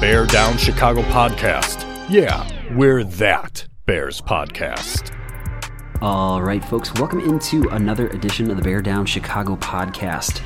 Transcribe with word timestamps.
Bear 0.00 0.26
Down 0.26 0.56
Chicago 0.56 1.02
podcast. 1.02 1.84
Yeah, 2.08 2.48
we're 2.76 3.02
that 3.02 3.66
Bears 3.84 4.20
podcast. 4.20 5.12
All 6.00 6.40
right, 6.40 6.64
folks, 6.64 6.94
welcome 6.94 7.18
into 7.18 7.68
another 7.70 8.06
edition 8.10 8.48
of 8.48 8.56
the 8.56 8.62
Bear 8.62 8.80
Down 8.80 9.06
Chicago 9.06 9.56
podcast. 9.56 10.40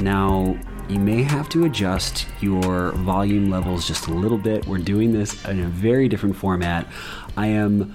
Now, 0.00 0.58
you 0.88 0.98
may 0.98 1.22
have 1.22 1.48
to 1.50 1.64
adjust 1.64 2.26
your 2.40 2.90
volume 2.90 3.50
levels 3.50 3.86
just 3.86 4.08
a 4.08 4.12
little 4.12 4.36
bit. 4.36 4.66
We're 4.66 4.78
doing 4.78 5.12
this 5.12 5.44
in 5.44 5.60
a 5.60 5.68
very 5.68 6.08
different 6.08 6.34
format. 6.34 6.84
I 7.36 7.46
am 7.46 7.94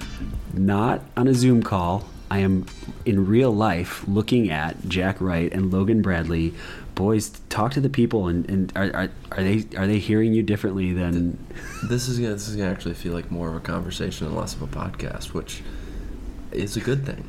not 0.54 1.02
on 1.18 1.28
a 1.28 1.34
Zoom 1.34 1.64
call. 1.64 2.06
I 2.32 2.40
am 2.40 2.66
in 3.06 3.28
real 3.28 3.52
life 3.52 4.08
looking 4.08 4.50
at 4.50 4.88
Jack 4.88 5.20
Wright 5.20 5.52
and 5.52 5.70
Logan 5.70 6.02
Bradley. 6.02 6.54
Boys, 6.96 7.30
talk 7.50 7.72
to 7.74 7.82
the 7.82 7.90
people, 7.90 8.28
and, 8.28 8.48
and 8.50 8.72
are, 8.76 8.92
are, 8.96 9.10
are 9.32 9.44
they 9.44 9.66
are 9.78 9.88
they 9.88 9.98
hearing 10.00 10.34
you 10.34 10.44
differently 10.44 10.94
than? 10.94 11.44
This 11.90 12.08
is 12.08 12.20
gonna, 12.20 12.34
this 12.34 12.48
is 12.48 12.56
gonna 12.56 12.70
actually 12.70 12.94
feel 12.94 13.14
like 13.14 13.32
more 13.32 13.50
of 13.50 13.56
a 13.56 13.60
conversation 13.60 14.28
and 14.28 14.36
less 14.36 14.54
of 14.54 14.62
a 14.62 14.68
podcast, 14.68 15.34
which 15.34 15.64
is 16.52 16.78
a 16.78 16.80
good 16.82 17.06
thing. 17.06 17.28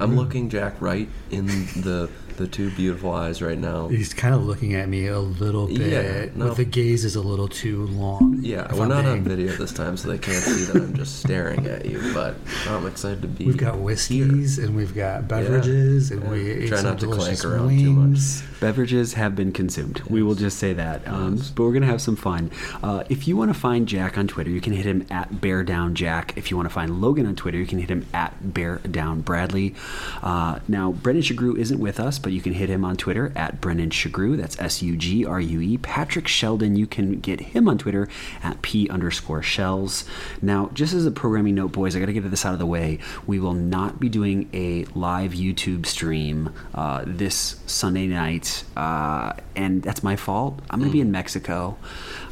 I'm 0.00 0.10
Hmm. 0.10 0.16
looking 0.18 0.50
Jack 0.50 0.80
right 0.80 1.08
in 1.30 1.46
the 1.46 2.10
the 2.36 2.46
two 2.46 2.70
beautiful 2.70 3.12
eyes 3.12 3.40
right 3.42 3.58
now. 3.58 3.88
He's 3.88 4.12
kind 4.14 4.34
of 4.34 4.44
looking 4.44 4.74
at 4.74 4.88
me 4.88 5.06
a 5.06 5.18
little 5.20 5.66
bit. 5.66 5.78
Yeah, 5.78 6.26
no. 6.34 6.48
But 6.48 6.56
the 6.56 6.64
gaze 6.64 7.04
is 7.04 7.16
a 7.16 7.20
little 7.22 7.48
too 7.48 7.86
long. 7.88 8.38
Yeah, 8.42 8.72
we're 8.74 8.82
I'm 8.82 8.88
not 8.88 9.02
being- 9.04 9.18
on 9.18 9.22
video 9.24 9.52
this 9.56 9.72
time, 9.72 9.96
so 9.96 10.08
they 10.08 10.18
can't 10.18 10.42
see 10.42 10.64
that 10.64 10.76
I'm 10.76 10.94
just 10.94 11.20
staring 11.20 11.66
at 11.66 11.86
you. 11.86 12.00
But 12.14 12.36
I'm 12.68 12.86
excited 12.86 13.22
to 13.22 13.28
be. 13.28 13.46
We've 13.46 13.56
got 13.56 13.74
here. 13.76 14.26
and 14.64 14.76
we've 14.76 14.94
got 14.94 15.28
beverages 15.28 16.10
and 16.10 16.22
Yeah. 16.22 16.30
we 16.30 16.50
ate 16.50 16.68
Try 16.68 16.78
some 16.78 16.86
not 16.86 16.98
to 17.00 17.06
delicious 17.06 17.40
clank 17.42 17.54
around 17.60 17.68
too 17.78 17.92
much. 17.92 18.04
wings. 18.08 18.42
Beverages 18.60 19.14
have 19.14 19.36
been 19.36 19.52
consumed. 19.52 20.02
We 20.08 20.22
will 20.22 20.34
just 20.34 20.58
say 20.58 20.72
that. 20.72 21.06
Um, 21.06 21.36
But 21.54 21.64
we're 21.64 21.72
going 21.72 21.82
to 21.82 21.88
have 21.88 22.00
some 22.00 22.16
fun. 22.16 22.50
Uh, 22.82 23.04
if 23.08 23.28
you 23.28 23.36
want 23.36 23.52
to 23.52 23.58
find 23.58 23.86
Jack 23.86 24.16
on 24.16 24.26
Twitter, 24.28 24.50
you 24.50 24.60
can 24.60 24.72
hit 24.72 24.86
him 24.86 25.06
at 25.10 25.40
Bear 25.40 25.62
Down 25.62 25.94
Jack. 25.94 26.32
If 26.36 26.50
you 26.50 26.56
want 26.56 26.68
to 26.68 26.72
find 26.74 27.00
Logan 27.00 27.26
on 27.26 27.34
Twitter, 27.36 27.58
you 27.58 27.66
can 27.66 27.78
hit 27.78 27.90
him 27.90 28.06
at 28.14 28.54
Bear 28.54 28.78
Down 28.90 29.20
Bradley. 29.20 29.74
Uh, 30.22 30.58
now, 30.68 30.92
Brendan 30.92 31.22
Sugrue 31.22 31.56
isn't 31.58 31.78
with 31.80 32.00
us, 32.00 32.18
but 32.26 32.32
you 32.32 32.40
can 32.40 32.54
hit 32.54 32.68
him 32.68 32.84
on 32.84 32.96
Twitter 32.96 33.32
at 33.36 33.60
Brendan 33.60 33.90
Sugrue. 33.90 34.36
That's 34.36 34.58
S 34.58 34.82
U 34.82 34.96
G 34.96 35.24
R 35.24 35.40
U 35.40 35.60
E. 35.60 35.78
Patrick 35.78 36.26
Sheldon, 36.26 36.74
you 36.74 36.84
can 36.84 37.20
get 37.20 37.38
him 37.38 37.68
on 37.68 37.78
Twitter 37.78 38.08
at 38.42 38.60
P 38.62 38.88
underscore 38.88 39.44
shells. 39.44 40.04
Now, 40.42 40.68
just 40.74 40.92
as 40.92 41.06
a 41.06 41.12
programming 41.12 41.54
note, 41.54 41.70
boys, 41.70 41.94
I 41.94 42.00
got 42.00 42.06
to 42.06 42.12
get 42.12 42.28
this 42.28 42.44
out 42.44 42.52
of 42.52 42.58
the 42.58 42.66
way. 42.66 42.98
We 43.28 43.38
will 43.38 43.52
not 43.52 44.00
be 44.00 44.08
doing 44.08 44.48
a 44.52 44.86
live 44.86 45.34
YouTube 45.34 45.86
stream 45.86 46.52
uh, 46.74 47.04
this 47.06 47.60
Sunday 47.66 48.08
night, 48.08 48.64
uh, 48.76 49.34
and 49.54 49.80
that's 49.80 50.02
my 50.02 50.16
fault. 50.16 50.58
I'm 50.68 50.80
going 50.80 50.90
to 50.90 50.92
be 50.92 51.00
in 51.00 51.12
Mexico. 51.12 51.78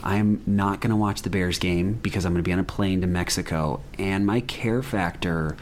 I'm 0.02 0.42
not 0.44 0.80
going 0.80 0.90
to 0.90 0.96
watch 0.96 1.22
the 1.22 1.30
Bears 1.30 1.60
game 1.60 2.00
because 2.02 2.24
I'm 2.24 2.32
going 2.32 2.42
to 2.42 2.48
be 2.48 2.52
on 2.52 2.58
a 2.58 2.64
plane 2.64 3.00
to 3.02 3.06
Mexico, 3.06 3.80
and 3.96 4.26
my 4.26 4.40
care 4.40 4.82
factor 4.82 5.56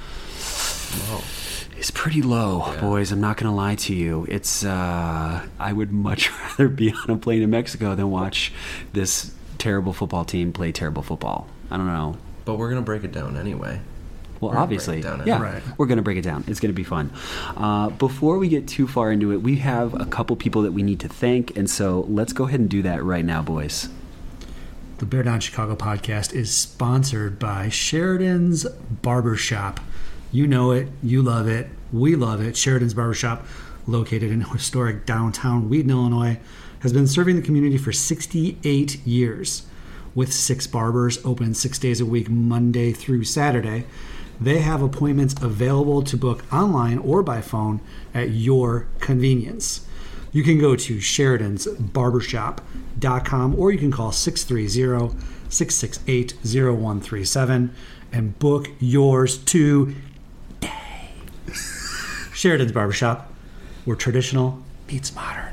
is 1.82 1.90
pretty 1.90 2.22
low, 2.22 2.72
boys. 2.80 3.10
I'm 3.10 3.20
not 3.20 3.36
going 3.36 3.50
to 3.50 3.56
lie 3.56 3.74
to 3.74 3.94
you. 3.94 4.24
It's 4.28 4.64
uh, 4.64 5.46
I 5.58 5.72
would 5.72 5.92
much 5.92 6.30
rather 6.42 6.68
be 6.68 6.92
on 6.92 7.10
a 7.10 7.16
plane 7.16 7.40
to 7.40 7.46
Mexico 7.48 7.94
than 7.96 8.10
watch 8.10 8.52
this 8.92 9.32
terrible 9.58 9.92
football 9.92 10.24
team 10.24 10.52
play 10.52 10.70
terrible 10.70 11.02
football. 11.02 11.48
I 11.70 11.76
don't 11.76 11.86
know. 11.86 12.16
But 12.44 12.56
we're 12.56 12.68
gonna 12.68 12.82
break 12.82 13.02
it 13.04 13.12
down 13.12 13.36
anyway. 13.36 13.80
Well, 14.40 14.50
We're 14.50 14.54
gonna 14.54 14.62
obviously, 14.62 15.02
break 15.02 15.12
it 15.14 15.16
down 15.18 15.26
yeah. 15.26 15.42
Right. 15.42 15.62
we're 15.78 15.86
going 15.86 15.98
to 15.98 16.02
break 16.02 16.18
it 16.18 16.22
down. 16.22 16.42
It's 16.48 16.58
going 16.58 16.70
to 16.72 16.76
be 16.76 16.82
fun. 16.82 17.12
Uh, 17.56 17.90
before 17.90 18.38
we 18.38 18.48
get 18.48 18.66
too 18.66 18.88
far 18.88 19.12
into 19.12 19.30
it, 19.30 19.36
we 19.36 19.56
have 19.56 20.00
a 20.00 20.04
couple 20.04 20.34
people 20.34 20.62
that 20.62 20.72
we 20.72 20.82
need 20.82 20.98
to 21.00 21.08
thank, 21.08 21.56
and 21.56 21.70
so 21.70 22.06
let's 22.08 22.32
go 22.32 22.48
ahead 22.48 22.58
and 22.58 22.68
do 22.68 22.82
that 22.82 23.04
right 23.04 23.24
now, 23.24 23.40
boys. 23.40 23.88
The 24.98 25.06
Bear 25.06 25.22
Down 25.22 25.38
Chicago 25.38 25.76
podcast 25.76 26.34
is 26.34 26.52
sponsored 26.52 27.38
by 27.38 27.68
Sheridan's 27.68 28.64
Barbershop. 28.64 29.78
You 30.32 30.46
know 30.46 30.70
it, 30.70 30.88
you 31.02 31.20
love 31.20 31.46
it, 31.46 31.68
we 31.92 32.16
love 32.16 32.40
it. 32.40 32.56
Sheridan's 32.56 32.94
Barbershop, 32.94 33.44
located 33.86 34.30
in 34.30 34.40
historic 34.50 35.04
downtown 35.04 35.68
Wheaton, 35.68 35.90
Illinois, 35.90 36.38
has 36.80 36.94
been 36.94 37.06
serving 37.06 37.36
the 37.36 37.42
community 37.42 37.76
for 37.76 37.92
68 37.92 39.06
years. 39.06 39.66
With 40.14 40.32
six 40.32 40.66
barbers 40.66 41.22
open 41.24 41.52
six 41.54 41.78
days 41.78 42.00
a 42.00 42.06
week, 42.06 42.30
Monday 42.30 42.92
through 42.92 43.24
Saturday, 43.24 43.84
they 44.40 44.60
have 44.60 44.80
appointments 44.82 45.34
available 45.40 46.02
to 46.02 46.16
book 46.16 46.44
online 46.52 46.98
or 46.98 47.22
by 47.22 47.40
phone 47.42 47.80
at 48.14 48.30
your 48.30 48.86
convenience. 49.00 49.86
You 50.32 50.42
can 50.42 50.58
go 50.58 50.76
to 50.76 50.96
Sheridan'sBarbershop.com 50.96 53.54
or 53.54 53.70
you 53.70 53.78
can 53.78 53.90
call 53.90 54.12
630 54.12 55.14
668 55.50 56.32
0137 56.42 57.74
and 58.12 58.38
book 58.38 58.68
yours 58.80 59.36
today. 59.38 59.94
Sheridan's 62.42 62.72
Barbershop, 62.72 63.32
where 63.84 63.94
traditional 63.94 64.60
meets 64.88 65.14
modern. 65.14 65.52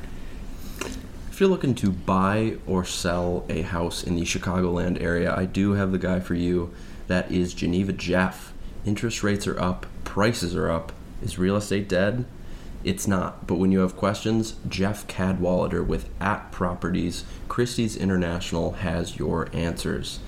If 1.30 1.38
you're 1.38 1.48
looking 1.48 1.76
to 1.76 1.92
buy 1.92 2.56
or 2.66 2.84
sell 2.84 3.46
a 3.48 3.62
house 3.62 4.02
in 4.02 4.16
the 4.16 4.22
Chicagoland 4.22 5.00
area, 5.00 5.32
I 5.32 5.44
do 5.44 5.74
have 5.74 5.92
the 5.92 5.98
guy 5.98 6.18
for 6.18 6.34
you. 6.34 6.74
That 7.06 7.30
is 7.30 7.54
Geneva 7.54 7.92
Jeff. 7.92 8.52
Interest 8.84 9.22
rates 9.22 9.46
are 9.46 9.56
up, 9.60 9.86
prices 10.02 10.56
are 10.56 10.68
up. 10.68 10.90
Is 11.22 11.38
real 11.38 11.54
estate 11.54 11.88
dead? 11.88 12.24
It's 12.82 13.06
not. 13.06 13.46
But 13.46 13.60
when 13.60 13.70
you 13.70 13.78
have 13.78 13.96
questions, 13.96 14.56
Jeff 14.68 15.06
Cadwallader 15.06 15.84
with 15.84 16.08
At 16.20 16.50
Properties, 16.50 17.24
Christie's 17.46 17.96
International 17.96 18.72
has 18.72 19.16
your 19.16 19.48
answers. 19.52 20.18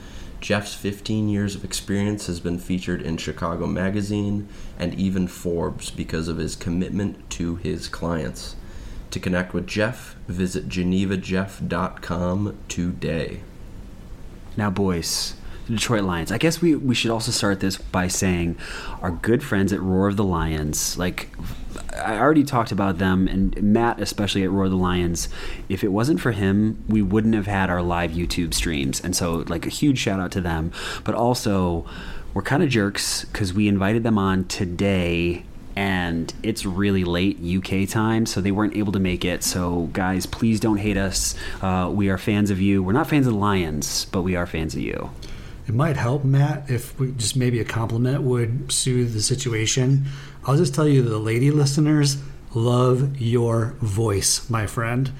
Jeff's 0.42 0.75
15 0.75 1.28
years 1.28 1.54
of 1.54 1.64
experience 1.64 2.26
has 2.26 2.41
been 2.41 2.58
featured 2.58 3.00
in 3.00 3.16
Chicago 3.16 3.64
Magazine 3.64 4.48
and 4.76 4.92
even 4.94 5.28
Forbes 5.28 5.88
because 5.88 6.26
of 6.26 6.38
his 6.38 6.56
commitment 6.56 7.30
to 7.30 7.54
his 7.56 7.86
clients. 7.86 8.56
To 9.12 9.20
connect 9.20 9.54
with 9.54 9.69
Jeff, 9.69 10.16
visit 10.26 10.69
genevajeff.com 10.69 12.58
today. 12.66 13.41
Now, 14.56 14.69
boys, 14.69 15.34
the 15.66 15.75
Detroit 15.75 16.02
Lions. 16.02 16.32
I 16.32 16.38
guess 16.38 16.60
we, 16.60 16.75
we 16.75 16.97
should 16.97 17.12
also 17.12 17.31
start 17.31 17.60
this 17.60 17.76
by 17.76 18.08
saying 18.08 18.58
our 19.00 19.12
good 19.12 19.44
friends 19.44 19.72
at 19.72 19.81
Roar 19.81 20.08
of 20.08 20.16
the 20.16 20.25
Lions. 20.25 20.98
Like, 20.98 21.31
I 21.97 22.19
already 22.19 22.44
talked 22.44 22.72
about 22.72 22.99
them, 22.99 23.28
and 23.28 23.60
Matt, 23.62 24.00
especially 24.00 24.43
at 24.44 24.50
Roar 24.50 24.69
the 24.69 24.77
Lions. 24.77 25.28
If 25.69 25.84
it 25.84 25.88
wasn't 25.88 26.21
for 26.21 26.33
him, 26.33 26.83
we 26.88 27.03
wouldn't 27.03 27.34
have 27.34 27.47
had 27.47 27.71
our 27.71 27.83
live 27.83 28.12
YouTube 28.12 28.55
streams. 28.55 29.00
And 29.00 29.15
so, 29.15 29.44
like, 29.49 29.66
a 29.66 29.71
huge 29.71 29.99
shout 29.99 30.21
out 30.21 30.32
to 30.32 30.41
them. 30.41 30.72
But 31.05 31.15
also, 31.15 31.87
we're 32.35 32.43
kind 32.43 32.62
of 32.62 32.69
jerks 32.69 33.25
because 33.26 33.52
we 33.52 33.69
invited 33.69 34.02
them 34.02 34.19
on 34.19 34.44
today 34.46 35.44
and 35.75 36.32
it's 36.43 36.67
really 36.67 37.05
late 37.05 37.38
UK 37.43 37.88
time, 37.88 38.26
so 38.26 38.41
they 38.41 38.50
weren't 38.50 38.76
able 38.76 38.93
to 38.93 38.99
make 38.99 39.25
it. 39.25 39.43
So, 39.43 39.88
guys, 39.93 40.26
please 40.26 40.61
don't 40.61 40.76
hate 40.76 40.96
us. 40.96 41.35
Uh, 41.62 41.91
we 41.93 42.11
are 42.11 42.19
fans 42.19 42.50
of 42.50 42.61
you. 42.61 42.82
We're 42.82 42.93
not 42.93 43.08
fans 43.08 43.26
of 43.26 43.32
the 43.32 43.38
Lions, 43.38 44.05
but 44.06 44.23
we 44.23 44.37
are 44.37 44.46
fans 44.46 44.75
of 44.75 44.81
you. 44.82 45.11
It 45.67 45.75
might 45.75 45.96
help, 45.96 46.25
Matt, 46.25 46.69
if 46.69 46.99
we 46.99 47.12
just 47.12 47.37
maybe 47.37 47.61
a 47.61 47.64
compliment 47.64 48.23
would 48.23 48.70
soothe 48.73 49.14
the 49.14 49.23
situation. 49.23 50.06
I'll 50.44 50.56
just 50.56 50.75
tell 50.75 50.89
you, 50.89 51.03
the 51.03 51.19
lady 51.19 51.50
listeners 51.50 52.17
love 52.55 53.21
your 53.21 53.75
voice, 53.81 54.49
my 54.50 54.67
friend. 54.67 55.12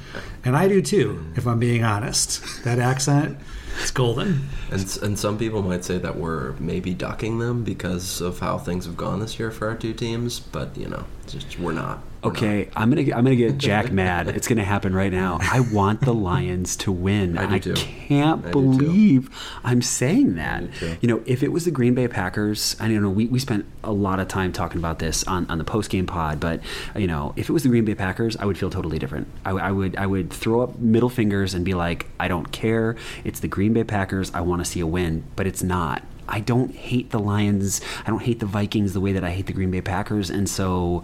And 0.45 0.57
I 0.57 0.69
do 0.69 0.83
too, 0.83 1.25
if 1.37 1.47
I'm 1.47 1.59
being 1.59 1.85
honest. 1.85 2.65
That 2.65 2.79
accent, 2.79 3.39
it's 3.81 3.91
golden. 3.91 4.49
And, 4.71 4.99
and 5.03 5.19
some 5.19 5.39
people 5.39 5.63
might 5.63 5.85
say 5.85 5.99
that 5.99 6.17
we're 6.17 6.53
maybe 6.59 6.93
ducking 6.93 7.39
them 7.39 7.65
because 7.65 8.21
of 8.21 8.41
how 8.41 8.59
things 8.59 8.85
have 8.87 8.97
gone 8.97 9.21
this 9.21 9.39
year 9.39 9.51
for 9.51 9.69
our 9.69 9.77
two 9.77 9.95
teams, 9.95 10.41
but 10.41 10.77
you 10.77 10.89
know, 10.89 11.05
just 11.27 11.59
we're 11.59 11.73
not. 11.73 12.03
Okay, 12.25 12.69
I'm 12.77 12.89
gonna 12.89 13.03
get, 13.03 13.17
I'm 13.17 13.25
gonna 13.25 13.37
get 13.37 13.59
Jack 13.59 13.91
mad. 13.93 14.29
It's 14.29 14.47
gonna 14.47 14.65
happen 14.65 14.95
right 14.95 15.11
now. 15.11 15.39
I 15.41 15.61
want 15.61 16.03
the 16.03 16.15
Lions 16.23 16.77
to 16.77 16.93
win. 16.93 17.37
I 17.37 17.59
do 17.59 17.75
too. 17.75 17.87
can't 18.09 18.47
I 18.47 18.51
believe 18.51 19.29
I'm 19.65 19.83
saying 19.83 20.37
that. 20.37 20.63
You 21.01 21.09
know, 21.09 21.23
if 21.27 21.43
it 21.43 21.49
was 21.53 21.65
the 21.65 21.71
Green 21.73 21.95
Bay 21.95 22.07
Packers, 22.07 22.77
I 22.79 22.89
don't 22.89 23.03
know. 23.03 23.11
We, 23.11 23.27
we 23.27 23.39
spent 23.39 23.67
a 23.83 23.93
lot 23.93 24.21
of 24.21 24.29
time 24.29 24.53
talking 24.53 24.79
about 24.79 25.01
this 25.01 25.25
on, 25.25 25.47
on 25.51 25.59
the 25.59 25.65
post 25.65 25.91
game 25.91 26.07
pod, 26.07 26.39
but 26.39 26.61
you 26.95 27.09
know, 27.09 27.33
if 27.37 27.49
it 27.49 27.53
was 27.53 27.65
the 27.65 27.69
Green 27.69 27.85
Bay 27.85 27.95
Packers, 27.95 28.37
I 28.37 28.45
would 28.45 28.57
feel 28.57 28.71
totally 28.71 28.99
different. 28.99 29.27
I, 29.45 29.51
I 29.51 29.71
would 29.73 29.97
I 29.97 30.07
would 30.07 30.31
throw 30.31 30.61
up 30.61 30.79
middle 30.79 31.09
fingers 31.11 31.55
and 31.55 31.65
be 31.65 31.75
like, 31.75 32.07
I 32.21 32.29
don't 32.29 32.53
care. 32.53 32.97
It's 33.25 33.41
the 33.41 33.49
Green 33.49 33.73
Bay 33.73 33.85
Packers. 33.85 34.33
I 34.33 34.43
want 34.43 34.65
to 34.65 34.71
see 34.71 34.81
a 34.81 34.87
win, 34.87 35.25
but 35.35 35.47
it's 35.47 35.63
not. 35.63 36.03
I 36.29 36.39
don't 36.39 36.73
hate 36.75 37.11
the 37.11 37.19
Lions. 37.19 37.81
I 38.07 38.11
don't 38.11 38.23
hate 38.23 38.39
the 38.39 38.47
Vikings 38.47 38.93
the 38.93 39.01
way 39.01 39.13
that 39.13 39.25
I 39.25 39.31
hate 39.31 39.47
the 39.47 39.53
Green 39.53 39.73
Bay 39.73 39.81
Packers, 39.81 40.31
and 40.31 40.49
so. 40.49 41.03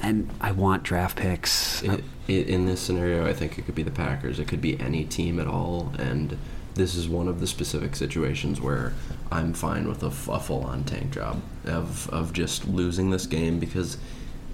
And 0.00 0.30
I 0.40 0.52
want 0.52 0.82
draft 0.84 1.16
picks. 1.16 1.82
In 2.28 2.66
this 2.66 2.80
scenario, 2.80 3.26
I 3.26 3.32
think 3.32 3.58
it 3.58 3.62
could 3.62 3.74
be 3.74 3.82
the 3.82 3.90
Packers. 3.90 4.38
It 4.38 4.46
could 4.48 4.60
be 4.60 4.78
any 4.80 5.04
team 5.04 5.40
at 5.40 5.46
all, 5.46 5.92
and 5.98 6.38
this 6.74 6.94
is 6.94 7.08
one 7.08 7.26
of 7.26 7.40
the 7.40 7.46
specific 7.46 7.96
situations 7.96 8.60
where 8.60 8.92
I'm 9.32 9.52
fine 9.54 9.88
with 9.88 10.02
a 10.02 10.10
full-on 10.10 10.84
tank 10.84 11.10
job 11.10 11.42
of 11.64 12.08
of 12.10 12.32
just 12.32 12.66
losing 12.68 13.10
this 13.10 13.26
game 13.26 13.58
because 13.58 13.98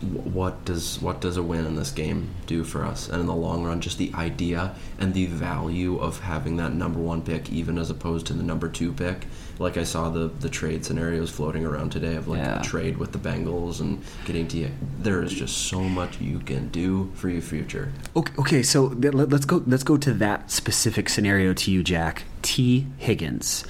what 0.03 0.65
does 0.65 1.01
what 1.01 1.21
does 1.21 1.37
a 1.37 1.43
win 1.43 1.65
in 1.65 1.77
this 1.77 1.91
game 1.91 2.29
do 2.47 2.65
for 2.65 2.85
us? 2.85 3.09
And 3.09 3.21
in 3.21 3.27
the 3.27 3.35
long 3.35 3.65
run, 3.65 3.81
just 3.81 3.97
the 3.99 4.13
idea 4.15 4.75
and 4.99 5.15
the 5.15 5.27
value 5.27 5.99
of 5.99 6.21
having 6.21 6.57
that 6.57 6.75
number 6.75 6.99
one 7.01 7.23
pick, 7.23 7.51
even 7.51 7.79
as 7.79 7.91
opposed 7.91 8.27
to 8.27 8.33
the 8.33 8.43
number 8.43 8.69
two 8.69 8.93
pick. 8.93 9.27
Like 9.59 9.77
I 9.77 9.85
saw 9.85 10.11
the 10.11 10.29
the 10.41 10.49
trade 10.49 10.85
scenarios 10.85 11.31
floating 11.31 11.65
around 11.65 11.91
today 11.91 12.17
of 12.17 12.29
like 12.29 12.41
Yeah. 12.41 12.61
a 12.61 12.65
trade 12.65 12.99
with 12.99 13.13
the 13.13 13.19
Bengals 13.19 13.81
and 13.81 14.03
getting 14.25 14.49
to 14.49 14.69
there 15.01 15.23
is 15.23 15.33
just 15.33 15.57
so 15.69 15.81
much 15.81 16.21
you 16.21 16.41
can 16.41 16.69
do 16.69 17.11
for 17.15 17.29
your 17.29 17.43
future. 17.43 17.93
Okay, 18.17 18.33
okay 18.39 18.63
so 18.63 18.87
let's 18.87 19.45
go. 19.45 19.63
Let's 19.67 19.85
go 19.85 19.97
to 19.97 20.13
that 20.15 20.51
specific 20.51 21.09
scenario 21.09 21.55
to 21.55 21.71
you, 21.71 21.83
Jack. 21.83 22.25
Tee 22.43 22.87
Higgins. 22.99 23.65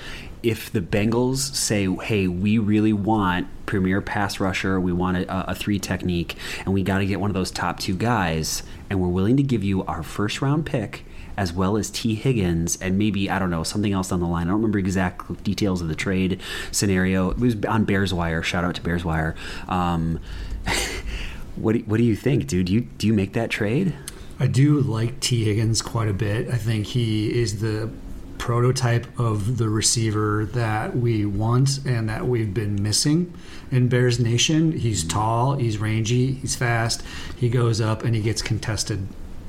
If 0.44 0.70
the 0.70 0.80
Bengals 0.80 1.54
say, 1.54 1.86
"Hey, 1.86 2.28
we 2.28 2.58
really 2.58 2.92
want 2.92 3.48
premier 3.66 4.00
pass 4.00 4.38
rusher, 4.38 4.78
we 4.78 4.92
want 4.92 5.16
a, 5.16 5.50
a 5.50 5.54
three 5.54 5.78
technique, 5.78 6.36
and 6.64 6.74
we 6.74 6.82
got 6.82 6.98
to 6.98 7.06
get 7.06 7.18
one 7.20 7.30
of 7.30 7.34
those 7.34 7.50
top 7.50 7.80
two 7.80 7.96
guys, 7.96 8.62
and 8.90 9.00
we're 9.00 9.08
willing 9.08 9.36
to 9.38 9.42
give 9.42 9.64
you 9.64 9.84
our 9.84 10.02
first 10.02 10.42
round 10.42 10.66
pick." 10.66 11.04
As 11.36 11.52
well 11.52 11.76
as 11.76 11.90
Tee 11.90 12.14
Higgins, 12.14 12.78
and 12.80 12.96
maybe 12.96 13.28
I 13.28 13.40
don't 13.40 13.50
know 13.50 13.64
something 13.64 13.92
else 13.92 14.12
on 14.12 14.20
the 14.20 14.26
line. 14.26 14.46
I 14.46 14.50
don't 14.50 14.58
remember 14.58 14.78
exact 14.78 15.42
details 15.42 15.82
of 15.82 15.88
the 15.88 15.96
trade 15.96 16.40
scenario. 16.70 17.30
It 17.30 17.38
was 17.40 17.56
on 17.64 17.84
Bears 17.84 18.14
Wire. 18.14 18.40
Shout 18.40 18.62
out 18.62 18.76
to 18.76 18.80
Bears 18.80 19.04
Wire. 19.04 19.34
Um, 19.66 20.20
what 21.56 21.72
do, 21.72 21.80
what 21.80 21.96
do 21.96 22.04
you 22.04 22.14
think, 22.14 22.46
dude? 22.46 22.66
Do 22.66 22.72
you 22.72 22.82
do 22.82 23.08
you 23.08 23.12
make 23.12 23.32
that 23.32 23.50
trade? 23.50 23.94
I 24.38 24.46
do 24.46 24.80
like 24.80 25.20
Tee 25.20 25.44
Higgins 25.44 25.80
quite 25.80 26.08
a 26.08 26.12
bit. 26.12 26.48
I 26.48 26.56
think 26.56 26.86
he 26.86 27.32
is 27.32 27.60
the 27.60 27.90
prototype 28.38 29.06
of 29.18 29.58
the 29.58 29.68
receiver 29.68 30.44
that 30.52 30.96
we 30.96 31.24
want 31.24 31.84
and 31.86 32.08
that 32.08 32.26
we've 32.26 32.52
been 32.54 32.82
missing 32.82 33.32
in 33.70 33.88
Bears 33.88 34.18
Nation. 34.20 34.72
He's 34.72 35.04
tall, 35.04 35.54
he's 35.56 35.78
rangy, 35.78 36.32
he's 36.34 36.56
fast, 36.56 37.02
he 37.36 37.48
goes 37.48 37.80
up 37.80 38.04
and 38.04 38.14
he 38.14 38.20
gets 38.22 38.42
contested 38.42 39.06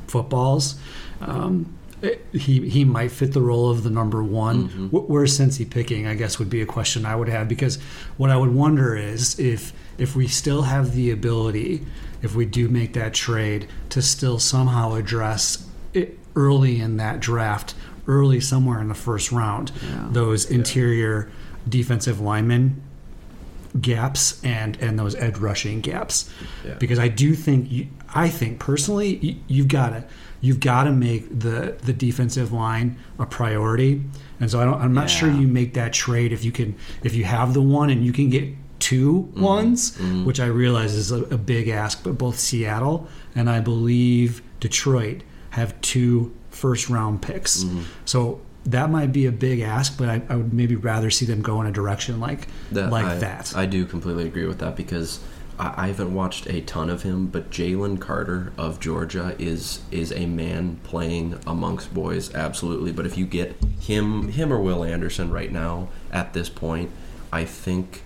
footballs. 0.08 0.76
Um, 1.22 1.76
it- 2.02 2.26
he 2.34 2.70
he 2.70 2.84
might 2.86 3.12
fit 3.12 3.32
the 3.34 3.42
role 3.42 3.70
of 3.70 3.84
the 3.84 3.90
number 3.90 4.22
one. 4.24 4.90
Wh- 4.90 5.10
Where's 5.10 5.38
Cincy 5.38 5.68
picking? 5.70 6.06
I 6.08 6.14
guess 6.14 6.38
would 6.40 6.50
be 6.50 6.62
a 6.62 6.66
question 6.66 7.06
I 7.06 7.16
would 7.16 7.30
have 7.30 7.48
because 7.48 7.78
what 8.18 8.30
I 8.30 8.38
would 8.38 8.54
wonder 8.54 8.96
is 8.96 9.40
if 9.40 9.74
if 9.98 10.16
we 10.16 10.28
still 10.28 10.64
have 10.64 10.94
the 10.94 11.10
ability, 11.10 11.86
if 12.22 12.36
we 12.36 12.46
do 12.46 12.68
make 12.68 12.94
that 12.94 13.14
trade, 13.14 13.68
to 13.90 14.02
still 14.02 14.40
somehow 14.40 14.94
address 14.96 15.66
it 15.94 16.20
early 16.36 16.82
in 16.82 16.98
that 16.98 17.22
draft, 17.22 17.74
early 18.08 18.40
somewhere 18.40 18.80
in 18.80 18.88
the 18.88 18.96
first 18.96 19.32
round, 19.32 19.72
those 20.12 20.50
interior 20.50 21.32
defensive 21.68 22.20
linemen 22.20 22.82
gaps 23.82 24.44
and 24.44 24.78
and 24.80 24.98
those 24.98 25.16
edge 25.16 25.38
rushing 25.38 25.82
gaps. 25.82 26.30
Yeah. 26.64 26.76
because 26.76 27.00
I 27.00 27.08
do 27.08 27.34
think 27.34 27.72
you, 27.72 27.88
I 28.14 28.30
think 28.30 28.60
personally 28.60 29.18
you, 29.18 29.36
you've 29.48 29.68
got 29.68 29.90
to 29.90 30.04
you've 30.42 30.60
got 30.60 30.86
to 30.86 30.92
make 30.92 31.28
the 31.40 31.76
the 31.84 31.94
defensive 31.94 32.52
line 32.52 32.98
a 33.20 33.26
priority. 33.26 34.04
And 34.40 34.50
so 34.50 34.60
I 34.60 34.66
don't 34.66 34.82
I'm 34.82 34.94
not 34.94 35.10
sure 35.10 35.30
you 35.30 35.48
make 35.48 35.74
that 35.74 35.94
trade 35.94 36.32
if 36.32 36.44
you 36.44 36.52
can 36.52 36.76
if 37.04 37.16
you 37.16 37.24
have 37.26 37.54
the 37.54 37.62
one 37.62 37.90
and 37.90 38.06
you 38.06 38.14
can 38.14 38.30
get 38.30 38.50
2 38.80 39.14
mm-hmm. 39.14 39.42
ones 39.42 39.92
mm-hmm. 39.92 40.26
which 40.26 40.40
I 40.40 40.48
realize 40.48 40.94
is 40.94 41.10
a, 41.10 41.24
a 41.26 41.38
big 41.38 41.70
ask 41.70 42.04
but 42.04 42.18
both 42.18 42.38
Seattle 42.38 43.08
and 43.34 43.50
I 43.50 43.62
believe 43.62 44.42
Detroit 44.60 45.22
have 45.52 45.80
two 45.80 46.36
first 46.56 46.90
round 46.90 47.22
picks 47.22 47.64
mm-hmm. 47.64 47.84
so 48.06 48.42
that 48.66 48.90
might 48.90 49.12
be 49.12 49.28
a 49.28 49.32
big 49.32 49.60
ask, 49.60 49.98
but 49.98 50.10
I, 50.10 50.22
I 50.28 50.36
would 50.36 50.54
maybe 50.54 50.76
rather 50.76 51.12
see 51.12 51.26
them 51.26 51.42
go 51.42 51.62
in 51.62 51.68
a 51.68 51.72
direction 51.72 52.20
like 52.20 52.48
that, 52.72 52.90
like 52.90 53.06
I, 53.06 53.16
that. 53.18 53.56
I 53.56 53.66
do 53.66 53.86
completely 53.86 54.26
agree 54.26 54.48
with 54.48 54.60
that 54.60 54.76
because 54.76 55.20
I, 55.60 55.84
I 55.84 55.88
haven't 55.88 56.14
watched 56.14 56.48
a 56.48 56.62
ton 56.62 56.90
of 56.90 57.04
him, 57.04 57.28
but 57.28 57.52
Jalen 57.52 58.00
Carter 58.00 58.52
of 58.58 58.80
Georgia 58.80 59.36
is 59.38 59.82
is 59.92 60.12
a 60.12 60.26
man 60.26 60.80
playing 60.84 61.40
amongst 61.46 61.94
boys, 61.94 62.34
absolutely. 62.34 62.92
But 62.92 63.06
if 63.06 63.18
you 63.18 63.26
get 63.26 63.56
him 63.80 64.30
him 64.30 64.52
or 64.52 64.60
Will 64.60 64.84
Anderson 64.84 65.30
right 65.32 65.52
now 65.52 65.90
at 66.12 66.34
this 66.34 66.50
point, 66.50 66.90
I 67.32 67.46
think 67.46 68.02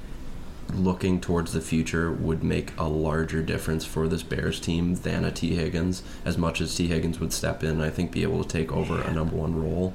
looking 0.73 1.19
towards 1.19 1.53
the 1.53 1.61
future 1.61 2.11
would 2.11 2.43
make 2.43 2.71
a 2.77 2.87
larger 2.87 3.41
difference 3.41 3.85
for 3.85 4.07
this 4.07 4.23
Bears 4.23 4.59
team 4.59 4.95
than 4.95 5.25
a 5.25 5.31
Tee 5.31 5.55
Higgins. 5.55 6.03
As 6.25 6.37
much 6.37 6.61
as 6.61 6.75
Tee 6.75 6.87
Higgins 6.87 7.19
would 7.19 7.33
step 7.33 7.63
in, 7.63 7.81
I 7.81 7.89
think 7.89 8.11
be 8.11 8.23
able 8.23 8.43
to 8.43 8.49
take 8.49 8.71
over 8.71 9.01
a 9.01 9.11
number 9.11 9.35
one 9.35 9.61
role. 9.61 9.93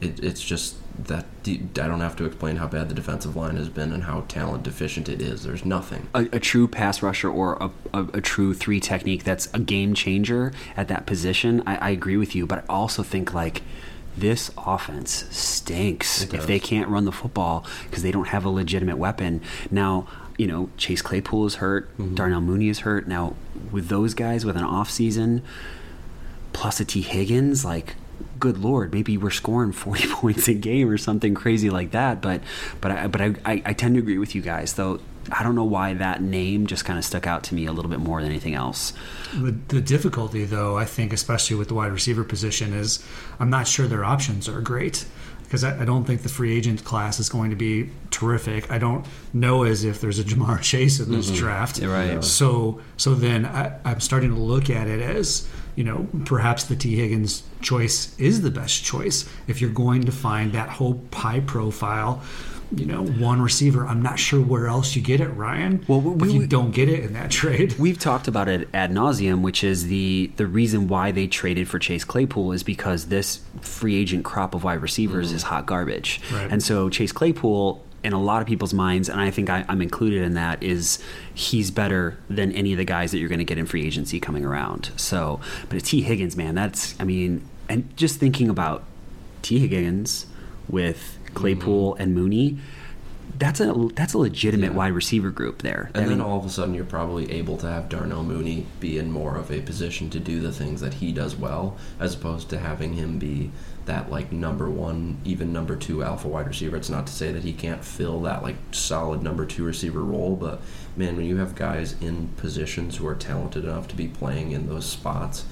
It, 0.00 0.22
it's 0.22 0.42
just 0.42 0.76
that 1.06 1.26
I 1.46 1.86
don't 1.86 2.00
have 2.00 2.16
to 2.16 2.24
explain 2.24 2.56
how 2.56 2.66
bad 2.66 2.88
the 2.88 2.94
defensive 2.94 3.36
line 3.36 3.56
has 3.56 3.68
been 3.68 3.92
and 3.92 4.04
how 4.04 4.22
talent 4.22 4.64
deficient 4.64 5.08
it 5.08 5.22
is. 5.22 5.44
There's 5.44 5.64
nothing. 5.64 6.08
a, 6.14 6.28
a 6.32 6.40
true 6.40 6.68
pass 6.68 7.02
rusher 7.02 7.30
or 7.30 7.54
a, 7.54 7.70
a, 7.94 8.04
a 8.14 8.20
true 8.20 8.52
three 8.52 8.80
technique 8.80 9.24
that's 9.24 9.48
a 9.54 9.58
game 9.58 9.94
changer 9.94 10.52
at 10.76 10.88
that 10.88 11.06
position, 11.06 11.62
I, 11.66 11.76
I 11.76 11.90
agree 11.90 12.16
with 12.16 12.34
you. 12.34 12.46
But 12.46 12.60
I 12.60 12.64
also 12.68 13.02
think 13.02 13.32
like 13.32 13.62
this 14.16 14.50
offense 14.58 15.26
stinks 15.30 16.22
if 16.32 16.46
they 16.46 16.60
can't 16.60 16.88
run 16.88 17.04
the 17.04 17.12
football 17.12 17.66
because 17.84 18.02
they 18.02 18.10
don't 18.10 18.28
have 18.28 18.44
a 18.44 18.50
legitimate 18.50 18.98
weapon. 18.98 19.40
Now, 19.70 20.06
you 20.36 20.46
know, 20.46 20.70
Chase 20.76 21.02
Claypool 21.02 21.46
is 21.46 21.54
hurt, 21.56 21.90
mm-hmm. 21.98 22.14
Darnell 22.14 22.40
Mooney 22.40 22.68
is 22.68 22.80
hurt. 22.80 23.06
Now, 23.06 23.34
with 23.70 23.88
those 23.88 24.14
guys 24.14 24.44
with 24.44 24.56
an 24.56 24.64
off 24.64 24.90
season 24.90 25.42
plus 26.52 26.80
a 26.80 26.84
Tee 26.84 27.02
Higgins, 27.02 27.64
like 27.64 27.96
good 28.38 28.58
lord, 28.58 28.92
maybe 28.92 29.16
we're 29.16 29.30
scoring 29.30 29.72
40 29.72 30.08
points 30.12 30.48
a 30.48 30.54
game 30.54 30.90
or 30.90 30.98
something 30.98 31.34
crazy 31.34 31.70
like 31.70 31.92
that. 31.92 32.20
But 32.20 32.42
but 32.80 32.90
I 32.90 33.06
but 33.06 33.20
I, 33.20 33.34
I, 33.44 33.62
I 33.66 33.72
tend 33.72 33.94
to 33.94 34.00
agree 34.00 34.18
with 34.18 34.34
you 34.34 34.42
guys 34.42 34.74
though. 34.74 35.00
I 35.30 35.42
don't 35.42 35.54
know 35.54 35.64
why 35.64 35.94
that 35.94 36.22
name 36.22 36.66
just 36.66 36.84
kind 36.84 36.98
of 36.98 37.04
stuck 37.04 37.26
out 37.26 37.44
to 37.44 37.54
me 37.54 37.66
a 37.66 37.72
little 37.72 37.90
bit 37.90 38.00
more 38.00 38.20
than 38.20 38.30
anything 38.30 38.54
else. 38.54 38.92
The, 39.34 39.54
the 39.68 39.80
difficulty, 39.80 40.44
though, 40.44 40.76
I 40.76 40.84
think, 40.84 41.12
especially 41.12 41.56
with 41.56 41.68
the 41.68 41.74
wide 41.74 41.92
receiver 41.92 42.24
position, 42.24 42.72
is 42.72 43.04
I'm 43.38 43.50
not 43.50 43.68
sure 43.68 43.86
their 43.86 44.04
options 44.04 44.48
are 44.48 44.60
great 44.60 45.04
because 45.52 45.64
I, 45.64 45.82
I 45.82 45.84
don't 45.84 46.04
think 46.04 46.22
the 46.22 46.30
free 46.30 46.56
agent 46.56 46.82
class 46.82 47.20
is 47.20 47.28
going 47.28 47.50
to 47.50 47.56
be 47.56 47.90
terrific. 48.10 48.72
I 48.72 48.78
don't 48.78 49.04
know 49.34 49.64
as 49.64 49.84
if 49.84 50.00
there's 50.00 50.18
a 50.18 50.24
Ja'Marr 50.24 50.60
Chase 50.62 50.98
in 50.98 51.12
this 51.12 51.26
mm-hmm. 51.26 51.36
draft. 51.36 51.78
You're 51.78 51.92
right. 51.92 52.24
So 52.24 52.80
so 52.96 53.14
then 53.14 53.44
I, 53.44 53.78
I'm 53.84 54.00
starting 54.00 54.30
to 54.30 54.40
look 54.40 54.70
at 54.70 54.88
it 54.88 55.02
as 55.02 55.46
you 55.76 55.84
know 55.84 56.08
perhaps 56.24 56.64
the 56.64 56.74
Tee 56.74 56.96
Higgins 56.96 57.42
choice 57.60 58.18
is 58.18 58.40
the 58.40 58.50
best 58.50 58.82
choice 58.82 59.28
if 59.46 59.60
you're 59.60 59.70
going 59.70 60.04
to 60.04 60.12
find 60.12 60.52
that 60.52 60.70
whole 60.70 61.04
high 61.12 61.40
profile. 61.40 62.22
You 62.74 62.86
know, 62.86 63.04
one 63.04 63.42
receiver. 63.42 63.86
I'm 63.86 64.00
not 64.02 64.18
sure 64.18 64.40
where 64.40 64.66
else 64.66 64.96
you 64.96 65.02
get 65.02 65.20
it, 65.20 65.28
Ryan. 65.28 65.84
Well, 65.86 66.00
we- 66.00 66.26
if 66.28 66.34
you 66.34 66.40
we- 66.40 66.46
don't 66.46 66.70
get 66.70 66.88
it 66.88 67.04
in 67.04 67.12
that 67.12 67.30
trade, 67.40 67.74
We've 67.78 67.98
talked 67.98 68.28
about 68.28 68.48
it 68.48 68.68
ad 68.72 68.90
nauseum, 68.90 69.42
which 69.42 69.62
is 69.62 69.86
the 69.86 70.30
the 70.36 70.46
reason 70.46 70.88
why 70.88 71.10
they 71.12 71.26
traded 71.26 71.68
for 71.68 71.78
Chase 71.78 72.04
Claypool 72.04 72.52
is 72.52 72.62
because 72.62 73.06
this 73.06 73.40
free 73.60 73.96
agent 73.96 74.24
crop 74.24 74.54
of 74.54 74.64
wide 74.64 74.80
receivers 74.82 75.28
mm-hmm. 75.28 75.36
is 75.36 75.42
hot 75.44 75.66
garbage, 75.66 76.20
Right. 76.32 76.50
and 76.50 76.62
so 76.62 76.88
Chase 76.88 77.12
Claypool. 77.12 77.84
In 78.04 78.12
a 78.12 78.20
lot 78.20 78.42
of 78.42 78.48
people's 78.48 78.74
minds, 78.74 79.08
and 79.08 79.20
I 79.20 79.30
think 79.30 79.48
I, 79.48 79.64
I'm 79.68 79.80
included 79.80 80.22
in 80.22 80.34
that, 80.34 80.60
is 80.60 80.98
he's 81.34 81.70
better 81.70 82.18
than 82.28 82.50
any 82.50 82.72
of 82.72 82.78
the 82.78 82.84
guys 82.84 83.12
that 83.12 83.18
you're 83.18 83.28
going 83.28 83.38
to 83.38 83.44
get 83.44 83.58
in 83.58 83.64
free 83.66 83.86
agency 83.86 84.18
coming 84.18 84.44
around. 84.44 84.90
So, 84.96 85.38
but 85.68 85.76
it's 85.76 85.90
Tee 85.90 86.02
Higgins, 86.02 86.36
man. 86.36 86.56
That's, 86.56 86.96
I 86.98 87.04
mean, 87.04 87.48
and 87.68 87.96
just 87.96 88.18
thinking 88.18 88.48
about 88.48 88.82
Tee 89.42 89.60
Higgins 89.60 90.26
with 90.68 91.16
Claypool 91.34 91.92
mm-hmm. 91.92 92.02
and 92.02 92.14
Mooney, 92.14 92.58
that's 93.38 93.60
a 93.60 93.72
that's 93.94 94.12
a 94.14 94.18
legitimate 94.18 94.72
Yeah. 94.72 94.76
wide 94.76 94.92
receiver 94.92 95.30
group 95.30 95.62
there. 95.62 95.90
And 95.94 96.04
I 96.04 96.08
then 96.08 96.18
mean, 96.18 96.20
all 96.20 96.38
of 96.38 96.44
a 96.44 96.50
sudden, 96.50 96.74
you're 96.74 96.84
probably 96.84 97.30
able 97.32 97.56
to 97.58 97.66
have 97.66 97.88
Darnell 97.88 98.24
Mooney 98.24 98.66
be 98.78 98.98
in 98.98 99.10
more 99.10 99.36
of 99.36 99.50
a 99.50 99.60
position 99.60 100.10
to 100.10 100.20
do 100.20 100.40
the 100.40 100.52
things 100.52 100.80
that 100.80 100.94
he 100.94 101.12
does 101.12 101.34
well, 101.34 101.76
as 101.98 102.14
opposed 102.14 102.50
to 102.50 102.58
having 102.58 102.94
him 102.94 103.18
be 103.18 103.50
that 103.86 104.10
like 104.10 104.30
number 104.30 104.70
one, 104.70 105.18
even 105.24 105.52
number 105.52 105.74
two 105.76 106.02
alpha 106.04 106.28
wide 106.28 106.46
receiver. 106.46 106.76
It's 106.76 106.90
not 106.90 107.06
to 107.06 107.12
say 107.12 107.32
that 107.32 107.42
he 107.42 107.52
can't 107.52 107.84
fill 107.84 108.20
that 108.22 108.42
like 108.42 108.56
solid 108.70 109.22
number 109.22 109.44
two 109.46 109.64
receiver 109.64 110.02
role, 110.02 110.36
but 110.36 110.60
man, 110.96 111.16
when 111.16 111.26
you 111.26 111.38
have 111.38 111.54
guys 111.54 111.96
in 112.00 112.28
positions 112.36 112.96
who 112.96 113.06
are 113.06 113.14
talented 113.14 113.64
enough 113.64 113.88
to 113.88 113.96
be 113.96 114.08
playing 114.08 114.52
in 114.52 114.68
those 114.68 114.86
spots, 114.86 115.46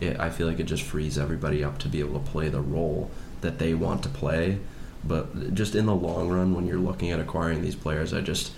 it, 0.00 0.18
I 0.18 0.30
feel 0.30 0.46
like 0.48 0.58
it 0.58 0.64
just 0.64 0.82
frees 0.82 1.16
everybody 1.18 1.62
up 1.62 1.78
to 1.78 1.88
be 1.88 2.00
able 2.00 2.18
to 2.18 2.30
play 2.30 2.48
the 2.48 2.60
role 2.60 3.10
that 3.40 3.58
they 3.58 3.74
want 3.74 4.02
to 4.02 4.08
play. 4.08 4.58
But 5.06 5.54
just 5.54 5.74
in 5.74 5.86
the 5.86 5.94
long 5.94 6.28
run, 6.28 6.54
when 6.54 6.66
you're 6.66 6.78
looking 6.78 7.10
at 7.10 7.20
acquiring 7.20 7.62
these 7.62 7.76
players, 7.76 8.12
I 8.12 8.20
just 8.20 8.52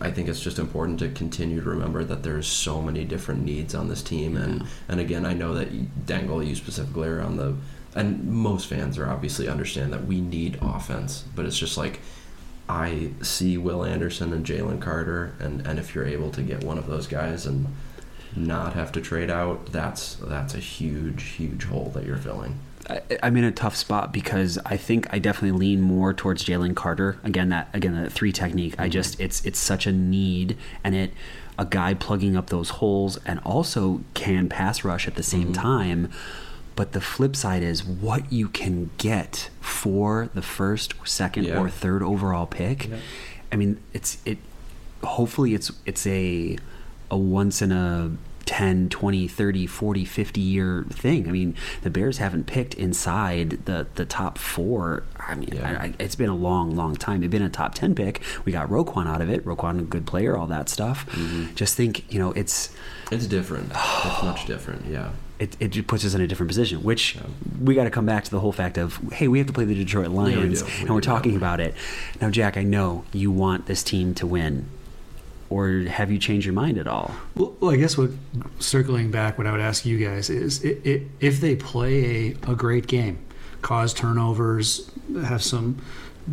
I 0.00 0.10
think 0.10 0.28
it's 0.28 0.40
just 0.40 0.58
important 0.58 0.98
to 1.00 1.08
continue 1.10 1.62
to 1.62 1.68
remember 1.68 2.04
that 2.04 2.22
there's 2.22 2.46
so 2.46 2.80
many 2.80 3.04
different 3.04 3.44
needs 3.44 3.74
on 3.74 3.88
this 3.88 4.02
team, 4.02 4.36
and 4.36 4.66
and 4.88 5.00
again, 5.00 5.26
I 5.26 5.34
know 5.34 5.54
that 5.54 6.06
Dangle, 6.06 6.42
you 6.42 6.54
specifically 6.54 7.08
are 7.08 7.20
on 7.20 7.36
the, 7.36 7.54
and 7.94 8.24
most 8.24 8.66
fans 8.66 8.98
are 8.98 9.08
obviously 9.08 9.48
understand 9.48 9.92
that 9.92 10.06
we 10.06 10.20
need 10.20 10.58
offense, 10.62 11.24
but 11.34 11.44
it's 11.44 11.58
just 11.58 11.76
like 11.76 12.00
I 12.68 13.10
see 13.22 13.58
Will 13.58 13.84
Anderson 13.84 14.32
and 14.32 14.44
Jalen 14.44 14.80
Carter, 14.80 15.34
and 15.38 15.66
and 15.66 15.78
if 15.78 15.94
you're 15.94 16.06
able 16.06 16.30
to 16.32 16.42
get 16.42 16.64
one 16.64 16.78
of 16.78 16.86
those 16.86 17.06
guys 17.06 17.46
and 17.46 17.66
not 18.36 18.74
have 18.74 18.92
to 18.92 19.00
trade 19.00 19.30
out, 19.30 19.66
that's 19.72 20.14
that's 20.16 20.54
a 20.54 20.60
huge 20.60 21.22
huge 21.22 21.64
hole 21.64 21.90
that 21.94 22.06
you're 22.06 22.16
filling. 22.16 22.58
I, 22.88 23.00
I'm 23.22 23.36
in 23.36 23.44
a 23.44 23.52
tough 23.52 23.76
spot 23.76 24.12
because 24.12 24.58
I 24.64 24.76
think 24.76 25.06
I 25.12 25.18
definitely 25.18 25.58
lean 25.58 25.80
more 25.80 26.14
towards 26.14 26.44
Jalen 26.44 26.74
Carter. 26.74 27.18
Again, 27.22 27.48
that 27.50 27.68
again 27.72 27.94
that 28.00 28.12
three 28.12 28.32
technique. 28.32 28.74
I 28.78 28.84
mm-hmm. 28.84 28.90
just 28.90 29.20
it's 29.20 29.44
it's 29.44 29.58
such 29.58 29.86
a 29.86 29.92
need, 29.92 30.56
and 30.82 30.94
it 30.94 31.12
a 31.58 31.64
guy 31.64 31.92
plugging 31.92 32.36
up 32.36 32.50
those 32.50 32.70
holes 32.70 33.18
and 33.26 33.40
also 33.40 34.00
can 34.14 34.48
pass 34.48 34.84
rush 34.84 35.08
at 35.08 35.16
the 35.16 35.22
same 35.22 35.52
mm-hmm. 35.52 35.52
time. 35.52 36.10
But 36.76 36.92
the 36.92 37.00
flip 37.00 37.34
side 37.34 37.64
is 37.64 37.84
what 37.84 38.32
you 38.32 38.48
can 38.48 38.90
get 38.98 39.50
for 39.60 40.30
the 40.32 40.42
first, 40.42 40.94
second, 41.04 41.44
Yeah. 41.44 41.58
or 41.58 41.68
third 41.68 42.04
overall 42.04 42.46
pick. 42.46 42.88
I 43.50 43.56
mean, 43.56 43.80
it's 43.92 44.18
it. 44.24 44.38
Hopefully, 45.02 45.54
it's 45.54 45.72
it's 45.84 46.06
a 46.06 46.56
a 47.10 47.16
once 47.18 47.60
in 47.62 47.72
a 47.72 48.12
10, 48.48 48.88
20, 48.88 49.28
30, 49.28 49.66
40, 49.66 50.04
50 50.06 50.40
year 50.40 50.86
thing. 50.88 51.28
I 51.28 51.32
mean, 51.32 51.54
the 51.82 51.90
Bears 51.90 52.16
haven't 52.16 52.46
picked 52.46 52.72
inside 52.74 53.50
the, 53.66 53.86
the 53.94 54.06
top 54.06 54.38
four. 54.38 55.02
I 55.20 55.34
mean, 55.34 55.50
Yeah. 55.52 55.68
I, 55.70 55.84
I, 55.84 55.94
it's 55.98 56.14
been 56.14 56.30
a 56.30 56.34
long, 56.34 56.74
long 56.74 56.96
time. 56.96 57.20
They've 57.20 57.30
been 57.30 57.42
a 57.42 57.50
top 57.50 57.74
10 57.74 57.94
pick. 57.94 58.22
We 58.46 58.52
got 58.52 58.70
Roquan 58.70 59.06
out 59.06 59.20
of 59.20 59.28
it. 59.28 59.44
Roquan, 59.44 59.78
a 59.80 59.82
good 59.82 60.06
player, 60.06 60.34
all 60.34 60.46
that 60.46 60.70
stuff. 60.70 61.06
Mm-hmm. 61.10 61.54
Just 61.56 61.76
think, 61.76 62.10
you 62.10 62.18
know, 62.18 62.32
it's 62.32 62.74
It's 63.12 63.26
different. 63.26 63.70
it's 63.70 64.22
much 64.22 64.46
different. 64.46 64.86
Yeah. 64.86 65.10
it, 65.38 65.54
it 65.60 65.86
puts 65.86 66.04
us 66.06 66.14
in 66.14 66.22
a 66.22 66.26
different 66.26 66.48
position, 66.48 66.82
which 66.82 67.18
we 67.62 67.74
got 67.74 67.84
to 67.84 67.90
come 67.90 68.06
back 68.06 68.24
to 68.24 68.30
the 68.30 68.40
whole 68.40 68.52
fact 68.52 68.78
of, 68.78 68.96
hey, 69.12 69.28
we 69.28 69.36
have 69.38 69.46
to 69.46 69.52
play 69.52 69.66
the 69.66 69.74
Detroit 69.74 70.08
Lions, 70.08 70.62
do. 70.62 70.66
We 70.68 70.80
and 70.86 70.94
we're 70.94 71.00
talking 71.02 71.36
about 71.36 71.60
it. 71.60 71.74
Now, 72.18 72.30
Jack, 72.30 72.56
I 72.56 72.62
know 72.62 73.04
you 73.12 73.30
want 73.30 73.66
this 73.66 73.82
team 73.82 74.14
to 74.14 74.26
win. 74.26 74.70
Or 75.50 75.68
have 75.68 76.10
you 76.10 76.18
changed 76.18 76.44
your 76.44 76.54
mind 76.54 76.76
at 76.78 76.86
all? 76.86 77.14
Well, 77.34 77.70
I 77.70 77.76
guess 77.76 77.96
what 77.96 78.10
circling 78.58 79.10
back, 79.10 79.38
what 79.38 79.46
I 79.46 79.52
would 79.52 79.60
ask 79.60 79.86
you 79.86 79.98
guys 79.98 80.28
is 80.28 80.64
i 80.64 80.76
i 80.84 81.02
if 81.20 81.40
they 81.40 81.56
play 81.56 82.36
a, 82.44 82.52
a 82.52 82.54
great 82.54 82.86
game, 82.86 83.18
cause 83.62 83.94
turnovers, 83.94 84.90
have 85.24 85.42
some 85.42 85.80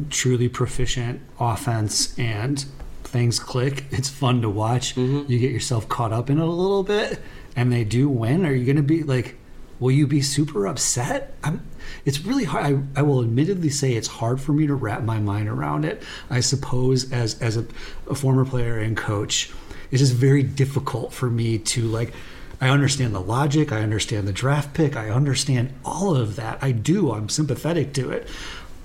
truly 0.10 0.50
proficient 0.50 1.22
offense, 1.40 2.18
and 2.20 2.66
things 3.04 3.40
click, 3.40 3.86
it's 3.92 4.10
fun 4.10 4.42
to 4.42 4.50
watch. 4.50 4.96
Mm-hmm. 4.96 5.32
You 5.32 5.40
get 5.40 5.52
yourself 5.52 5.88
caught 5.88 6.12
up 6.12 6.30
in 6.30 6.38
it 6.38 6.44
a 6.44 6.46
little 6.46 6.84
bit, 6.84 7.22
and 7.56 7.72
they 7.72 7.84
do 7.84 8.10
win. 8.10 8.46
Are 8.46 8.54
you 8.54 8.66
going 8.66 8.76
to 8.76 8.84
be 8.84 9.04
like, 9.04 9.36
will 9.80 9.92
you 9.92 10.08
be 10.08 10.22
super 10.22 10.68
upset? 10.68 11.34
I'm, 11.44 11.62
it's 12.06 12.22
really 12.22 12.44
hard. 12.46 12.66
I, 12.66 13.00
I 13.00 13.02
will 13.02 13.22
admittedly 13.22 13.70
say 13.70 13.94
it's 13.94 14.08
hard 14.08 14.40
for 14.42 14.54
me 14.54 14.68
to 14.68 14.76
wrap 14.76 15.04
my 15.04 15.20
mind 15.20 15.50
around 15.50 15.86
it. 15.86 16.04
I 16.30 16.40
suppose 16.40 17.12
as 17.12 17.42
as 17.42 17.58
a, 17.58 17.66
a 18.10 18.16
former 18.16 18.46
player 18.46 18.80
and 18.80 18.96
coach, 18.96 19.52
it's 19.92 20.02
just 20.02 20.14
very 20.14 20.44
difficult 20.44 21.14
for 21.14 21.30
me 21.30 21.58
to 21.60 21.84
like. 21.84 22.14
I 22.62 22.70
understand 22.70 23.14
the 23.14 23.20
logic. 23.20 23.74
I 23.74 23.82
understand 23.82 24.28
the 24.28 24.34
draft 24.34 24.74
pick. 24.74 24.96
I 24.96 25.10
understand 25.10 25.74
all 25.84 26.16
of 26.16 26.38
that. 26.38 26.58
I 26.62 26.72
do. 26.72 27.12
I'm 27.12 27.28
sympathetic 27.28 27.94
to 27.94 28.12
it. 28.12 28.30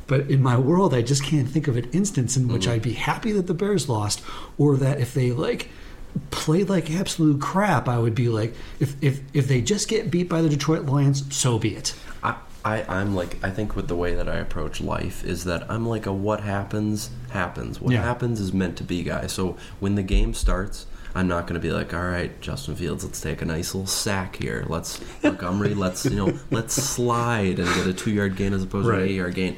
But 0.08 0.28
in 0.28 0.42
my 0.42 0.58
world, 0.58 0.92
I 0.92 1.02
just 1.02 1.22
can't 1.22 1.48
think 1.48 1.68
of 1.68 1.76
an 1.76 1.88
instance 1.92 2.36
in 2.36 2.48
which 2.48 2.62
mm-hmm. 2.62 2.72
I'd 2.72 2.82
be 2.82 2.94
happy 2.94 3.30
that 3.30 3.46
the 3.46 3.54
Bears 3.54 3.88
lost, 3.88 4.22
or 4.58 4.76
that 4.76 4.98
if 5.00 5.14
they 5.14 5.30
like 5.30 5.68
played 6.30 6.68
like 6.68 6.90
absolute 6.90 7.40
crap, 7.40 7.88
I 7.88 7.98
would 7.98 8.14
be 8.14 8.28
like, 8.28 8.54
if 8.78 8.94
if 9.02 9.20
if 9.32 9.48
they 9.48 9.60
just 9.60 9.88
get 9.88 10.10
beat 10.10 10.28
by 10.28 10.42
the 10.42 10.48
Detroit 10.48 10.86
Lions, 10.86 11.24
so 11.34 11.58
be 11.58 11.74
it. 11.76 11.94
I, 12.22 12.36
I, 12.64 12.82
I'm 13.00 13.14
like, 13.14 13.42
I 13.42 13.50
think 13.50 13.74
with 13.76 13.88
the 13.88 13.96
way 13.96 14.14
that 14.14 14.28
I 14.28 14.36
approach 14.36 14.80
life 14.80 15.24
is 15.24 15.44
that 15.44 15.70
I'm 15.70 15.86
like 15.86 16.06
a 16.06 16.12
what 16.12 16.40
happens, 16.40 17.10
happens. 17.30 17.80
What 17.80 17.92
Yeah. 17.94 18.02
happens 18.02 18.38
is 18.40 18.52
meant 18.52 18.76
to 18.78 18.84
be 18.84 19.02
guy. 19.02 19.26
So 19.28 19.56
when 19.78 19.94
the 19.94 20.02
game 20.02 20.34
starts, 20.34 20.86
I'm 21.14 21.26
not 21.26 21.46
going 21.48 21.60
to 21.60 21.66
be 21.66 21.72
like, 21.72 21.92
all 21.94 22.04
right, 22.04 22.38
Justin 22.40 22.76
Fields, 22.76 23.02
let's 23.02 23.20
take 23.20 23.40
a 23.42 23.44
nice 23.44 23.74
little 23.74 23.86
sack 23.86 24.36
here. 24.36 24.64
Let's, 24.68 25.00
Montgomery, 25.24 25.74
let's, 25.74 26.04
you 26.04 26.14
know, 26.16 26.38
let's 26.50 26.74
slide 26.74 27.58
and 27.58 27.66
get 27.74 27.86
a 27.86 27.92
two 27.94 28.10
yard 28.12 28.36
gain 28.36 28.52
as 28.52 28.62
opposed 28.62 28.86
to 28.86 28.92
an 28.92 28.98
Right. 29.00 29.08
eight 29.10 29.14
yard 29.16 29.34
gain. 29.34 29.56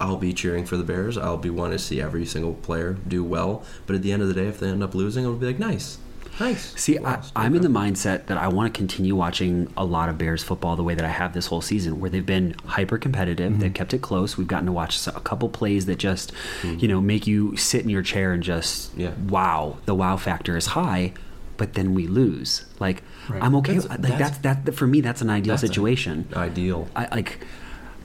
I'll 0.00 0.16
be 0.16 0.32
cheering 0.32 0.64
for 0.66 0.76
the 0.76 0.84
Bears. 0.84 1.16
I'll 1.16 1.36
be 1.36 1.50
wanting 1.50 1.78
to 1.78 1.82
see 1.84 2.00
every 2.00 2.24
single 2.26 2.54
player 2.54 2.94
do 3.06 3.22
well. 3.24 3.64
But 3.86 3.96
at 3.96 4.02
the 4.02 4.12
end 4.12 4.22
of 4.22 4.28
the 4.28 4.34
day, 4.34 4.46
if 4.46 4.58
they 4.60 4.68
end 4.68 4.82
up 4.82 4.94
losing, 4.94 5.24
I'll 5.24 5.34
be 5.34 5.46
like, 5.46 5.58
nice. 5.58 5.98
Nice. 6.40 6.74
See, 6.80 6.98
I, 6.98 7.22
I'm 7.36 7.54
in 7.54 7.60
the 7.62 7.68
mindset 7.68 8.26
that 8.26 8.38
I 8.38 8.48
want 8.48 8.72
to 8.72 8.76
continue 8.76 9.14
watching 9.14 9.70
a 9.76 9.84
lot 9.84 10.08
of 10.08 10.16
Bears 10.16 10.42
football 10.42 10.76
the 10.76 10.82
way 10.82 10.94
that 10.94 11.04
I 11.04 11.08
have 11.10 11.34
this 11.34 11.46
whole 11.46 11.60
season, 11.60 12.00
where 12.00 12.08
they've 12.08 12.24
been 12.24 12.54
hyper 12.64 12.96
competitive. 12.96 13.52
Mm-hmm. 13.52 13.60
They've 13.60 13.74
kept 13.74 13.92
it 13.92 14.00
close. 14.00 14.38
We've 14.38 14.46
gotten 14.46 14.66
to 14.66 14.72
watch 14.72 15.06
a 15.06 15.12
couple 15.20 15.50
plays 15.50 15.84
that 15.86 15.98
just, 15.98 16.32
mm-hmm. 16.62 16.78
you 16.78 16.88
know, 16.88 17.00
make 17.02 17.26
you 17.26 17.54
sit 17.56 17.82
in 17.82 17.90
your 17.90 18.02
chair 18.02 18.32
and 18.32 18.42
just, 18.42 18.96
Yeah. 18.96 19.12
wow, 19.28 19.76
the 19.84 19.94
wow 19.94 20.16
factor 20.16 20.56
is 20.56 20.66
high. 20.68 21.12
But 21.58 21.74
then 21.74 21.92
we 21.94 22.06
lose. 22.06 22.64
Like 22.80 23.02
Right. 23.28 23.40
I'm 23.42 23.54
okay. 23.56 23.74
That's- 23.74 23.90
like 23.90 24.00
that's- 24.18 24.38
that's 24.38 24.64
that 24.64 24.74
for 24.74 24.86
me. 24.86 25.00
That's 25.00 25.20
an 25.20 25.30
ideal 25.30 25.52
That's 25.52 25.60
situation. 25.60 26.26
Ideal. 26.34 26.88
I 26.96 27.14
like 27.14 27.44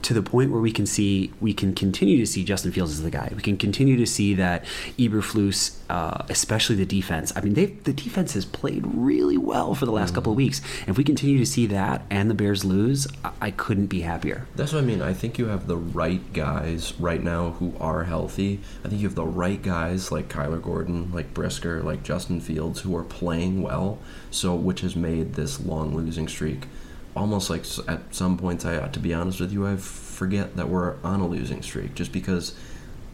to 0.02 0.14
the 0.14 0.22
point 0.22 0.50
where 0.50 0.60
we 0.60 0.72
can 0.72 0.86
see 0.86 1.32
we 1.40 1.52
can 1.52 1.74
continue 1.74 2.18
to 2.18 2.26
see 2.26 2.44
Justin 2.44 2.72
Fields 2.72 2.92
as 2.92 3.02
the 3.02 3.10
guy. 3.10 3.32
We 3.34 3.42
can 3.42 3.56
continue 3.56 3.96
to 3.96 4.06
see 4.06 4.34
that 4.34 4.64
Eberflus, 4.98 5.76
uh, 5.88 6.24
especially 6.28 6.76
the 6.76 6.86
defense. 6.86 7.32
I 7.36 7.40
mean, 7.40 7.54
they 7.54 7.66
the 7.66 7.92
defense 7.92 8.34
has 8.34 8.44
played 8.44 8.84
really 8.86 9.36
well 9.36 9.74
for 9.74 9.86
the 9.86 9.92
last 9.92 10.14
couple 10.14 10.32
of 10.32 10.36
weeks. 10.36 10.60
And 10.80 10.90
if 10.90 10.98
we 10.98 11.04
continue 11.04 11.38
to 11.38 11.46
see 11.46 11.66
that 11.66 12.02
and 12.10 12.30
the 12.30 12.34
Bears 12.34 12.64
lose, 12.64 13.06
I, 13.24 13.32
I 13.40 13.50
couldn't 13.50 13.86
be 13.86 14.00
happier. 14.00 14.46
That's 14.56 14.72
what 14.72 14.82
I 14.82 14.86
mean. 14.86 15.02
I 15.02 15.12
think 15.12 15.38
you 15.38 15.46
have 15.46 15.66
the 15.66 15.76
right 15.76 16.32
guys 16.32 16.94
right 16.98 17.22
now 17.22 17.50
who 17.52 17.74
are 17.80 18.04
healthy. 18.04 18.60
I 18.84 18.88
think 18.88 19.00
you 19.00 19.08
have 19.08 19.14
the 19.14 19.26
right 19.26 19.60
guys 19.60 20.12
like 20.12 20.28
Kyler 20.28 20.62
Gordon, 20.62 21.10
like 21.12 21.34
Brisker, 21.34 21.82
like 21.82 22.02
Justin 22.02 22.40
Fields 22.40 22.80
who 22.80 22.96
are 22.96 23.04
playing 23.04 23.62
well. 23.62 23.98
So, 24.30 24.54
which 24.54 24.82
has 24.82 24.94
made 24.94 25.34
this 25.34 25.60
long 25.60 25.96
losing 25.96 26.28
streak 26.28 26.66
almost 27.18 27.50
like 27.50 27.64
at 27.88 28.14
some 28.14 28.38
points, 28.38 28.64
I 28.64 28.78
ought 28.78 28.92
to 28.94 29.00
be 29.00 29.12
honest 29.12 29.40
with 29.40 29.52
you, 29.52 29.66
I 29.66 29.76
forget 29.76 30.56
that 30.56 30.68
we're 30.68 30.96
on 31.02 31.20
a 31.20 31.26
losing 31.26 31.62
streak 31.62 31.94
just 31.94 32.12
because 32.12 32.54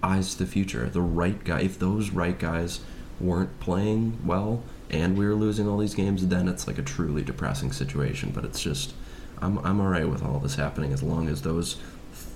eyes 0.02 0.34
to 0.34 0.44
the 0.44 0.50
future. 0.50 0.88
The 0.90 1.00
right 1.00 1.42
guy, 1.42 1.62
if 1.62 1.78
those 1.78 2.10
right 2.10 2.38
guys 2.38 2.80
weren't 3.20 3.58
playing 3.60 4.18
well 4.24 4.62
and 4.90 5.16
we 5.16 5.26
were 5.26 5.34
losing 5.34 5.66
all 5.66 5.78
these 5.78 5.94
games, 5.94 6.28
then 6.28 6.48
it's 6.48 6.66
like 6.66 6.78
a 6.78 6.82
truly 6.82 7.22
depressing 7.22 7.72
situation. 7.72 8.30
But 8.30 8.44
it's 8.44 8.60
just, 8.60 8.92
I'm 9.38 9.58
I'm 9.58 9.80
alright 9.80 10.08
with 10.08 10.22
all 10.22 10.38
this 10.38 10.56
happening 10.56 10.92
as 10.92 11.02
long 11.02 11.28
as 11.28 11.42
those 11.42 11.76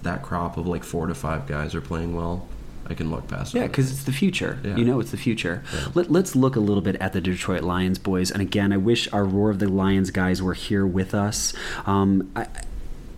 that 0.02 0.22
crop 0.22 0.56
of 0.56 0.66
like 0.66 0.84
four 0.84 1.06
to 1.06 1.14
five 1.14 1.46
guys 1.46 1.74
are 1.74 1.80
playing 1.80 2.16
well. 2.16 2.48
I 2.90 2.94
can 2.94 3.10
look 3.10 3.28
past. 3.28 3.54
It. 3.54 3.58
Yeah, 3.58 3.66
because 3.66 3.90
it's 3.90 4.04
the 4.04 4.12
future. 4.12 4.58
Yeah. 4.64 4.76
You 4.76 4.84
know, 4.84 5.00
it's 5.00 5.10
the 5.10 5.16
future. 5.16 5.62
Yeah. 5.72 5.88
Let, 5.94 6.10
let's 6.10 6.34
look 6.34 6.56
a 6.56 6.60
little 6.60 6.82
bit 6.82 6.96
at 6.96 7.12
the 7.12 7.20
Detroit 7.20 7.62
Lions, 7.62 7.98
boys. 7.98 8.30
And 8.30 8.40
again, 8.40 8.72
I 8.72 8.76
wish 8.76 9.12
our 9.12 9.24
Roar 9.24 9.50
of 9.50 9.58
the 9.58 9.68
Lions 9.68 10.10
guys 10.10 10.40
were 10.42 10.54
here 10.54 10.86
with 10.86 11.14
us. 11.14 11.52
Um, 11.86 12.30
I, 12.34 12.46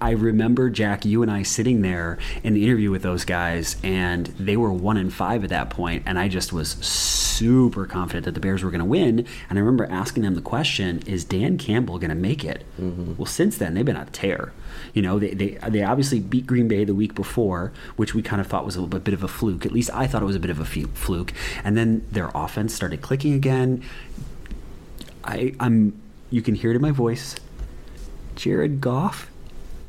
I 0.00 0.11
remember 0.12 0.71
Jack, 0.71 1.04
you 1.04 1.23
and 1.23 1.30
I 1.30 1.42
sitting 1.42 1.83
there 1.83 2.19
in 2.42 2.54
the 2.54 2.64
interview 2.64 2.90
with 2.90 3.02
those 3.02 3.25
guys, 3.26 3.76
and 3.83 4.26
they 4.26 4.57
were 4.57 4.73
one 4.73 4.97
in 4.97 5.11
five 5.11 5.45
at 5.45 5.50
that 5.50 5.69
point, 5.69 6.04
and 6.07 6.19
I 6.19 6.28
just 6.28 6.52
was 6.52 6.71
super 6.71 7.87
confident 7.87 8.25
that 8.25 8.33
the 8.33 8.40
Bears 8.40 8.62
were 8.62 8.71
going 8.71 8.80
to 8.80 8.87
win. 8.87 9.26
And 9.49 9.59
I 9.59 9.61
remember 9.61 9.87
asking 9.90 10.23
them 10.23 10.35
the 10.35 10.40
question: 10.40 11.02
Is 11.07 11.25
Dan 11.25 11.59
Campbell 11.59 11.99
going 11.99 12.11
to 12.11 12.16
make 12.16 12.45
it? 12.45 12.64
Mm-hmm. 12.80 13.16
Well, 13.16 13.26
since 13.26 13.59
then 13.59 13.75
they've 13.75 13.85
been 13.85 13.97
on 13.97 14.09
a 14.09 14.11
tear. 14.11 14.52
You 14.95 15.02
know, 15.02 15.19
they, 15.19 15.35
they 15.35 15.59
they 15.69 15.83
obviously 15.83 16.19
beat 16.19 16.47
Green 16.47 16.66
Bay 16.66 16.85
the 16.85 16.95
week 16.95 17.14
before, 17.14 17.73
which 17.97 18.14
we 18.14 18.23
kind 18.23 18.40
of 18.40 18.47
thought 18.47 18.64
was 18.64 18.76
a 18.76 18.80
little 18.80 19.00
bit 19.00 19.14
of 19.14 19.23
a 19.23 19.28
fluke. 19.28 19.66
At 19.66 19.73
least 19.73 19.90
I 19.92 20.07
thought 20.07 20.23
it 20.23 20.26
was 20.26 20.37
a 20.37 20.40
bit 20.40 20.50
of 20.50 20.61
a 20.61 20.64
fluke. 20.64 21.33
And 21.62 21.76
then 21.76 22.07
their 22.11 22.30
offense 22.35 22.75
started 22.75 23.02
clicking 23.02 23.35
again. 23.35 23.83
I, 25.25 25.54
I'm. 25.61 26.00
You 26.30 26.42
can 26.42 26.54
hear 26.54 26.71
it 26.71 26.76
in 26.76 26.83
my 26.83 26.92
voice. 26.92 27.37
Jared 28.37 28.80
Goff 28.80 29.30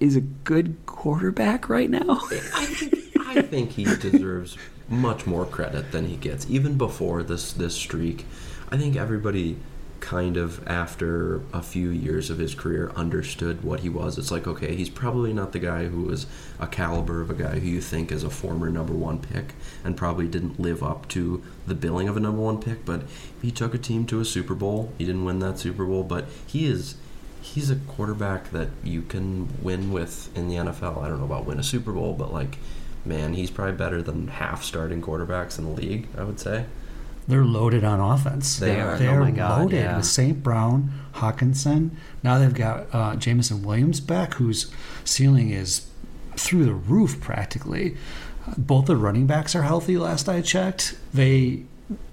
is 0.01 0.15
a 0.15 0.21
good 0.21 0.75
quarterback 0.85 1.69
right 1.69 1.89
now. 1.89 2.19
I 2.31 2.65
think 2.65 3.17
I 3.19 3.41
think 3.41 3.71
he 3.71 3.85
deserves 3.85 4.57
much 4.89 5.25
more 5.25 5.45
credit 5.45 5.91
than 5.93 6.07
he 6.07 6.17
gets. 6.17 6.49
Even 6.49 6.77
before 6.77 7.23
this 7.23 7.53
this 7.53 7.75
streak, 7.75 8.25
I 8.69 8.77
think 8.77 8.97
everybody 8.97 9.57
kind 10.01 10.35
of 10.35 10.67
after 10.67 11.41
a 11.53 11.61
few 11.61 11.89
years 11.89 12.31
of 12.31 12.39
his 12.39 12.55
career 12.55 12.91
understood 12.95 13.63
what 13.63 13.81
he 13.81 13.89
was. 13.89 14.17
It's 14.17 14.31
like, 14.31 14.47
okay, 14.47 14.75
he's 14.75 14.89
probably 14.89 15.31
not 15.31 15.51
the 15.51 15.59
guy 15.59 15.85
who 15.85 16.01
was 16.01 16.25
a 16.59 16.65
caliber 16.65 17.21
of 17.21 17.29
a 17.29 17.35
guy 17.35 17.59
who 17.59 17.67
you 17.67 17.81
think 17.81 18.11
is 18.11 18.23
a 18.23 18.29
former 18.31 18.71
number 18.71 18.93
one 18.93 19.19
pick 19.19 19.53
and 19.83 19.95
probably 19.95 20.27
didn't 20.27 20.59
live 20.59 20.81
up 20.81 21.07
to 21.09 21.43
the 21.67 21.75
billing 21.75 22.09
of 22.09 22.17
a 22.17 22.19
number 22.19 22.41
one 22.41 22.59
pick, 22.59 22.83
but 22.83 23.03
he 23.41 23.51
took 23.51 23.75
a 23.75 23.77
team 23.77 24.07
to 24.07 24.19
a 24.19 24.25
Super 24.25 24.55
Bowl. 24.55 24.91
He 24.97 25.05
didn't 25.05 25.23
win 25.23 25.37
that 25.39 25.59
Super 25.59 25.85
Bowl, 25.85 26.03
but 26.03 26.25
he 26.47 26.65
is 26.65 26.95
he's 27.41 27.69
a 27.69 27.75
quarterback 27.75 28.51
that 28.51 28.69
you 28.83 29.01
can 29.01 29.49
win 29.61 29.91
with 29.91 30.35
in 30.37 30.47
the 30.47 30.55
NFL. 30.55 31.03
I 31.03 31.07
don't 31.07 31.19
know 31.19 31.25
about 31.25 31.45
win 31.45 31.59
a 31.59 31.63
Super 31.63 31.91
Bowl, 31.91 32.13
but 32.13 32.31
like 32.33 32.57
man, 33.03 33.33
he's 33.33 33.49
probably 33.49 33.73
better 33.75 34.01
than 34.01 34.27
half 34.27 34.63
starting 34.63 35.01
quarterbacks 35.01 35.57
in 35.57 35.65
the 35.65 35.71
league, 35.71 36.07
I 36.17 36.23
would 36.23 36.39
say. 36.39 36.65
They're 37.27 37.43
loaded 37.45 37.83
on 37.83 37.99
offense. 37.99 38.57
They 38.59 38.79
are. 38.79 38.97
They're 38.97 39.19
Oh 39.21 39.23
my 39.25 39.31
God, 39.31 39.61
loaded 39.61 39.77
yeah. 39.77 39.97
with 39.97 40.05
St. 40.05 40.41
Brown, 40.43 40.91
Hockenson. 41.15 41.91
Now 42.23 42.37
they've 42.39 42.53
got 42.53 42.87
uh, 42.93 43.15
Jameson 43.15 43.63
Williams 43.63 43.99
back, 43.99 44.35
whose 44.35 44.71
ceiling 45.03 45.49
is 45.51 45.87
through 46.35 46.65
the 46.65 46.73
roof 46.73 47.19
practically. 47.21 47.95
Uh, 48.47 48.53
Both 48.57 48.85
the 48.85 48.95
running 48.95 49.27
backs 49.27 49.55
are 49.55 49.63
healthy. 49.63 49.97
Last 49.97 50.27
I 50.29 50.41
checked, 50.41 50.95
they 51.13 51.63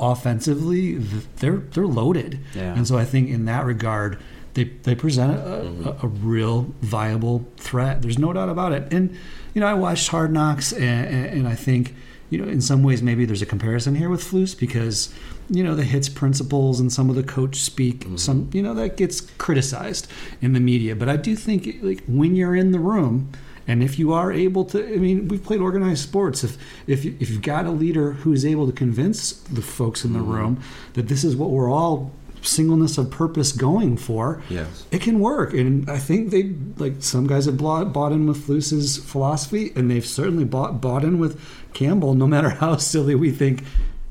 offensively 0.01 0.95
they're 1.37 1.59
they're 1.59 1.87
loaded, 1.87 2.41
Yeah. 2.55 2.75
and 2.75 2.87
so 2.87 2.97
I 2.97 3.05
think 3.05 3.29
in 3.29 3.45
that 3.47 3.65
regard. 3.65 4.19
They, 4.59 4.65
they 4.65 4.95
present 4.95 5.33
a, 5.39 5.41
Mm-hmm. 5.69 5.89
a, 5.89 5.97
a 6.03 6.09
real 6.09 6.63
viable 6.81 7.47
threat. 7.57 8.03
There's 8.03 8.19
no 8.19 8.33
doubt 8.33 8.49
about 8.49 8.73
it. 8.73 8.93
And 8.93 9.17
you 9.55 9.61
know, 9.61 9.67
I 9.69 9.75
watched 9.75 10.09
Hard 10.09 10.33
Knocks, 10.33 10.73
and, 10.73 11.07
and, 11.15 11.27
and 11.39 11.49
I 11.49 11.55
think 11.55 11.95
you 12.31 12.39
know, 12.39 12.49
in 12.51 12.61
some 12.61 12.83
ways, 12.83 13.03
maybe 13.03 13.25
there's 13.25 13.41
a 13.41 13.47
comparison 13.47 13.95
here 13.95 14.11
with 14.11 14.23
Flus 14.23 14.59
because, 14.59 15.13
you 15.49 15.65
know, 15.65 15.75
the 15.75 15.85
hits 15.85 16.11
principles 16.11 16.79
and 16.79 16.93
some 16.93 17.09
of 17.09 17.17
the 17.17 17.23
coach 17.23 17.57
speak, 17.57 18.05
some, 18.17 18.51
you 18.53 18.63
know, 18.63 18.75
that 18.75 18.99
gets 18.99 19.23
criticized 19.39 20.07
in 20.43 20.53
the 20.53 20.61
media. 20.61 20.95
But 20.95 21.09
I 21.09 21.17
do 21.17 21.35
think, 21.35 21.77
like, 21.81 22.05
when 22.07 22.37
you're 22.37 22.55
in 22.55 22.73
the 22.73 22.79
room, 22.79 23.31
and 23.67 23.83
if 23.83 23.99
you 23.99 24.13
are 24.13 24.31
able 24.31 24.65
to, 24.67 24.79
I 24.95 24.99
mean, 24.99 25.29
we've 25.29 25.43
played 25.43 25.61
organized 25.61 26.03
sports. 26.03 26.45
If 26.45 26.57
if 26.87 27.05
if 27.07 27.31
you've 27.31 27.43
got 27.43 27.65
a 27.67 27.71
leader 27.71 28.13
who 28.13 28.33
is 28.33 28.45
able 28.45 28.67
to 28.67 28.73
convince 28.73 29.33
the 29.33 29.63
folks 29.63 30.05
in 30.05 30.13
the 30.13 30.21
room 30.21 30.61
that 30.95 31.09
this 31.09 31.23
is 31.25 31.35
what 31.37 31.51
we're 31.51 31.71
all 31.71 32.11
singleness 32.43 32.99
of 32.99 33.11
purpose 33.11 33.53
going 33.53 33.97
for, 33.97 34.43
Yes. 34.49 34.85
it 34.91 35.01
can 35.01 35.21
work. 35.21 35.53
And 35.55 35.89
I 35.91 35.99
think 35.99 36.31
they 36.31 36.55
like 36.77 36.95
some 37.01 37.27
guys 37.27 37.47
have 37.47 37.57
bought, 37.59 37.93
bought 37.93 38.13
in 38.13 38.27
with 38.27 38.45
Flus's 38.45 38.97
philosophy, 38.99 39.73
and 39.77 39.91
they've 39.91 40.05
certainly 40.07 40.45
bought 40.45 40.81
bought 40.81 41.05
in 41.05 41.19
with 41.19 41.41
Campbell. 41.75 42.15
No 42.15 42.27
matter 42.27 42.51
how 42.51 42.77
silly 42.79 43.15
we 43.15 43.31
think, 43.31 43.63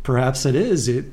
perhaps 0.04 0.46
it 0.46 0.56
is, 0.56 0.88
it. 0.88 1.06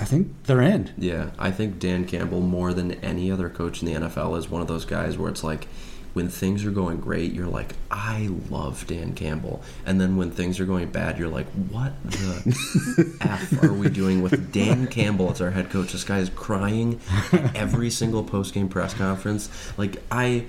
I 0.00 0.04
think 0.04 0.32
they're 0.44 0.62
in. 0.62 0.90
Yeah, 0.96 1.30
I 1.38 1.50
think 1.50 1.78
Dan 1.78 2.06
Campbell, 2.06 2.40
more 2.40 2.72
than 2.72 2.92
any 3.04 3.30
other 3.30 3.48
coach 3.50 3.82
in 3.82 3.86
the 3.86 3.94
NFL, 4.08 4.36
is 4.38 4.48
one 4.48 4.62
of 4.62 4.66
those 4.66 4.86
guys 4.86 5.18
where 5.18 5.30
it's 5.30 5.44
like, 5.44 5.68
when 6.14 6.28
things 6.28 6.64
are 6.64 6.70
going 6.70 7.00
great, 7.00 7.32
you're 7.32 7.46
like, 7.46 7.74
I 7.90 8.28
love 8.50 8.86
Dan 8.86 9.14
Campbell. 9.14 9.62
And 9.86 10.00
then 10.00 10.16
when 10.16 10.30
things 10.30 10.60
are 10.60 10.66
going 10.66 10.90
bad, 10.90 11.18
you're 11.18 11.28
like, 11.28 11.46
what 11.70 11.92
the 12.04 13.16
F 13.20 13.62
are 13.62 13.72
we 13.72 13.88
doing 13.88 14.22
with 14.22 14.52
Dan 14.52 14.86
Campbell 14.86 15.30
as 15.30 15.40
our 15.40 15.50
head 15.50 15.70
coach? 15.70 15.92
This 15.92 16.04
guy 16.04 16.18
is 16.18 16.30
crying 16.30 17.00
at 17.32 17.56
every 17.56 17.90
single 17.90 18.24
post 18.24 18.54
game 18.54 18.68
press 18.68 18.94
conference. 18.94 19.48
Like, 19.78 20.02
I. 20.10 20.46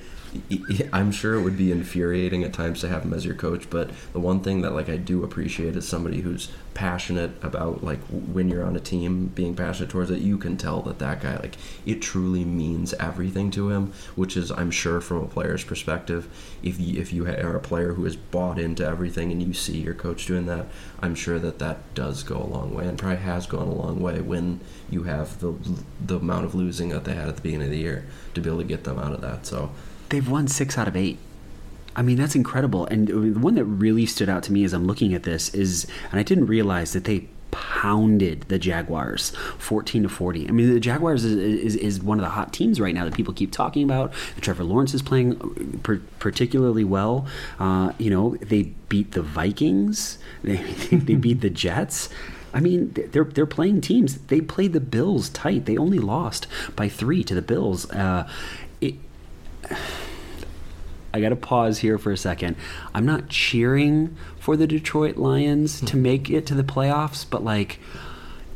I'm 0.91 1.11
sure 1.11 1.35
it 1.35 1.43
would 1.43 1.57
be 1.57 1.71
infuriating 1.71 2.43
at 2.43 2.53
times 2.53 2.81
to 2.81 2.89
have 2.89 3.03
him 3.03 3.13
as 3.13 3.25
your 3.25 3.35
coach, 3.35 3.69
but 3.69 3.89
the 4.13 4.19
one 4.19 4.39
thing 4.41 4.61
that 4.61 4.73
like 4.73 4.89
I 4.89 4.97
do 4.97 5.23
appreciate 5.23 5.75
is 5.75 5.87
somebody 5.87 6.21
who's 6.21 6.49
passionate 6.73 7.31
about 7.43 7.83
like 7.83 7.99
when 8.07 8.49
you're 8.49 8.65
on 8.65 8.75
a 8.75 8.79
team, 8.79 9.27
being 9.27 9.55
passionate 9.55 9.89
towards 9.89 10.09
it. 10.11 10.19
You 10.19 10.37
can 10.37 10.57
tell 10.57 10.81
that 10.83 10.99
that 10.99 11.21
guy 11.21 11.37
like 11.37 11.55
it 11.85 12.01
truly 12.01 12.43
means 12.43 12.93
everything 12.95 13.51
to 13.51 13.69
him, 13.69 13.93
which 14.15 14.35
is 14.35 14.51
I'm 14.51 14.71
sure 14.71 15.01
from 15.01 15.23
a 15.23 15.27
player's 15.27 15.63
perspective. 15.63 16.27
If 16.61 16.79
you, 16.79 16.99
if 16.99 17.13
you 17.13 17.27
are 17.27 17.55
a 17.55 17.59
player 17.59 17.93
who 17.93 18.05
is 18.05 18.15
bought 18.15 18.59
into 18.59 18.85
everything 18.85 19.31
and 19.31 19.41
you 19.41 19.53
see 19.53 19.79
your 19.79 19.93
coach 19.93 20.25
doing 20.25 20.45
that, 20.47 20.67
I'm 21.01 21.15
sure 21.15 21.39
that 21.39 21.59
that 21.59 21.93
does 21.93 22.23
go 22.23 22.37
a 22.37 22.43
long 22.45 22.73
way 22.73 22.87
and 22.87 22.97
probably 22.97 23.17
has 23.17 23.45
gone 23.45 23.67
a 23.67 23.73
long 23.73 23.99
way 23.99 24.21
when 24.21 24.59
you 24.89 25.03
have 25.03 25.39
the 25.39 25.53
the 26.05 26.17
amount 26.17 26.45
of 26.45 26.55
losing 26.55 26.89
that 26.89 27.03
they 27.03 27.13
had 27.13 27.27
at 27.27 27.35
the 27.35 27.41
beginning 27.41 27.67
of 27.67 27.71
the 27.71 27.79
year 27.79 28.05
to 28.33 28.41
be 28.41 28.49
able 28.49 28.59
to 28.59 28.65
get 28.65 28.83
them 28.83 28.99
out 28.99 29.13
of 29.13 29.21
that. 29.21 29.45
So. 29.45 29.71
They've 30.09 30.27
won 30.27 30.47
six 30.47 30.77
out 30.77 30.87
of 30.87 30.95
eight. 30.95 31.17
I 31.95 32.01
mean, 32.01 32.17
that's 32.17 32.35
incredible. 32.35 32.85
And 32.87 33.07
the 33.07 33.39
one 33.39 33.55
that 33.55 33.65
really 33.65 34.05
stood 34.05 34.29
out 34.29 34.43
to 34.43 34.51
me 34.51 34.63
as 34.63 34.73
I'm 34.73 34.85
looking 34.87 35.13
at 35.13 35.23
this 35.23 35.53
is, 35.53 35.85
and 36.11 36.19
I 36.19 36.23
didn't 36.23 36.47
realize 36.47 36.93
that 36.93 37.03
they 37.03 37.27
pounded 37.51 38.41
the 38.47 38.57
Jaguars 38.57 39.29
14 39.59 40.03
to 40.03 40.09
40. 40.09 40.47
I 40.47 40.51
mean, 40.51 40.73
the 40.73 40.79
Jaguars 40.79 41.23
is, 41.23 41.35
is, 41.35 41.75
is 41.75 42.01
one 42.01 42.17
of 42.17 42.23
the 42.23 42.31
hot 42.31 42.51
teams 42.51 42.81
right 42.81 42.95
now 42.95 43.05
that 43.05 43.13
people 43.13 43.33
keep 43.33 43.51
talking 43.51 43.83
about. 43.83 44.11
Trevor 44.41 44.63
Lawrence 44.63 44.95
is 44.95 45.03
playing 45.03 45.79
particularly 46.19 46.83
well. 46.83 47.27
Uh, 47.59 47.93
you 47.99 48.09
know, 48.09 48.37
they 48.37 48.63
beat 48.89 49.11
the 49.11 49.21
Vikings, 49.21 50.17
they, 50.43 50.57
they 50.57 51.15
beat 51.15 51.41
the 51.41 51.49
Jets. 51.49 52.09
I 52.55 52.59
mean, 52.59 52.93
they're 53.11 53.23
they're 53.23 53.47
playing 53.47 53.81
teams. 53.81 54.17
They 54.27 54.39
played 54.39 54.73
the 54.73 54.79
Bills 54.79 55.29
tight. 55.29 55.65
They 55.65 55.75
only 55.75 55.97
lost 55.97 56.45
by 56.75 56.87
three 56.87 57.23
to 57.23 57.33
the 57.33 57.41
Bills. 57.41 57.89
Uh, 57.89 58.29
it, 58.79 58.93
I 61.13 61.21
got 61.21 61.29
to 61.29 61.35
pause 61.35 61.79
here 61.79 61.97
for 61.97 62.11
a 62.11 62.17
second. 62.17 62.55
I'm 62.93 63.05
not 63.05 63.29
cheering 63.29 64.17
for 64.39 64.57
the 64.57 64.65
Detroit 64.65 65.17
Lions 65.17 65.79
to 65.81 65.93
hmm. 65.93 66.01
make 66.01 66.29
it 66.29 66.45
to 66.47 66.55
the 66.55 66.63
playoffs, 66.63 67.25
but 67.29 67.43
like 67.43 67.79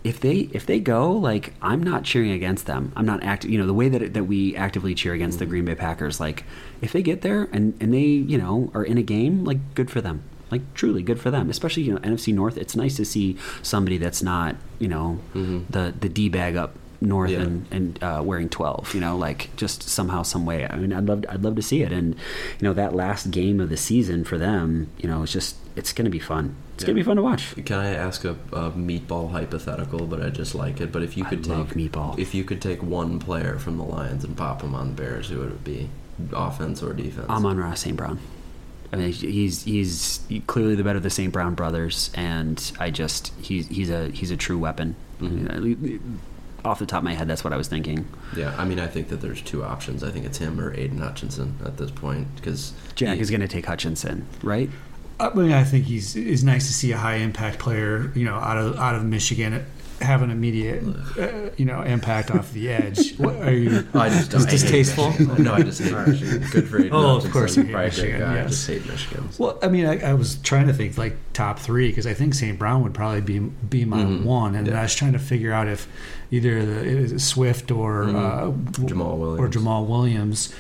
if 0.03 0.19
they 0.19 0.49
if 0.53 0.65
they 0.65 0.79
go, 0.79 1.11
like 1.11 1.53
I'm 1.61 1.83
not 1.83 2.03
cheering 2.03 2.31
against 2.31 2.65
them. 2.65 2.91
I'm 2.95 3.05
not 3.05 3.23
act 3.23 3.45
you 3.45 3.59
know 3.59 3.67
the 3.67 3.73
way 3.73 3.89
that 3.89 4.13
that 4.13 4.23
we 4.23 4.55
actively 4.55 4.95
cheer 4.95 5.13
against 5.13 5.37
the 5.39 5.45
hmm. 5.45 5.51
Green 5.51 5.65
Bay 5.65 5.75
Packers 5.75 6.19
like 6.19 6.43
if 6.81 6.91
they 6.91 7.03
get 7.03 7.21
there 7.21 7.47
and 7.51 7.77
and 7.79 7.93
they, 7.93 7.99
you 7.99 8.37
know, 8.37 8.71
are 8.73 8.83
in 8.83 8.97
a 8.97 9.03
game, 9.03 9.43
like 9.43 9.75
good 9.75 9.91
for 9.91 10.01
them. 10.01 10.23
Like 10.49 10.73
truly 10.73 11.03
good 11.03 11.19
for 11.19 11.29
them, 11.29 11.49
especially 11.49 11.83
you 11.83 11.93
know 11.93 11.99
NFC 11.99 12.33
North. 12.33 12.57
It's 12.57 12.75
nice 12.75 12.95
to 12.95 13.05
see 13.05 13.37
somebody 13.61 13.97
that's 13.97 14.23
not 14.23 14.55
you 14.79 14.87
know 14.87 15.19
mm-hmm. 15.33 15.63
the 15.69 15.93
the 15.99 16.09
d 16.09 16.29
bag 16.29 16.55
up 16.55 16.75
north 16.99 17.29
Yeah. 17.31 17.41
and 17.41 17.65
and 17.71 18.03
uh, 18.03 18.21
wearing 18.25 18.49
12 18.49 18.95
you 18.95 18.99
know 19.01 19.15
like 19.17 19.55
just 19.55 19.83
somehow 19.83 20.23
some 20.23 20.45
way 20.45 20.67
i 20.67 20.75
mean 20.75 20.91
i'd 20.93 21.05
love 21.05 21.23
i'd 21.29 21.43
love 21.43 21.55
to 21.55 21.61
see 21.61 21.83
it 21.83 21.91
and 21.91 22.15
you 22.15 22.63
know 22.67 22.73
that 22.73 22.95
last 22.95 23.29
game 23.31 23.59
of 23.59 23.69
the 23.69 23.77
season 23.77 24.23
for 24.23 24.37
them 24.39 24.89
you 24.97 25.07
know 25.07 25.21
it's 25.23 25.31
just 25.31 25.57
it's 25.75 25.93
gonna 25.93 26.09
be 26.09 26.17
fun 26.19 26.55
it's 26.73 26.83
gonna 26.83 26.95
be 26.95 27.03
fun 27.03 27.15
to 27.15 27.21
watch 27.23 27.55
Can 27.65 27.79
I 27.79 27.93
ask 27.93 28.23
a, 28.23 28.31
a 28.51 28.69
meatball 28.71 29.31
hypothetical? 29.31 30.05
But 30.05 30.21
I 30.21 30.29
just 30.29 30.53
like 30.53 30.79
it. 30.79 30.91
But 30.91 31.01
if 31.01 31.17
you 31.17 31.25
could 31.25 31.47
love 31.47 31.69
take 31.73 31.91
meatball. 31.91 32.19
if 32.19 32.35
you 32.35 32.43
could 32.43 32.61
take 32.61 32.83
one 32.83 33.17
player 33.17 33.57
from 33.57 33.77
the 33.77 33.83
Lions 33.83 34.23
and 34.23 34.37
pop 34.37 34.61
him 34.61 34.75
on 34.75 34.89
the 34.89 34.93
Bears, 35.01 35.29
who 35.29 35.39
would 35.39 35.49
it 35.53 35.63
be? 35.63 35.89
Offense 36.33 36.83
or 36.83 36.93
defense? 36.93 37.27
amon 37.29 37.57
ross 37.57 37.79
st 37.81 37.97
brown 37.97 38.19
I 38.93 38.95
mean, 38.97 39.11
he's 39.11 39.63
he's 39.63 40.19
clearly 40.45 40.75
the 40.75 40.83
better 40.83 40.97
of 40.97 41.03
the 41.03 41.09
St. 41.09 41.33
Brown 41.33 41.55
brothers, 41.55 42.09
and 42.13 42.71
I 42.79 42.89
just 42.91 43.33
he's 43.41 43.67
he's 43.67 43.89
a 43.89 44.09
he's 44.11 44.29
a 44.31 44.37
true 44.37 44.57
weapon. 44.59 44.95
Off 46.67 46.79
the 46.79 46.85
top 46.85 46.99
of 46.99 47.03
my 47.03 47.13
head, 47.13 47.27
that's 47.27 47.43
what 47.43 47.53
I 47.53 47.57
was 47.57 47.67
thinking. 47.67 48.07
yeah, 48.35 48.53
I 48.57 48.65
mean, 48.65 48.79
I 48.79 48.87
think 48.87 49.07
that 49.09 49.21
there's 49.21 49.41
two 49.41 49.63
options. 49.63 50.03
I 50.03 50.11
think 50.11 50.25
it's 50.25 50.37
him 50.37 50.59
or 50.59 50.75
Aiden 50.75 50.99
Hutchinson 50.99 51.57
at 51.65 51.77
this 51.77 51.91
point 51.91 52.35
because 52.35 52.73
Jack 52.95 53.19
is 53.19 53.29
going 53.29 53.41
to 53.41 53.47
take 53.47 53.65
Hutchinson, 53.65 54.27
right? 54.43 54.69
Uh, 55.19 55.31
I 55.33 55.35
mean, 55.35 55.51
I 55.51 55.63
think 55.63 55.85
he's 55.85 56.15
it's 56.15 56.43
nice 56.43 56.67
to 56.67 56.73
see 56.73 56.91
a 56.91 56.97
high 56.97 57.15
impact 57.15 57.59
player, 57.59 58.11
you 58.15 58.25
know, 58.25 58.35
out 58.35 58.57
of 58.57 58.77
out 58.77 58.95
of 58.95 59.03
Michigan 59.05 59.65
have 60.01 60.21
an 60.21 60.29
immediate, 60.31 60.83
uh, 61.19 61.49
you 61.57 61.65
know, 61.65 61.81
impact 61.81 62.31
off 62.31 62.51
the 62.53 62.69
edge. 62.69 63.17
What 63.19 63.35
are 63.37 63.51
you? 63.53 63.87
I 63.93 64.09
just 64.09 64.33
Is 64.33 64.45
I 64.45 64.49
hate 64.49 64.51
distasteful? 64.59 65.09
Michigan. 65.11 65.43
No, 65.43 65.53
I 65.53 65.61
just 65.63 65.81
hate 65.81 65.93
Michigan. 66.07 66.47
Good 66.51 66.67
for 66.67 66.79
Aiden 66.79 66.89
Oh, 66.91 67.17
of 67.17 67.31
course 67.31 67.57
you 67.57 67.63
hate 67.63 67.71
Probably 67.71 67.87
a 67.87 67.91
great 67.91 68.03
Michigan, 68.03 68.19
guy. 68.19 68.39
I 68.43 68.47
just 68.47 68.67
hate 68.67 68.85
Michigan. 68.85 69.29
Well, 69.37 69.57
I 69.61 69.67
mean, 69.67 69.85
I, 69.85 70.09
I 70.09 70.13
was 70.13 70.35
trying 70.37 70.67
to 70.67 70.73
think 70.73 70.97
like 70.97 71.15
top 71.33 71.59
three 71.59 71.87
because 71.89 72.05
I 72.07 72.13
think 72.13 72.33
St. 72.35 72.57
Brown 72.59 72.83
would 72.83 72.93
probably 72.93 73.21
be 73.21 73.39
be 73.39 73.85
my 73.85 74.03
one, 74.03 74.55
and 74.55 74.67
Yeah. 74.67 74.79
I 74.79 74.83
was 74.83 74.95
trying 74.95 75.13
to 75.13 75.19
figure 75.19 75.51
out 75.51 75.67
if 75.67 75.87
either 76.31 76.63
the, 76.65 76.79
is 76.85 77.11
it 77.11 77.19
Swift 77.19 77.71
or 77.71 78.03
uh, 78.05 78.51
Jamal 78.85 79.17
Williams. 79.17 79.39
or 79.39 79.47
Jamal 79.49 79.85
Williams. 79.85 80.53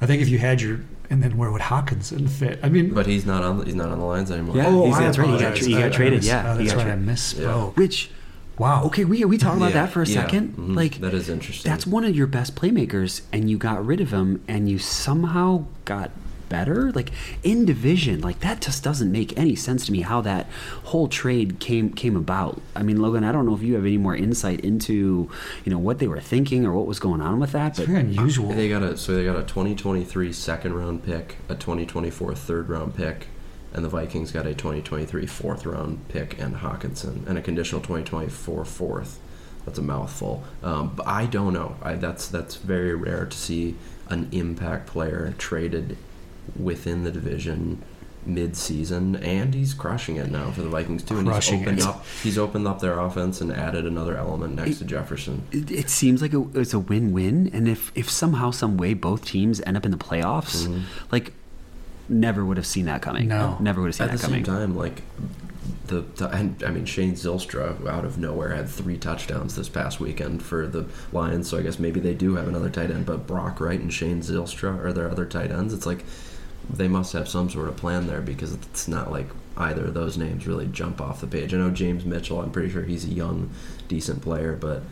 I 0.00 0.06
think 0.06 0.20
if 0.22 0.28
you 0.28 0.38
had 0.38 0.60
your 0.60 0.80
and 1.10 1.22
then 1.22 1.36
where 1.36 1.50
would 1.52 1.60
Hockenson 1.62 2.28
fit? 2.28 2.58
I 2.62 2.68
mean, 2.70 2.94
But 2.94 3.06
he's 3.06 3.26
not 3.26 3.44
on. 3.44 3.64
He's 3.66 3.74
not 3.74 3.90
on 3.90 3.98
the 3.98 4.04
Lions 4.04 4.30
anymore. 4.30 4.56
Yeah. 4.56 4.66
oh, 4.68 4.86
he's- 4.86 4.98
that's 4.98 5.18
right, 5.18 5.26
he 5.28 5.32
got 5.32 5.40
apologize. 5.42 5.58
tra- 5.58 5.66
he 5.68 5.72
got 5.74 5.82
I- 5.82 5.86
I 5.86 5.90
traded, 5.90 6.18
miss- 6.20 6.26
yeah, 6.26 6.52
oh, 6.52 6.56
he 6.58 6.64
that's 6.64 6.72
got 6.72 6.86
right. 6.86 6.92
I 6.92 6.96
tra- 6.96 7.04
misspoke. 7.14 7.76
Which, 7.76 8.10
Wow. 8.58 8.84
okay, 8.84 9.04
we 9.04 9.24
we 9.24 9.38
talk 9.38 9.56
about 9.56 9.70
Yeah, 9.74 9.82
that 9.86 9.92
for 9.92 10.02
a 10.02 10.06
yeah, 10.06 10.22
second. 10.22 10.54
mhm. 10.56 10.76
Like 10.76 11.00
that 11.00 11.14
is 11.14 11.28
interesting. 11.28 11.70
that's 11.70 11.86
one 11.86 12.04
of 12.04 12.14
your 12.14 12.26
best 12.26 12.54
playmakers 12.54 13.22
and 13.32 13.50
you 13.50 13.58
got 13.58 13.84
rid 13.84 14.00
of 14.00 14.12
him 14.12 14.42
and 14.46 14.68
you 14.68 14.78
somehow 14.78 15.64
got 15.84 16.10
better 16.48 16.92
like 16.92 17.10
in 17.42 17.64
division 17.64 18.20
like 18.20 18.40
that 18.40 18.60
just 18.60 18.84
doesn't 18.84 19.10
make 19.10 19.34
any 19.38 19.54
sense 19.56 19.86
to 19.86 19.92
me 19.92 20.02
how 20.02 20.20
that 20.20 20.46
whole 20.84 21.08
trade 21.08 21.58
came 21.60 21.88
came 21.90 22.14
about 22.14 22.60
i 22.76 22.82
mean 22.82 23.00
logan 23.00 23.24
i 23.24 23.32
don't 23.32 23.46
know 23.46 23.54
if 23.54 23.62
you 23.62 23.72
have 23.74 23.86
any 23.86 23.96
more 23.96 24.14
insight 24.14 24.60
into 24.60 25.30
you 25.64 25.70
know 25.72 25.78
what 25.78 25.98
they 25.98 26.06
were 26.06 26.20
thinking 26.20 26.66
or 26.66 26.74
what 26.74 26.84
was 26.86 26.98
going 27.00 27.22
on 27.22 27.40
with 27.40 27.52
that 27.52 27.68
It's 27.68 27.78
but 27.78 27.88
very 27.88 28.00
unusual. 28.00 28.52
They 28.52 28.68
got 28.68 28.82
a 28.82 28.98
so 28.98 29.14
they 29.14 29.24
got 29.24 29.36
a 29.36 29.44
2023 29.44 30.30
second 30.34 30.74
round 30.74 31.02
pick, 31.02 31.36
a 31.48 31.54
2024 31.54 32.34
third 32.34 32.68
round 32.68 32.94
pick, 32.94 33.28
and 33.74 33.84
the 33.84 33.88
Vikings 33.88 34.32
got 34.32 34.46
a 34.46 34.54
2023 34.54 35.26
fourth 35.26 35.64
round 35.66 36.06
pick 36.08 36.38
and 36.38 36.56
Hockenson, 36.56 37.26
and 37.26 37.38
a 37.38 37.42
conditional 37.42 37.80
2024 37.80 38.64
fourth. 38.64 39.18
That's 39.64 39.78
a 39.78 39.82
mouthful. 39.82 40.42
Um, 40.62 40.92
but 40.96 41.06
I 41.06 41.26
don't 41.26 41.52
know. 41.52 41.76
I, 41.82 41.94
that's 41.94 42.26
that's 42.28 42.56
very 42.56 42.94
rare 42.94 43.26
to 43.26 43.36
see 43.36 43.76
an 44.08 44.28
impact 44.32 44.86
player 44.88 45.34
traded 45.38 45.96
within 46.58 47.04
the 47.04 47.10
division 47.12 47.82
mid-season, 48.24 49.16
and 49.16 49.52
he's 49.54 49.74
crushing 49.74 50.16
it 50.16 50.30
now 50.30 50.50
for 50.50 50.62
the 50.62 50.68
Vikings 50.68 51.02
too. 51.02 51.18
And 51.18 51.26
he's 51.26 51.32
Crushing 51.34 51.62
opened 51.62 51.78
it. 51.80 51.84
up. 51.84 52.04
He's 52.22 52.38
opened 52.38 52.66
up 52.66 52.80
their 52.80 52.98
offense 52.98 53.40
and 53.40 53.52
added 53.52 53.84
another 53.86 54.16
element 54.16 54.54
next 54.54 54.78
to 54.78 54.84
Jefferson. 54.84 55.42
It, 55.52 55.70
it 55.70 55.90
seems 55.90 56.22
like 56.22 56.32
a, 56.32 56.44
it's 56.54 56.74
a 56.74 56.78
win-win, 56.78 57.50
and 57.52 57.68
if 57.68 57.90
if 57.94 58.10
somehow, 58.10 58.50
some 58.50 58.76
way, 58.76 58.94
both 58.94 59.24
teams 59.24 59.60
end 59.62 59.76
up 59.76 59.84
in 59.84 59.90
the 59.90 59.96
playoffs, 59.96 60.66
Mm-hmm. 60.66 60.80
like 61.10 61.32
never 62.08 62.44
would 62.44 62.56
have 62.56 62.66
seen 62.66 62.86
that 62.86 63.02
coming. 63.02 63.28
No. 63.28 63.56
never 63.60 63.80
would 63.80 63.88
have 63.88 63.94
seen 63.94 64.08
that 64.08 64.20
coming. 64.20 64.40
At 64.40 64.44
the 64.44 64.50
coming. 64.52 64.68
same 64.68 64.68
time, 64.68 64.76
like 64.76 65.02
the, 65.86 66.00
the 66.00 66.28
and, 66.28 66.62
I 66.64 66.70
mean 66.70 66.84
Shane 66.84 67.14
Zylstra 67.14 67.86
out 67.86 68.04
of 68.04 68.18
nowhere 68.18 68.54
had 68.54 68.68
three 68.68 68.96
touchdowns 68.96 69.56
this 69.56 69.68
past 69.68 70.00
weekend 70.00 70.42
for 70.42 70.66
the 70.66 70.86
Lions. 71.12 71.48
So 71.48 71.58
I 71.58 71.62
guess 71.62 71.78
maybe 71.78 72.00
they 72.00 72.14
do 72.14 72.36
have 72.36 72.48
another 72.48 72.70
tight 72.70 72.90
end. 72.90 73.06
But 73.06 73.26
Brock 73.26 73.60
Wright 73.60 73.80
and 73.80 73.92
Shane 73.92 74.20
Zylstra 74.20 74.82
are 74.82 74.92
their 74.92 75.10
other 75.10 75.26
tight 75.26 75.50
ends. 75.50 75.74
It's 75.74 75.86
like 75.86 76.04
they 76.68 76.88
must 76.88 77.12
have 77.12 77.28
some 77.28 77.50
sort 77.50 77.68
of 77.68 77.76
plan 77.76 78.06
there 78.06 78.20
because 78.20 78.54
it's 78.54 78.88
not 78.88 79.10
like 79.10 79.26
either 79.56 79.86
of 79.86 79.94
those 79.94 80.16
names 80.16 80.46
really 80.46 80.66
jump 80.66 81.00
off 81.00 81.20
the 81.20 81.26
page. 81.26 81.52
I 81.52 81.58
know 81.58 81.70
James 81.70 82.04
Mitchell. 82.04 82.40
I'm 82.40 82.50
pretty 82.50 82.70
sure 82.70 82.82
he's 82.82 83.04
a 83.04 83.12
young, 83.12 83.50
decent 83.88 84.22
player, 84.22 84.56
but 84.56 84.82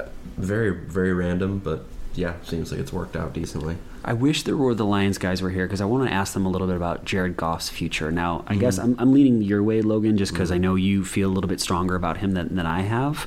uh, 0.00 0.08
very 0.36 0.70
very 0.70 1.12
random. 1.12 1.58
But 1.58 1.84
yeah, 2.14 2.34
seems 2.42 2.70
like 2.70 2.80
it's 2.80 2.92
worked 2.92 3.16
out 3.16 3.32
decently. 3.32 3.76
I 4.06 4.12
wish 4.12 4.44
there 4.44 4.56
were 4.56 4.72
the 4.72 4.84
Lions 4.84 5.18
guys 5.18 5.42
were 5.42 5.50
here 5.50 5.66
because 5.66 5.80
I 5.80 5.84
want 5.84 6.08
to 6.08 6.14
ask 6.14 6.32
them 6.32 6.46
a 6.46 6.48
little 6.48 6.68
bit 6.68 6.76
about 6.76 7.04
Jared 7.04 7.36
Goff's 7.36 7.68
future. 7.68 8.12
Now, 8.12 8.44
I 8.46 8.54
guess 8.54 8.78
Mm-hmm. 8.78 8.92
I'm, 8.92 9.00
I'm 9.00 9.12
leaning 9.12 9.42
your 9.42 9.62
way, 9.64 9.82
Logan, 9.82 10.16
just 10.16 10.32
because 10.32 10.52
I 10.52 10.58
know 10.58 10.76
you 10.76 11.04
feel 11.04 11.28
a 11.28 11.32
little 11.34 11.48
bit 11.48 11.60
stronger 11.60 11.96
about 11.96 12.18
him 12.18 12.32
than, 12.32 12.54
than 12.54 12.66
I 12.66 12.82
have. 12.82 13.26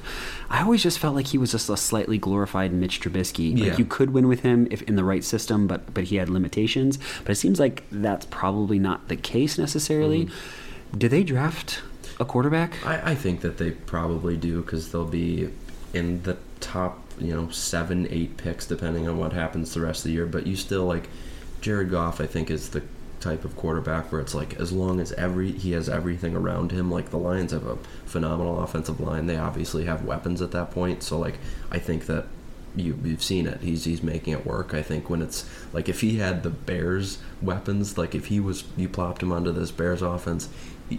I 0.49 0.61
always 0.61 0.81
just 0.81 0.97
felt 0.97 1.15
like 1.15 1.27
he 1.27 1.37
was 1.37 1.51
just 1.51 1.69
a 1.69 1.75
slightly 1.75 2.17
glorified 2.17 2.71
Mitch 2.71 3.01
Trubisky. 3.01 3.57
Yeah. 3.57 3.69
Like 3.69 3.79
you 3.79 3.85
could 3.85 4.11
win 4.11 4.27
with 4.29 4.39
him 4.39 4.67
if 4.71 4.81
in 4.83 4.95
the 4.95 5.03
right 5.03 5.23
system, 5.23 5.67
but 5.67 5.93
but 5.93 6.05
he 6.05 6.15
had 6.15 6.29
limitations. 6.29 6.97
But 7.23 7.33
it 7.33 7.35
seems 7.35 7.59
like 7.59 7.83
that's 7.91 8.25
probably 8.27 8.79
not 8.79 9.09
the 9.09 9.17
case 9.17 9.57
necessarily. 9.57 10.25
Mm-hmm. 10.25 10.97
Did 10.97 11.11
they 11.11 11.23
draft 11.23 11.81
a 12.19 12.25
quarterback? 12.25 12.85
I, 12.85 13.11
I 13.11 13.15
think 13.15 13.41
that 13.41 13.57
they 13.57 13.71
probably 13.71 14.37
do 14.37 14.61
because 14.61 14.91
they'll 14.91 15.05
be 15.05 15.49
in 15.93 16.23
the 16.23 16.37
top, 16.61 16.99
you 17.21 17.35
know, 17.35 17.49
seven, 17.49 18.07
eight 18.09 18.37
picks 18.37 18.65
depending 18.65 19.07
on 19.07 19.17
what 19.17 19.33
happens 19.33 19.73
the 19.73 19.81
rest 19.81 19.99
of 19.99 20.05
the 20.05 20.11
year. 20.11 20.25
But 20.25 20.47
you 20.47 20.55
still 20.55 20.85
like 20.85 21.09
Jared 21.61 21.91
Goff. 21.91 22.21
I 22.21 22.25
think 22.25 22.49
is 22.49 22.69
the 22.69 22.83
type 23.19 23.43
of 23.43 23.55
quarterback 23.55 24.11
where 24.11 24.21
it's 24.21 24.33
like 24.33 24.55
as 24.59 24.71
long 24.71 24.99
as 24.99 25.11
every 25.13 25.51
he 25.51 25.71
has 25.73 25.89
everything 25.89 26.35
around 26.35 26.71
him. 26.71 26.91
Like 26.91 27.09
the 27.09 27.17
Lions 27.17 27.51
have 27.51 27.65
a 27.65 27.77
phenomenal 28.05 28.61
offensive 28.61 28.99
line. 28.99 29.27
They 29.27 29.37
obviously 29.37 29.85
have 29.85 30.05
weapons 30.05 30.41
at 30.41 30.51
that 30.51 30.71
point. 30.71 31.03
So 31.03 31.17
like 31.17 31.37
I 31.71 31.79
think 31.79 32.05
that 32.05 32.25
you, 32.79 32.99
you've 33.03 33.23
seen 33.23 33.47
it. 33.47 33.61
He's 33.61 33.85
he's 33.85 34.03
making 34.03 34.33
it 34.33 34.45
work. 34.45 34.73
I 34.73 34.81
think 34.81 35.09
when 35.09 35.21
it's 35.21 35.49
like 35.73 35.89
if 35.89 36.01
he 36.01 36.17
had 36.17 36.43
the 36.43 36.49
Bears 36.49 37.19
weapons, 37.41 37.97
like 37.97 38.15
if 38.15 38.27
he 38.27 38.39
was 38.39 38.63
you 38.77 38.89
plopped 38.89 39.23
him 39.23 39.31
onto 39.31 39.51
this 39.51 39.71
Bears 39.71 40.01
offense, 40.01 40.49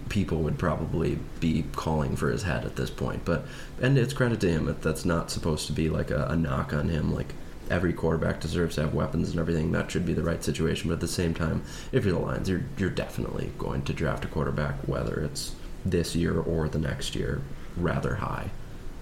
people 0.09 0.39
would 0.39 0.59
probably 0.59 1.19
be 1.41 1.65
calling 1.73 2.17
for 2.17 2.31
his 2.31 2.45
head 2.45 2.65
at 2.65 2.77
this 2.77 2.91
point. 2.91 3.25
But 3.25 3.45
and 3.81 3.99
it's 3.99 4.13
credit 4.13 4.41
to 4.41 4.51
him 4.51 4.67
that 4.67 4.83
that's 4.83 5.05
not 5.05 5.31
supposed 5.31 5.67
to 5.67 5.73
be 5.73 5.89
like 5.89 6.11
a, 6.11 6.27
a 6.27 6.37
knock 6.37 6.73
on 6.73 6.89
him. 6.89 7.13
Like 7.13 7.35
every 7.71 7.93
quarterback 7.93 8.41
deserves 8.41 8.75
to 8.75 8.83
have 8.83 8.95
weapons 8.95 9.31
and 9.31 9.39
everything. 9.39 9.73
That 9.73 9.91
should 9.91 10.07
be 10.07 10.15
the 10.15 10.23
right 10.23 10.43
situation. 10.43 10.89
But 10.89 10.95
at 10.95 11.01
the 11.01 11.09
same 11.09 11.35
time, 11.35 11.63
if 11.93 12.05
you're 12.05 12.15
the 12.15 12.21
Lions, 12.21 12.49
you're 12.49 12.65
you're 12.77 12.91
definitely 12.91 13.53
going 13.59 13.83
to 13.83 13.93
draft 13.93 14.25
a 14.25 14.29
quarterback, 14.29 14.77
whether 14.87 15.21
it's 15.21 15.55
this 15.85 16.15
year 16.15 16.39
or 16.39 16.69
the 16.69 16.79
next 16.79 17.15
year, 17.15 17.43
rather 17.77 18.17
high. 18.17 18.51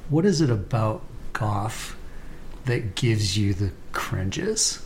What 0.08 0.24
is 0.24 0.40
it 0.40 0.50
about 0.50 1.02
Goff 1.34 1.97
that 2.68 2.94
gives 2.94 3.36
you 3.36 3.52
the 3.52 3.72
cringes? 3.92 4.82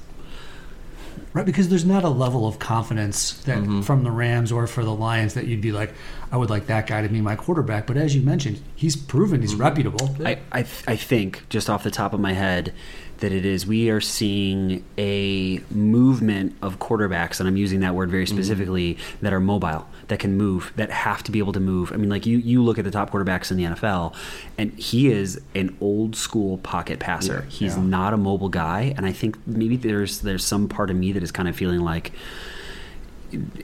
Right, 1.35 1.47
because 1.47 1.69
there's 1.71 1.85
not 1.85 2.05
a 2.05 2.09
level 2.11 2.47
of 2.47 2.59
confidence 2.59 3.33
that 3.45 3.59
Mm-hmm. 3.59 3.83
from 3.83 4.03
the 4.05 4.11
Rams 4.11 4.53
or 4.53 4.67
for 4.67 4.85
the 4.85 4.95
Lions 4.95 5.33
that 5.35 5.47
you'd 5.47 5.61
be 5.63 5.73
like, 5.73 5.95
I 6.31 6.37
would 6.37 6.51
like 6.51 6.67
that 6.67 6.87
guy 6.87 7.01
to 7.03 7.09
be 7.09 7.21
my 7.23 7.37
quarterback. 7.37 7.87
But 7.87 7.97
as 7.97 8.15
you 8.15 8.21
mentioned, 8.23 8.61
he's 8.75 8.97
proven 8.97 9.41
he's 9.41 9.53
Mm-hmm. 9.53 9.63
reputable. 9.63 10.17
I, 10.25 10.39
I, 10.53 10.59
I 10.87 10.97
think, 10.97 11.49
just 11.49 11.71
off 11.71 11.85
the 11.85 11.91
top 11.91 12.13
of 12.13 12.21
my 12.21 12.33
head, 12.35 12.75
that 13.23 13.31
it 13.31 13.47
is 13.47 13.65
we 13.65 13.89
are 13.89 14.01
seeing 14.01 14.85
a 14.99 15.61
movement 15.71 16.57
of 16.61 16.81
quarterbacks, 16.81 17.39
and 17.39 17.49
I'm 17.49 17.57
using 17.57 17.79
that 17.81 17.95
word 17.95 18.11
very 18.11 18.25
mm-hmm. 18.25 18.37
specifically, 18.37 18.99
that 19.21 19.33
are 19.33 19.39
mobile, 19.39 19.87
that 20.09 20.19
can 20.19 20.37
move, 20.37 20.73
that 20.75 20.91
have 20.91 21.23
to 21.23 21.31
be 21.31 21.39
able 21.39 21.53
to 21.53 21.61
move. 21.61 21.93
I 21.93 21.97
mean, 21.97 22.11
like 22.11 22.27
you, 22.27 22.39
you 22.39 22.65
look 22.65 22.79
at 22.79 22.85
the 22.85 22.91
top 22.91 23.11
quarterbacks 23.11 23.53
in 23.53 23.57
the 23.57 23.63
NFL, 23.65 24.13
and 24.59 24.73
he 24.73 25.09
is 25.09 25.41
an 25.55 25.77
old 25.81 26.17
school 26.17 26.59
pocket 26.59 26.99
passer. 26.99 27.45
Yeah. 27.45 27.51
He's 27.51 27.77
Yeah. 27.77 27.85
not 27.85 28.13
a 28.13 28.17
mobile 28.17 28.49
guy, 28.49 28.93
and 28.97 29.07
I 29.07 29.13
think 29.13 29.39
maybe 29.47 29.77
there's 29.77 30.21
there's 30.21 30.45
some 30.45 30.69
part 30.69 30.91
of 30.91 30.97
me 30.97 31.13
that 31.13 31.23
is 31.23 31.31
kind 31.31 31.49
of 31.49 31.55
feeling 31.55 31.81
like 31.81 32.11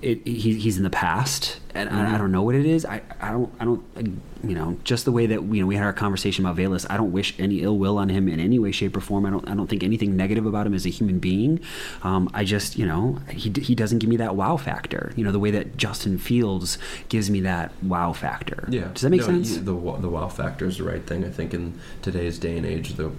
it, 0.02 0.26
he, 0.26 0.54
he's 0.54 0.76
in 0.76 0.82
the 0.84 0.90
past, 0.90 1.58
and 1.74 1.88
I, 1.88 2.14
I 2.14 2.18
don't 2.18 2.32
know 2.32 2.42
what 2.42 2.54
it 2.54 2.66
is. 2.66 2.84
I, 2.84 3.02
I 3.20 3.30
don't 3.30 3.52
I 3.60 3.64
don't 3.64 3.84
I- 3.96 4.46
you 4.46 4.54
know 4.54 4.78
just 4.84 5.04
the 5.04 5.10
way 5.10 5.26
that 5.26 5.42
you 5.42 5.60
know 5.60 5.66
we 5.66 5.74
had 5.74 5.84
our 5.84 5.92
conversation 5.92 6.44
about 6.46 6.56
Valus. 6.56 6.86
I 6.88 6.96
don't 6.96 7.10
wish 7.10 7.34
any 7.40 7.60
ill 7.62 7.76
will 7.76 7.98
on 7.98 8.08
him 8.08 8.28
in 8.28 8.38
any 8.38 8.58
way, 8.58 8.70
shape, 8.70 8.96
or 8.96 9.00
form. 9.00 9.26
I 9.26 9.30
don't 9.30 9.48
I 9.48 9.54
don't 9.54 9.66
think 9.66 9.82
anything 9.82 10.16
negative 10.16 10.46
about 10.46 10.66
him 10.66 10.74
as 10.74 10.86
a 10.86 10.90
human 10.90 11.18
being. 11.18 11.58
Um, 12.02 12.30
I 12.32 12.44
just 12.44 12.78
you 12.78 12.86
know 12.86 13.18
he 13.30 13.50
he 13.60 13.74
doesn't 13.74 13.98
give 13.98 14.08
me 14.08 14.16
that 14.18 14.36
wow 14.36 14.56
factor. 14.56 15.12
You 15.16 15.24
know 15.24 15.32
the 15.32 15.40
way 15.40 15.50
that 15.50 15.76
Justin 15.76 16.18
Fields 16.18 16.78
gives 17.08 17.28
me 17.30 17.40
that 17.40 17.72
wow 17.82 18.12
factor. 18.12 18.68
Yeah. 18.70 18.88
does 18.92 19.02
that 19.02 19.10
make 19.10 19.20
No, 19.22 19.26
sense? 19.26 19.56
The 19.56 19.62
the 19.64 19.72
wow 20.08 20.28
factor 20.28 20.66
is 20.66 20.78
the 20.78 20.84
right 20.84 21.04
thing. 21.04 21.24
I 21.24 21.30
think 21.30 21.52
in 21.52 21.78
today's 22.02 22.38
day 22.38 22.56
and 22.56 22.64
age, 22.66 22.94
the 22.94 23.10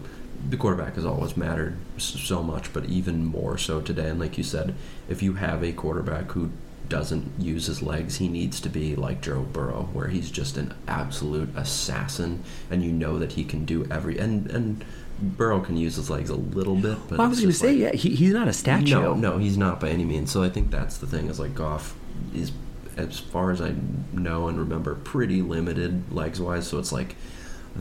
the 0.47 0.57
quarterback 0.57 0.95
has 0.95 1.05
always 1.05 1.35
mattered 1.35 1.75
so 1.97 2.41
much, 2.43 2.71
but 2.73 2.85
even 2.85 3.25
more 3.25 3.57
so 3.57 3.81
today. 3.81 4.09
And 4.09 4.19
like 4.19 4.37
you 4.37 4.43
said, 4.43 4.75
if 5.07 5.21
you 5.23 5.33
have 5.33 5.63
a 5.63 5.71
quarterback 5.71 6.31
who 6.31 6.51
doesn't 6.87 7.31
use 7.39 7.67
his 7.67 7.81
legs, 7.81 8.17
he 8.17 8.27
needs 8.27 8.59
to 8.61 8.69
be 8.69 8.95
like 8.95 9.21
Joe 9.21 9.41
Burrow, 9.41 9.89
where 9.93 10.07
he's 10.07 10.31
just 10.31 10.57
an 10.57 10.73
absolute 10.87 11.49
assassin, 11.55 12.43
and 12.71 12.83
you 12.83 12.91
know 12.91 13.19
that 13.19 13.33
he 13.33 13.43
can 13.43 13.65
do 13.65 13.85
every 13.91 14.17
and 14.17 14.49
and. 14.51 14.85
Burrow 15.21 15.59
can 15.59 15.75
use 15.75 15.97
his 15.97 16.09
legs 16.09 16.29
a 16.29 16.35
little 16.35 16.77
bit, 16.77 16.97
but 17.09 17.17
Well, 17.17 17.27
I 17.27 17.29
was 17.29 17.41
going 17.41 17.51
to 17.51 17.57
say, 17.57 17.71
like- 17.73 17.77
yeah, 17.77 17.91
he, 17.91 18.15
he's 18.15 18.31
not 18.31 18.47
a 18.47 18.53
statue. 18.53 18.91
no, 19.01 19.15
no, 19.15 19.37
he's 19.37 19.57
not 19.57 19.81
by 19.81 19.89
any 19.89 20.05
means. 20.05 20.31
So 20.31 20.43
I 20.43 20.49
think 20.49 20.71
that's 20.71 20.97
the 20.97 21.07
thing 21.07 21.27
is 21.27 21.41
like 21.41 21.53
Goff 21.53 21.93
is, 22.33 22.53
as 22.95 23.19
far 23.19 23.51
as 23.51 23.59
I 23.59 23.75
know 24.13 24.47
and 24.47 24.57
remember, 24.57 24.95
pretty 24.95 25.41
limited 25.41 26.09
legs 26.13 26.39
wise. 26.39 26.67
So 26.69 26.79
it's 26.79 26.93
like 26.93 27.17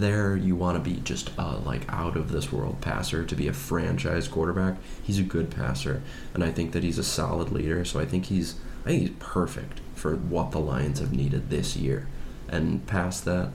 there 0.00 0.36
you 0.36 0.56
want 0.56 0.82
to 0.82 0.90
be 0.90 1.00
just 1.00 1.30
a 1.38 1.56
like 1.56 1.82
out 1.88 2.16
of 2.16 2.32
this 2.32 2.52
world 2.52 2.80
passer 2.80 3.24
to 3.24 3.34
be 3.34 3.48
a 3.48 3.52
franchise 3.52 4.28
quarterback. 4.28 4.76
He's 5.02 5.18
a 5.18 5.22
good 5.22 5.50
passer, 5.50 6.02
and 6.34 6.42
I 6.42 6.50
think 6.50 6.72
that 6.72 6.82
he's 6.82 6.98
a 6.98 7.04
solid 7.04 7.50
leader. 7.50 7.84
So 7.84 8.00
I 8.00 8.04
think 8.04 8.26
he's 8.26 8.56
I 8.84 8.88
think 8.88 9.00
he's 9.02 9.16
perfect 9.18 9.80
for 9.94 10.16
what 10.16 10.52
the 10.52 10.60
Lions 10.60 11.00
have 11.00 11.12
needed 11.12 11.50
this 11.50 11.76
year. 11.76 12.08
And 12.48 12.86
past 12.86 13.24
that, 13.26 13.50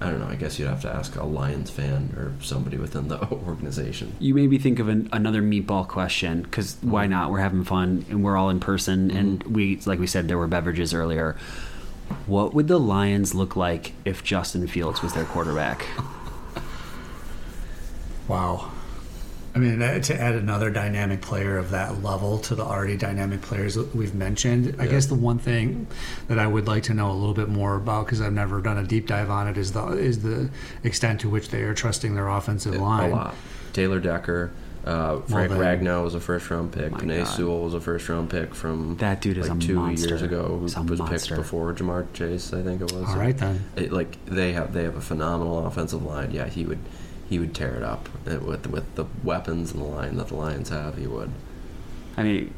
I 0.00 0.10
don't 0.10 0.20
know. 0.20 0.28
I 0.28 0.36
guess 0.36 0.58
you'd 0.58 0.68
have 0.68 0.82
to 0.82 0.94
ask 0.94 1.16
a 1.16 1.24
Lions 1.24 1.70
fan 1.70 2.14
or 2.16 2.32
somebody 2.40 2.76
within 2.76 3.08
the 3.08 3.20
organization. 3.32 4.14
You 4.20 4.34
made 4.34 4.50
me 4.50 4.58
think 4.58 4.78
of 4.78 4.88
an, 4.88 5.08
another 5.12 5.42
meatball 5.42 5.88
question 5.88 6.42
because 6.42 6.76
why 6.82 7.06
not? 7.06 7.30
We're 7.30 7.40
having 7.40 7.64
fun 7.64 8.06
and 8.08 8.22
we're 8.22 8.36
all 8.36 8.50
in 8.50 8.60
person, 8.60 9.08
mm-hmm. 9.08 9.16
and 9.16 9.42
we, 9.44 9.80
like 9.86 9.98
we 9.98 10.06
said, 10.06 10.28
there 10.28 10.38
were 10.38 10.46
beverages 10.46 10.94
earlier. 10.94 11.36
What 12.26 12.54
would 12.54 12.68
the 12.68 12.78
Lions 12.78 13.34
look 13.34 13.56
like 13.56 13.92
if 14.04 14.22
Justin 14.22 14.66
Fields 14.66 15.02
was 15.02 15.14
their 15.14 15.24
quarterback? 15.24 15.86
Wow. 18.28 18.70
I 19.54 19.58
mean, 19.58 19.78
to 19.78 20.20
add 20.20 20.34
another 20.34 20.70
dynamic 20.70 21.20
player 21.22 21.56
of 21.56 21.70
that 21.70 22.02
level 22.02 22.38
to 22.40 22.54
the 22.54 22.62
already 22.62 22.96
dynamic 22.96 23.40
players 23.40 23.74
that 23.74 23.92
we've 23.96 24.14
mentioned, 24.14 24.76
I 24.78 24.86
guess 24.86 25.06
the 25.06 25.14
one 25.14 25.38
thing 25.38 25.88
that 26.28 26.38
I 26.38 26.46
would 26.46 26.68
like 26.68 26.84
to 26.84 26.94
know 26.94 27.10
a 27.10 27.12
little 27.14 27.34
bit 27.34 27.48
more 27.48 27.74
about, 27.74 28.04
because 28.04 28.20
I've 28.20 28.34
never 28.34 28.60
done 28.60 28.78
a 28.78 28.84
deep 28.84 29.08
dive 29.08 29.30
on 29.30 29.48
it, 29.48 29.56
is 29.56 29.72
the 29.72 29.88
is 29.88 30.22
the 30.22 30.50
extent 30.84 31.20
to 31.22 31.30
which 31.30 31.48
they 31.48 31.62
are 31.62 31.74
trusting 31.74 32.14
their 32.14 32.28
offensive 32.28 32.76
line. 32.76 33.10
A 33.10 33.14
lot. 33.14 33.34
Taylor 33.72 33.98
Decker, 33.98 34.52
uh, 34.84 35.20
Frank 35.22 35.50
then- 35.50 35.58
Ragnow 35.60 36.04
was 36.04 36.14
a 36.14 36.20
first 36.20 36.48
round 36.50 36.72
pick. 36.72 36.92
Penei 36.92 37.26
Sewell 37.26 37.60
was 37.62 37.74
a 37.74 37.80
first 37.80 38.08
round 38.08 38.30
pick 38.30 38.54
from 38.54 38.96
That 38.98 39.20
dude 39.20 39.38
is 39.38 39.48
like 39.48 39.60
two 39.60 39.74
monster. 39.74 40.08
years 40.08 40.22
ago. 40.22 40.44
Who 40.46 40.56
was 40.58 40.76
monster. 40.76 41.06
picked 41.06 41.28
before 41.36 41.72
Ja'Marr 41.74 42.06
Chase, 42.14 42.52
I 42.54 42.62
think 42.62 42.80
it 42.80 42.92
was. 42.92 43.08
All 43.08 43.16
right 43.16 43.36
then. 43.36 43.64
It, 43.76 43.92
like 43.92 44.24
they 44.26 44.52
have 44.52 44.72
they 44.72 44.84
have 44.84 44.96
a 44.96 45.00
phenomenal 45.00 45.66
offensive 45.66 46.02
line. 46.04 46.30
Yeah, 46.30 46.46
he 46.48 46.64
would 46.64 46.78
he 47.28 47.38
would 47.38 47.54
tear 47.54 47.74
it 47.74 47.82
up 47.82 48.08
Uh, 48.26 48.38
with 48.38 48.66
with 48.68 48.94
the 48.94 49.04
weapons 49.22 49.72
and 49.72 49.82
the 49.82 49.86
line 49.86 50.16
that 50.16 50.28
the 50.28 50.34
Lions 50.36 50.70
have. 50.70 50.96
He 50.96 51.06
would. 51.06 51.30
I 52.16 52.22
mean, 52.22 52.54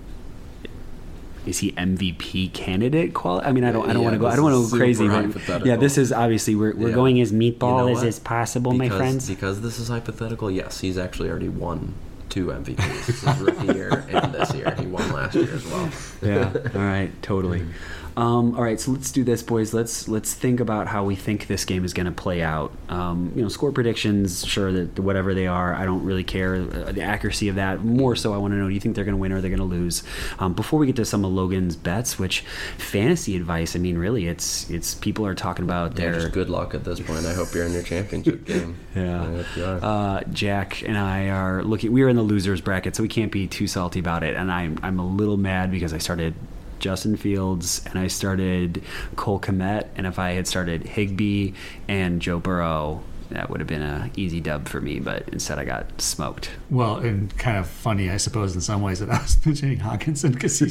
is 1.46 1.58
he 1.58 1.72
MVP 1.72 2.52
candidate? 2.52 3.14
Quali- 3.14 3.44
I 3.44 3.52
mean, 3.52 3.64
I 3.64 3.72
don't. 3.72 3.88
I 3.88 3.92
don't 3.94 4.02
Yeah, 4.02 4.08
want 4.10 4.14
to 4.14 4.18
go. 4.20 4.26
I 4.26 4.36
don't 4.36 4.44
want 4.44 4.64
to 4.66 4.70
go 4.70 4.76
crazy. 4.76 5.08
But 5.08 5.64
yeah, 5.66 5.76
this 5.76 5.96
is 5.98 6.12
obviously 6.12 6.54
we're, 6.54 6.76
we're 6.76 6.90
Yeah. 6.90 6.94
going 6.94 7.20
as 7.20 7.32
meatball 7.32 7.86
You 7.88 7.92
know 7.94 7.96
as 7.98 8.02
is 8.04 8.18
possible, 8.20 8.72
my 8.72 8.88
friends. 8.90 9.28
Because 9.28 9.62
this 9.62 9.78
is 9.78 9.88
hypothetical, 9.88 10.50
yes, 10.50 10.80
he's 10.80 10.98
actually 10.98 11.30
already 11.30 11.48
won 11.48 11.94
two 12.30 12.46
MVPs. 12.46 13.04
His 13.24 13.40
rookie 13.40 13.74
year 13.74 14.06
and 14.08 14.32
this 14.32 14.54
year. 14.54 14.74
He 14.78 14.86
won 14.86 15.12
last 15.12 15.34
year 15.34 15.52
as 15.52 15.66
well. 15.66 15.90
yeah. 16.22 16.52
All 16.74 16.80
right. 16.80 17.10
Totally. 17.22 17.66
Um, 18.16 18.56
all 18.56 18.62
right, 18.62 18.78
so 18.80 18.90
let's 18.90 19.12
do 19.12 19.24
this, 19.24 19.42
boys. 19.42 19.72
Let's 19.72 20.08
let's 20.08 20.34
think 20.34 20.60
about 20.60 20.86
how 20.88 21.04
we 21.04 21.16
think 21.16 21.46
this 21.46 21.64
game 21.64 21.84
is 21.84 21.92
going 21.94 22.06
to 22.06 22.12
play 22.12 22.42
out. 22.42 22.72
Um, 22.88 23.32
you 23.34 23.42
know, 23.42 23.48
score 23.48 23.72
predictions, 23.72 24.44
sure, 24.46 24.72
that 24.72 24.98
whatever 24.98 25.34
they 25.34 25.46
are, 25.46 25.74
I 25.74 25.84
don't 25.84 26.04
really 26.04 26.24
care 26.24 26.56
uh, 26.56 26.92
the 26.92 27.02
accuracy 27.02 27.48
of 27.48 27.54
that. 27.56 27.84
More 27.84 28.16
so, 28.16 28.34
I 28.34 28.36
want 28.36 28.52
to 28.52 28.56
know: 28.58 28.68
Do 28.68 28.74
you 28.74 28.80
think 28.80 28.94
they're 28.94 29.04
going 29.04 29.16
to 29.16 29.20
win 29.20 29.32
or 29.32 29.40
they're 29.40 29.50
going 29.50 29.58
to 29.58 29.64
lose? 29.64 30.02
Um, 30.38 30.54
before 30.54 30.78
we 30.78 30.86
get 30.86 30.96
to 30.96 31.04
some 31.04 31.24
of 31.24 31.32
Logan's 31.32 31.76
bets, 31.76 32.18
which 32.18 32.40
fantasy 32.78 33.36
advice, 33.36 33.76
I 33.76 33.78
mean, 33.78 33.96
really, 33.96 34.26
it's 34.26 34.68
it's 34.70 34.94
people 34.94 35.24
are 35.26 35.34
talking 35.34 35.64
about 35.64 35.98
Yeah, 35.98 36.10
their 36.10 36.20
just 36.20 36.32
good 36.32 36.50
luck 36.50 36.74
at 36.74 36.84
this 36.84 37.00
point. 37.00 37.24
I 37.26 37.32
hope 37.32 37.54
you're 37.54 37.64
in 37.66 37.72
your 37.72 37.82
championship 37.82 38.44
game. 38.46 38.76
Yeah. 38.94 39.22
I 39.22 39.26
hope 39.26 39.46
you 39.56 39.64
are. 39.64 39.78
Uh, 39.82 40.22
Jack 40.32 40.82
and 40.82 40.98
I 40.98 41.28
are 41.28 41.62
looking. 41.62 41.92
We 41.92 42.02
are 42.02 42.08
in 42.08 42.16
the 42.16 42.22
losers 42.22 42.60
bracket, 42.60 42.96
so 42.96 43.02
we 43.02 43.08
can't 43.08 43.32
be 43.32 43.46
too 43.46 43.66
salty 43.66 44.00
about 44.00 44.22
it. 44.22 44.36
And 44.36 44.50
I'm 44.50 44.78
I'm 44.82 44.98
a 44.98 45.06
little 45.06 45.36
mad 45.36 45.70
because 45.70 45.92
I 45.92 45.98
started 45.98 46.34
Justin 46.80 47.16
Fields 47.16 47.82
and 47.86 47.98
I 47.98 48.08
started 48.08 48.82
Cole 49.16 49.40
Kmet, 49.40 49.88
and 49.96 50.06
if 50.06 50.18
I 50.18 50.32
had 50.32 50.46
started 50.46 50.84
Higbee 50.84 51.52
and 51.86 52.20
Joe 52.20 52.38
Burrow, 52.38 53.02
that 53.30 53.50
would 53.50 53.60
have 53.60 53.66
been 53.66 53.82
an 53.82 54.10
easy 54.16 54.40
dub 54.40 54.68
for 54.68 54.80
me. 54.80 55.00
But 55.00 55.28
instead, 55.28 55.58
I 55.58 55.64
got 55.64 56.00
smoked. 56.00 56.50
Well, 56.70 56.96
and 56.96 57.36
kind 57.38 57.56
of 57.56 57.66
funny, 57.68 58.10
I 58.10 58.16
suppose, 58.16 58.54
in 58.54 58.60
some 58.60 58.82
ways 58.82 59.00
that 59.00 59.10
I 59.10 59.20
was 59.22 59.44
mentioning 59.46 59.78
Hockenson 59.78 60.32
because 60.32 60.62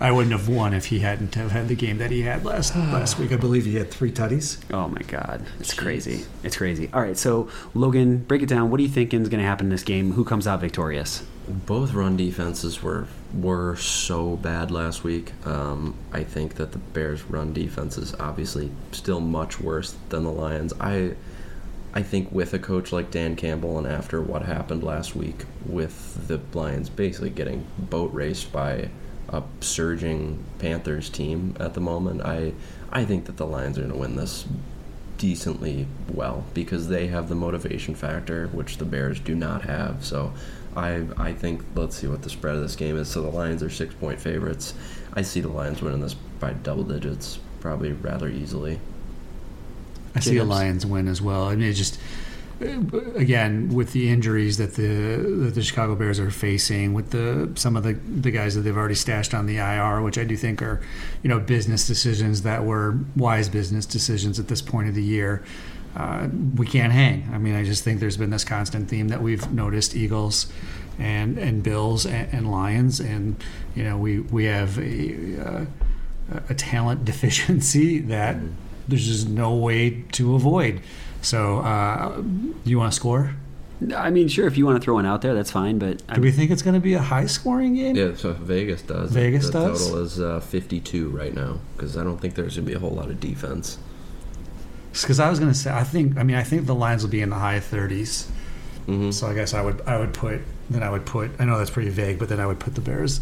I 0.00 0.10
wouldn't 0.10 0.32
have 0.32 0.48
won 0.48 0.74
if 0.74 0.86
he 0.86 1.00
hadn't 1.00 1.34
have 1.34 1.50
had 1.50 1.68
the 1.68 1.74
game 1.74 1.98
that 1.98 2.10
he 2.10 2.22
had 2.22 2.44
last 2.44 2.76
last 2.76 3.18
week. 3.18 3.32
I 3.32 3.36
believe 3.36 3.64
he 3.64 3.76
had 3.76 3.90
three 3.90 4.12
tutties. 4.12 4.58
Oh 4.72 4.88
my 4.88 5.02
God, 5.02 5.44
it's 5.58 5.74
crazy! 5.74 6.24
It's 6.42 6.56
crazy. 6.56 6.90
All 6.92 7.00
right, 7.00 7.16
so 7.16 7.48
Logan, 7.74 8.18
break 8.18 8.42
it 8.42 8.48
down. 8.48 8.70
What 8.70 8.80
are 8.80 8.82
you 8.82 8.88
thinking 8.88 9.22
is 9.22 9.28
going 9.28 9.42
to 9.42 9.46
happen 9.46 9.66
in 9.66 9.70
this 9.70 9.82
game? 9.82 10.12
Who 10.12 10.24
comes 10.24 10.46
out 10.46 10.60
victorious? 10.60 11.24
Both 11.48 11.92
run 11.92 12.16
defenses 12.16 12.82
were 12.82 13.06
were 13.32 13.76
so 13.76 14.36
bad 14.36 14.70
last 14.70 15.04
week. 15.04 15.32
Um, 15.46 15.94
I 16.12 16.24
think 16.24 16.54
that 16.54 16.72
the 16.72 16.78
Bears' 16.78 17.22
run 17.24 17.52
defense 17.52 17.98
is 17.98 18.14
obviously 18.14 18.70
still 18.92 19.20
much 19.20 19.60
worse 19.60 19.96
than 20.08 20.24
the 20.24 20.30
Lions. 20.30 20.72
I 20.80 21.14
I 21.96 22.02
think 22.02 22.30
with 22.30 22.52
a 22.52 22.58
coach 22.58 22.92
like 22.92 23.10
Dan 23.10 23.36
Campbell 23.36 23.78
and 23.78 23.86
after 23.86 24.20
what 24.20 24.42
happened 24.42 24.84
last 24.84 25.16
week 25.16 25.46
with 25.64 26.28
the 26.28 26.38
Lions 26.52 26.90
basically 26.90 27.30
getting 27.30 27.66
boat 27.78 28.12
raced 28.12 28.52
by 28.52 28.90
a 29.30 29.42
surging 29.62 30.44
Panthers 30.58 31.08
team 31.08 31.56
at 31.58 31.72
the 31.72 31.80
moment, 31.80 32.20
I 32.20 32.52
I 32.92 33.06
think 33.06 33.24
that 33.24 33.38
the 33.38 33.46
Lions 33.46 33.78
are 33.78 33.80
going 33.80 33.94
to 33.94 33.98
win 33.98 34.14
this 34.14 34.44
decently 35.16 35.86
well 36.12 36.44
because 36.52 36.88
they 36.88 37.06
have 37.06 37.30
the 37.30 37.34
motivation 37.34 37.94
factor 37.94 38.48
which 38.48 38.76
the 38.76 38.84
Bears 38.84 39.18
do 39.18 39.34
not 39.34 39.62
have. 39.62 40.04
So 40.04 40.34
I 40.76 41.06
I 41.16 41.32
think 41.32 41.64
let's 41.74 41.96
see 41.96 42.08
what 42.08 42.20
the 42.20 42.28
spread 42.28 42.56
of 42.56 42.60
this 42.60 42.76
game 42.76 42.98
is. 42.98 43.08
So 43.08 43.22
the 43.22 43.30
Lions 43.30 43.62
are 43.62 43.70
six 43.70 43.94
point 43.94 44.20
favorites. 44.20 44.74
I 45.14 45.22
see 45.22 45.40
the 45.40 45.48
Lions 45.48 45.80
winning 45.80 46.02
this 46.02 46.12
by 46.12 46.52
double 46.52 46.84
digits, 46.84 47.38
probably 47.60 47.92
rather 47.92 48.28
easily. 48.28 48.80
I 50.16 50.20
see 50.20 50.36
a 50.38 50.44
Lions 50.44 50.86
win 50.86 51.08
as 51.08 51.20
well. 51.20 51.44
I 51.44 51.56
mean, 51.56 51.68
it 51.68 51.74
just 51.74 51.98
again 52.60 53.68
with 53.68 53.92
the 53.92 54.08
injuries 54.08 54.56
that 54.56 54.74
the 54.74 55.16
that 55.44 55.54
the 55.54 55.62
Chicago 55.62 55.94
Bears 55.94 56.18
are 56.18 56.30
facing, 56.30 56.94
with 56.94 57.10
the 57.10 57.50
some 57.54 57.76
of 57.76 57.82
the 57.82 57.94
the 57.94 58.30
guys 58.30 58.54
that 58.54 58.62
they've 58.62 58.76
already 58.76 58.94
stashed 58.94 59.34
on 59.34 59.46
the 59.46 59.58
IR, 59.58 60.00
which 60.02 60.16
I 60.16 60.24
do 60.24 60.36
think 60.36 60.62
are 60.62 60.80
you 61.22 61.28
know 61.28 61.38
business 61.38 61.86
decisions 61.86 62.42
that 62.42 62.64
were 62.64 62.98
wise 63.14 63.48
business 63.48 63.84
decisions 63.84 64.38
at 64.38 64.48
this 64.48 64.62
point 64.62 64.88
of 64.88 64.94
the 64.94 65.04
year. 65.04 65.44
Uh, 65.94 66.28
we 66.56 66.66
can't 66.66 66.92
hang. 66.92 67.28
I 67.32 67.38
mean, 67.38 67.54
I 67.54 67.64
just 67.64 67.82
think 67.82 68.00
there's 68.00 68.18
been 68.18 68.30
this 68.30 68.44
constant 68.44 68.88
theme 68.88 69.08
that 69.08 69.22
we've 69.22 69.50
noticed: 69.52 69.94
Eagles 69.94 70.50
and 70.98 71.38
and 71.38 71.62
Bills 71.62 72.06
and, 72.06 72.32
and 72.32 72.50
Lions, 72.50 73.00
and 73.00 73.42
you 73.74 73.84
know 73.84 73.98
we 73.98 74.20
we 74.20 74.44
have 74.44 74.78
a, 74.78 75.38
uh, 75.38 75.66
a 76.48 76.54
talent 76.54 77.04
deficiency 77.04 77.98
that 78.00 78.36
there's 78.88 79.06
just 79.06 79.28
no 79.28 79.54
way 79.54 80.02
to 80.12 80.34
avoid. 80.34 80.80
So, 81.22 81.58
uh, 81.58 82.22
you 82.64 82.78
want 82.78 82.92
to 82.92 82.96
score? 82.96 83.34
I 83.94 84.08
mean, 84.10 84.28
sure, 84.28 84.46
if 84.46 84.56
you 84.56 84.64
want 84.64 84.80
to 84.80 84.84
throw 84.84 84.94
one 84.94 85.04
out 85.04 85.20
there, 85.20 85.34
that's 85.34 85.50
fine. 85.50 85.78
But 85.78 86.02
I 86.08 86.14
Do 86.14 86.22
we 86.22 86.30
think 86.30 86.50
it's 86.50 86.62
going 86.62 86.74
to 86.74 86.80
be 86.80 86.94
a 86.94 87.00
high 87.00 87.26
scoring 87.26 87.74
game? 87.74 87.94
Yeah, 87.94 88.14
so 88.14 88.32
Vegas 88.32 88.82
does. 88.82 89.12
Vegas 89.12 89.46
the 89.46 89.52
does? 89.52 89.86
total 89.86 90.02
is 90.02 90.20
uh, 90.20 90.40
52 90.40 91.10
right 91.10 91.34
now 91.34 91.58
because 91.76 91.96
I 91.96 92.04
don't 92.04 92.18
think 92.18 92.34
there's 92.36 92.56
going 92.56 92.64
to 92.64 92.70
be 92.70 92.76
a 92.76 92.78
whole 92.78 92.90
lot 92.96 93.10
of 93.10 93.20
defense. 93.20 93.78
Because 94.92 95.20
I 95.20 95.28
was 95.28 95.38
going 95.38 95.52
to 95.52 95.58
say, 95.58 95.70
I 95.70 95.84
think, 95.84 96.16
I 96.16 96.22
mean, 96.22 96.36
I 96.36 96.42
think 96.42 96.64
the 96.66 96.74
lines 96.74 97.02
will 97.02 97.10
be 97.10 97.20
in 97.20 97.28
the 97.28 97.36
high 97.36 97.60
30s. 97.60 98.28
hmm 98.86 99.10
So 99.10 99.26
I 99.26 99.34
guess 99.34 99.52
I 99.52 99.60
would, 99.60 99.82
I 99.82 99.98
would 99.98 100.14
put, 100.14 100.40
then 100.70 100.82
I 100.82 100.88
would 100.90 101.04
put. 101.04 101.32
I 101.38 101.44
know 101.44 101.58
that's 101.58 101.70
pretty 101.70 101.90
vague, 101.90 102.18
but 102.18 102.30
then 102.30 102.40
I 102.40 102.46
would 102.46 102.58
put 102.58 102.76
the 102.76 102.80
Bears 102.80 103.20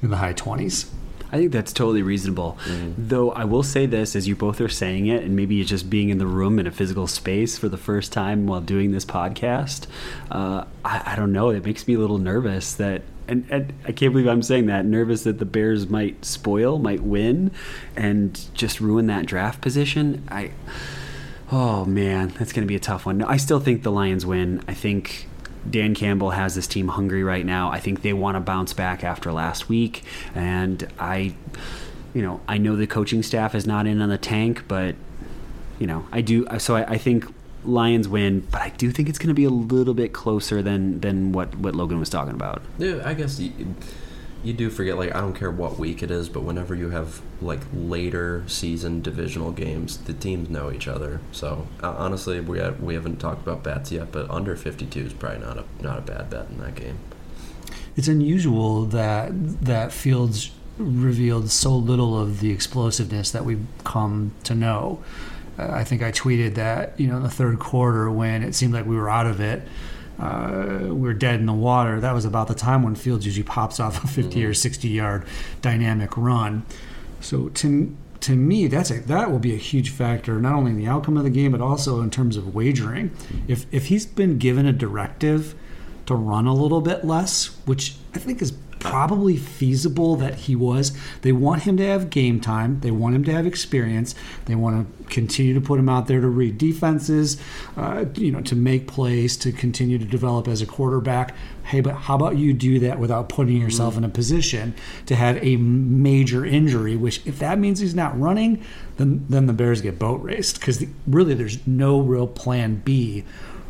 in 0.00 0.10
the 0.10 0.16
high 0.18 0.34
20s. 0.34 0.88
I 1.32 1.36
think 1.36 1.52
that's 1.52 1.72
totally 1.72 2.02
reasonable. 2.02 2.58
Though 2.98 3.30
I 3.30 3.44
will 3.44 3.62
say 3.62 3.86
this, 3.86 4.16
as 4.16 4.26
you 4.26 4.34
both 4.34 4.60
are 4.60 4.68
saying 4.68 5.06
it, 5.06 5.22
and 5.22 5.36
maybe 5.36 5.60
it's 5.60 5.70
just 5.70 5.88
being 5.88 6.08
in 6.08 6.18
the 6.18 6.26
room 6.26 6.58
in 6.58 6.66
a 6.66 6.72
physical 6.72 7.06
space 7.06 7.56
for 7.56 7.68
the 7.68 7.76
first 7.76 8.12
time 8.12 8.46
while 8.46 8.60
doing 8.60 8.90
this 8.90 9.04
podcast. 9.04 9.86
Uh, 10.30 10.64
I, 10.84 11.12
I 11.12 11.16
don't 11.16 11.32
know. 11.32 11.50
It 11.50 11.64
makes 11.64 11.86
me 11.86 11.94
a 11.94 11.98
little 11.98 12.18
nervous 12.18 12.74
that, 12.74 13.02
and, 13.28 13.46
and 13.50 13.72
I 13.86 13.92
can't 13.92 14.12
believe 14.12 14.26
I'm 14.26 14.42
saying 14.42 14.66
that. 14.66 14.84
Nervous 14.84 15.22
that 15.22 15.38
the 15.38 15.44
Bears 15.44 15.88
might 15.88 16.24
spoil, 16.24 16.78
might 16.78 17.02
win, 17.02 17.52
and 17.96 18.38
just 18.54 18.80
ruin 18.80 19.06
that 19.06 19.26
draft 19.26 19.60
position. 19.60 20.26
I. 20.28 20.50
Oh 21.52 21.84
man, 21.84 22.28
that's 22.38 22.52
going 22.52 22.62
to 22.62 22.68
be 22.68 22.76
a 22.76 22.80
tough 22.80 23.06
one. 23.06 23.18
No, 23.18 23.26
I 23.26 23.36
still 23.36 23.58
think 23.58 23.82
the 23.82 23.90
Lions 23.90 24.24
win. 24.24 24.62
I 24.68 24.74
think 24.74 25.26
Dan 25.68 25.94
Campbell 25.94 26.30
has 26.30 26.54
this 26.54 26.66
team 26.66 26.88
hungry 26.88 27.22
right 27.22 27.44
now. 27.44 27.70
I 27.70 27.80
think 27.80 28.02
they 28.02 28.12
want 28.12 28.36
to 28.36 28.40
bounce 28.40 28.72
back 28.72 29.04
after 29.04 29.32
last 29.32 29.68
week, 29.68 30.04
and 30.34 30.88
I, 30.98 31.34
you 32.14 32.22
know, 32.22 32.40
I 32.48 32.58
know 32.58 32.76
the 32.76 32.86
coaching 32.86 33.22
staff 33.22 33.54
is 33.54 33.66
not 33.66 33.86
in 33.86 34.00
on 34.00 34.08
the 34.08 34.18
tank, 34.18 34.64
but 34.68 34.94
you 35.78 35.86
know, 35.86 36.06
I 36.12 36.20
do. 36.20 36.46
So 36.58 36.76
I, 36.76 36.92
I 36.92 36.98
think 36.98 37.26
Lions 37.64 38.08
win, 38.08 38.40
but 38.50 38.60
I 38.60 38.70
do 38.70 38.90
think 38.90 39.08
it's 39.08 39.18
going 39.18 39.28
to 39.28 39.34
be 39.34 39.44
a 39.44 39.50
little 39.50 39.94
bit 39.94 40.12
closer 40.12 40.62
than 40.62 41.00
than 41.00 41.32
what 41.32 41.54
what 41.56 41.74
Logan 41.74 41.98
was 41.98 42.08
talking 42.08 42.34
about. 42.34 42.62
Yeah, 42.78 43.02
I 43.04 43.14
guess 43.14 43.40
you, 44.42 44.52
do 44.52 44.70
forget. 44.70 44.96
Like, 44.96 45.14
I 45.14 45.20
don't 45.20 45.34
care 45.34 45.50
what 45.50 45.78
week 45.78 46.02
it 46.02 46.10
is, 46.10 46.28
but 46.28 46.42
whenever 46.42 46.74
you 46.74 46.90
have 46.90 47.20
like 47.40 47.60
later 47.72 48.44
season 48.46 49.02
divisional 49.02 49.52
games, 49.52 49.98
the 49.98 50.12
teams 50.12 50.48
know 50.48 50.70
each 50.72 50.88
other. 50.88 51.20
So 51.32 51.66
uh, 51.82 51.94
honestly, 51.96 52.40
we 52.40 52.58
have, 52.58 52.80
we 52.80 52.94
haven't 52.94 53.18
talked 53.18 53.42
about 53.42 53.62
bets 53.62 53.92
yet, 53.92 54.12
but 54.12 54.30
under 54.30 54.56
52 54.56 55.00
is 55.00 55.12
probably 55.12 55.40
not 55.40 55.58
a 55.58 55.64
not 55.82 55.98
a 55.98 56.02
bad 56.02 56.30
bet 56.30 56.48
in 56.48 56.58
that 56.58 56.74
game. 56.74 56.98
It's 57.96 58.08
unusual 58.08 58.84
that 58.86 59.30
that 59.64 59.92
Fields 59.92 60.50
revealed 60.78 61.50
so 61.50 61.76
little 61.76 62.18
of 62.18 62.40
the 62.40 62.50
explosiveness 62.50 63.30
that 63.32 63.44
we've 63.44 63.66
come 63.84 64.32
to 64.44 64.54
know. 64.54 65.02
Uh, 65.58 65.68
I 65.70 65.84
think 65.84 66.02
I 66.02 66.10
tweeted 66.10 66.54
that 66.54 66.98
you 66.98 67.06
know 67.06 67.16
in 67.18 67.22
the 67.22 67.30
third 67.30 67.58
quarter 67.58 68.10
when 68.10 68.42
it 68.42 68.54
seemed 68.54 68.72
like 68.72 68.86
we 68.86 68.96
were 68.96 69.10
out 69.10 69.26
of 69.26 69.40
it, 69.40 69.62
uh, 70.20 70.80
we 70.88 71.00
were 71.00 71.14
dead 71.14 71.40
in 71.40 71.46
the 71.46 71.52
water. 71.52 71.98
That 71.98 72.12
was 72.12 72.24
about 72.24 72.48
the 72.48 72.54
time 72.54 72.82
when 72.82 72.94
Fields 72.94 73.24
usually 73.24 73.44
pops 73.44 73.80
off 73.80 74.04
a 74.04 74.06
50 74.06 74.44
or 74.44 74.54
60 74.54 74.88
yard 74.88 75.24
dynamic 75.62 76.16
run. 76.16 76.64
So 77.20 77.48
to 77.48 77.96
to 78.20 78.36
me, 78.36 78.66
that's 78.66 78.90
a, 78.90 79.00
that 79.00 79.30
will 79.30 79.38
be 79.38 79.54
a 79.54 79.58
huge 79.58 79.88
factor 79.88 80.38
not 80.38 80.54
only 80.54 80.72
in 80.72 80.76
the 80.76 80.86
outcome 80.86 81.16
of 81.16 81.24
the 81.24 81.30
game 81.30 81.52
but 81.52 81.62
also 81.62 82.02
in 82.02 82.10
terms 82.10 82.36
of 82.36 82.54
wagering. 82.54 83.10
If 83.48 83.66
if 83.72 83.86
he's 83.86 84.04
been 84.06 84.38
given 84.38 84.66
a 84.66 84.72
directive 84.72 85.54
to 86.06 86.14
run 86.14 86.46
a 86.46 86.54
little 86.54 86.80
bit 86.80 87.04
less, 87.04 87.56
which 87.64 87.96
I 88.14 88.18
think 88.18 88.42
is 88.42 88.52
probably 88.80 89.36
feasible 89.36 90.16
that 90.16 90.34
he 90.34 90.56
was. 90.56 90.96
They 91.22 91.32
want 91.32 91.62
him 91.62 91.76
to 91.76 91.86
have 91.86 92.10
game 92.10 92.40
time. 92.40 92.80
They 92.80 92.90
want 92.90 93.14
him 93.14 93.22
to 93.24 93.32
have 93.32 93.46
experience. 93.46 94.14
They 94.46 94.54
want 94.56 94.98
to 94.98 95.04
continue 95.04 95.54
to 95.54 95.60
put 95.60 95.78
him 95.78 95.88
out 95.88 96.06
there 96.08 96.20
to 96.20 96.28
read 96.28 96.58
defenses, 96.58 97.40
uh, 97.76 98.06
you 98.14 98.32
know, 98.32 98.40
to 98.40 98.56
make 98.56 98.88
plays, 98.88 99.36
to 99.38 99.52
continue 99.52 99.98
to 99.98 100.04
develop 100.04 100.48
as 100.48 100.62
a 100.62 100.66
quarterback. 100.66 101.34
Hey, 101.64 101.80
but 101.80 101.94
how 101.94 102.16
about 102.16 102.36
you 102.36 102.52
do 102.52 102.80
that 102.80 102.98
without 102.98 103.28
putting 103.28 103.58
yourself 103.58 103.96
in 103.96 104.02
a 104.02 104.08
position 104.08 104.74
to 105.06 105.14
have 105.14 105.36
a 105.44 105.56
major 105.56 106.44
injury? 106.44 106.96
Which, 106.96 107.24
if 107.26 107.38
that 107.38 107.58
means 107.58 107.78
he's 107.78 107.94
not 107.94 108.18
running, 108.18 108.64
then 108.96 109.24
then 109.28 109.46
the 109.46 109.52
Bears 109.52 109.80
get 109.80 109.98
boat 109.98 110.22
raced 110.22 110.58
because 110.58 110.84
really 111.06 111.34
there's 111.34 111.64
no 111.66 112.00
real 112.00 112.26
plan 112.26 112.76
B 112.76 113.24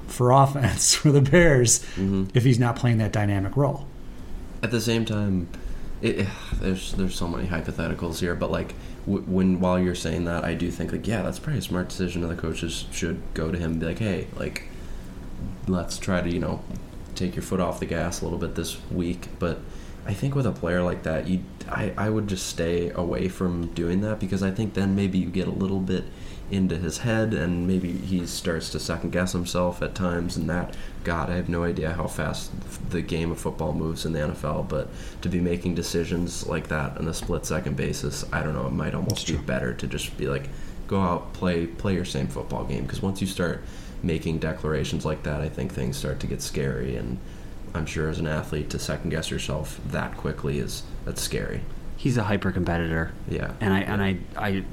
for 0.06 0.30
offense 0.42 0.94
for 0.94 1.10
the 1.10 1.20
Bears 1.20 1.84
if 2.34 2.44
he's 2.44 2.58
not 2.58 2.76
playing 2.76 2.98
that 2.98 3.12
dynamic 3.12 3.56
role. 3.56 3.86
At 4.62 4.70
the 4.70 4.80
same 4.80 5.04
time, 5.04 5.48
it, 6.02 6.20
eh, 6.20 6.26
there's 6.60 6.92
there's 6.92 7.14
so 7.14 7.28
many 7.28 7.48
hypotheticals 7.48 8.20
here, 8.20 8.34
but 8.34 8.50
like 8.50 8.74
w- 9.06 9.24
when 9.24 9.60
while 9.60 9.78
you're 9.78 9.94
saying 9.94 10.24
that, 10.24 10.44
I 10.44 10.54
do 10.54 10.70
think 10.70 10.92
like 10.92 11.06
yeah, 11.06 11.22
that's 11.22 11.38
probably 11.38 11.58
a 11.58 11.62
smart 11.62 11.88
decision, 11.88 12.22
and 12.22 12.30
the 12.30 12.40
coaches 12.40 12.86
should 12.90 13.20
go 13.34 13.50
to 13.50 13.58
him 13.58 13.72
and 13.72 13.80
be 13.80 13.86
like, 13.86 13.98
hey, 13.98 14.26
like 14.36 14.64
let's 15.66 15.98
try 15.98 16.20
to 16.20 16.30
you 16.30 16.40
know 16.40 16.62
take 17.14 17.34
your 17.36 17.42
foot 17.42 17.60
off 17.60 17.80
the 17.80 17.86
gas 17.86 18.20
a 18.20 18.24
little 18.24 18.38
bit 18.38 18.54
this 18.54 18.78
week, 18.90 19.28
but. 19.38 19.60
I 20.06 20.14
think 20.14 20.34
with 20.34 20.46
a 20.46 20.50
player 20.50 20.82
like 20.82 21.02
that, 21.02 21.28
you, 21.28 21.44
I, 21.68 21.92
I 21.96 22.08
would 22.08 22.26
just 22.26 22.46
stay 22.46 22.88
away 22.88 23.28
from 23.28 23.66
doing 23.74 24.00
that 24.00 24.18
because 24.18 24.42
I 24.42 24.50
think 24.50 24.72
then 24.72 24.96
maybe 24.96 25.18
you 25.18 25.28
get 25.28 25.46
a 25.46 25.52
little 25.52 25.78
bit 25.78 26.04
into 26.50 26.76
his 26.76 26.98
head, 26.98 27.32
and 27.32 27.66
maybe 27.66 27.92
he 27.92 28.26
starts 28.26 28.70
to 28.70 28.80
second 28.80 29.10
guess 29.10 29.32
himself 29.32 29.82
at 29.82 29.94
times. 29.94 30.36
And 30.36 30.48
that, 30.50 30.76
God, 31.04 31.30
I 31.30 31.36
have 31.36 31.48
no 31.48 31.64
idea 31.64 31.92
how 31.92 32.06
fast 32.06 32.50
the 32.90 33.02
game 33.02 33.30
of 33.30 33.38
football 33.38 33.72
moves 33.72 34.04
in 34.04 34.12
the 34.12 34.20
NFL, 34.20 34.68
but 34.68 34.88
to 35.22 35.28
be 35.28 35.40
making 35.40 35.74
decisions 35.74 36.46
like 36.46 36.68
that 36.68 36.98
on 36.98 37.08
a 37.08 37.14
split 37.14 37.46
second 37.46 37.76
basis, 37.76 38.24
I 38.32 38.42
don't 38.42 38.54
know. 38.54 38.66
It 38.66 38.72
might 38.72 38.94
almost 38.94 39.26
be 39.26 39.36
better 39.36 39.74
to 39.74 39.86
just 39.86 40.16
be 40.16 40.26
like, 40.26 40.48
go 40.88 41.00
out, 41.00 41.32
play, 41.32 41.66
play 41.66 41.94
your 41.94 42.04
same 42.04 42.26
football 42.26 42.64
game. 42.64 42.82
Because 42.82 43.02
once 43.02 43.20
you 43.20 43.26
start 43.26 43.62
making 44.02 44.38
declarations 44.38 45.04
like 45.04 45.22
that, 45.22 45.40
I 45.40 45.48
think 45.48 45.72
things 45.72 45.96
start 45.96 46.20
to 46.20 46.26
get 46.26 46.42
scary. 46.42 46.96
And 46.96 47.18
I'm 47.74 47.86
sure 47.86 48.08
as 48.08 48.18
an 48.18 48.26
athlete, 48.26 48.70
to 48.70 48.78
second 48.78 49.10
guess 49.10 49.30
yourself 49.30 49.80
that 49.86 50.16
quickly 50.16 50.58
is 50.58 50.82
that's 51.04 51.22
scary. 51.22 51.62
He's 52.00 52.16
a 52.16 52.22
hyper 52.22 52.50
competitor. 52.50 53.12
Yeah. 53.28 53.52
And 53.60 53.74
I 53.74 53.80
and 53.80 54.02
I, 54.02 54.16
I 54.34 54.64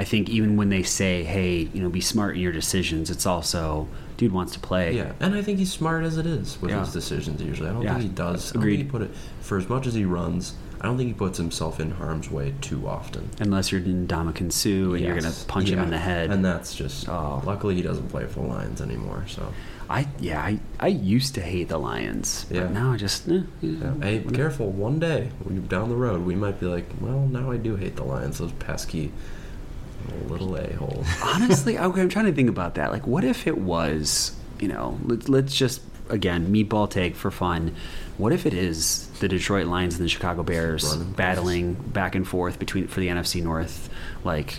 I 0.00 0.04
think 0.04 0.28
even 0.28 0.56
when 0.56 0.68
they 0.68 0.82
say, 0.82 1.22
"Hey, 1.22 1.68
you 1.72 1.80
know, 1.80 1.88
be 1.88 2.00
smart 2.00 2.34
in 2.34 2.40
your 2.42 2.50
decisions," 2.50 3.08
it's 3.08 3.24
also 3.24 3.86
dude 4.16 4.32
wants 4.32 4.52
to 4.54 4.58
play. 4.58 4.96
Yeah, 4.96 5.12
and 5.20 5.32
I 5.36 5.42
think 5.42 5.60
he's 5.60 5.70
smart 5.72 6.02
as 6.02 6.18
it 6.18 6.26
is 6.26 6.60
with 6.60 6.72
Yeah. 6.72 6.80
his 6.80 6.92
decisions. 6.92 7.40
Usually, 7.40 7.68
I 7.68 7.72
don't 7.72 7.82
Yeah, 7.82 7.92
think 7.92 8.02
he 8.02 8.08
does. 8.08 8.50
Agreed. 8.50 8.78
think 8.78 8.86
he 8.86 8.90
put 8.90 9.02
it 9.02 9.10
for 9.42 9.58
as 9.58 9.68
much 9.68 9.86
as 9.86 9.94
he 9.94 10.04
runs. 10.04 10.54
I 10.80 10.86
don't 10.86 10.96
think 10.96 11.06
he 11.06 11.14
puts 11.14 11.38
himself 11.38 11.78
in 11.78 11.92
harm's 11.92 12.28
way 12.32 12.52
too 12.60 12.88
often. 12.88 13.30
Unless 13.38 13.70
you're 13.70 13.80
in 13.80 14.08
Dominican 14.08 14.50
Sue 14.50 14.94
and 14.94 15.04
you're 15.04 15.14
gonna 15.14 15.28
Yes. 15.28 15.44
punch 15.44 15.68
him 15.70 15.78
in 15.78 15.90
the 15.90 15.98
head. 15.98 16.32
and 16.32 16.44
that's 16.44 16.74
just. 16.74 17.08
Oh. 17.08 17.40
Luckily, 17.46 17.76
he 17.76 17.82
doesn't 17.82 18.08
play 18.08 18.26
full 18.26 18.48
lines 18.48 18.80
anymore. 18.80 19.22
So, 19.28 19.52
I 19.90 20.08
yeah, 20.20 20.40
I, 20.40 20.58
I 20.80 20.88
used 20.88 21.34
to 21.34 21.40
hate 21.40 21.68
the 21.68 21.78
Lions, 21.78 22.46
Yeah. 22.50 22.62
but 22.62 22.70
now 22.72 22.92
I 22.92 22.96
just 22.96 23.28
eh, 23.28 23.42
yeah. 23.60 23.94
hey, 24.00 24.18
be 24.20 24.34
careful. 24.34 24.70
One 24.70 24.98
day, 24.98 25.30
down 25.68 25.88
the 25.88 25.96
road, 25.96 26.24
we 26.24 26.34
might 26.34 26.58
be 26.60 26.66
like, 26.66 26.86
well, 27.00 27.20
now 27.20 27.50
I 27.50 27.56
do 27.56 27.76
hate 27.76 27.96
the 27.96 28.04
Lions. 28.04 28.38
Those 28.38 28.52
pesky 28.52 29.12
little 30.28 30.56
a 30.56 30.72
holes. 30.74 31.06
honestly, 31.22 31.78
okay, 31.78 32.00
I'm 32.00 32.08
trying 32.08 32.26
to 32.26 32.32
think 32.32 32.48
about 32.48 32.74
that. 32.76 32.90
Like, 32.90 33.06
what 33.06 33.24
if 33.24 33.46
it 33.46 33.58
was, 33.58 34.34
you 34.60 34.68
know, 34.68 34.98
let's, 35.04 35.28
let's 35.28 35.54
just 35.54 35.80
again 36.08 36.52
meatball 36.52 36.90
take 36.90 37.14
for 37.16 37.30
fun. 37.30 37.74
What 38.18 38.32
if 38.32 38.44
it 38.46 38.54
is 38.54 39.08
the 39.20 39.28
Detroit 39.28 39.66
Lions 39.66 39.96
and 39.96 40.04
the 40.04 40.08
Chicago 40.08 40.42
Bears 40.42 40.94
battling 40.96 41.74
back 41.74 42.14
and 42.14 42.26
forth 42.26 42.58
between 42.58 42.86
for 42.88 43.00
the 43.00 43.08
NFC 43.08 43.42
North? 43.42 43.88
Like, 44.24 44.58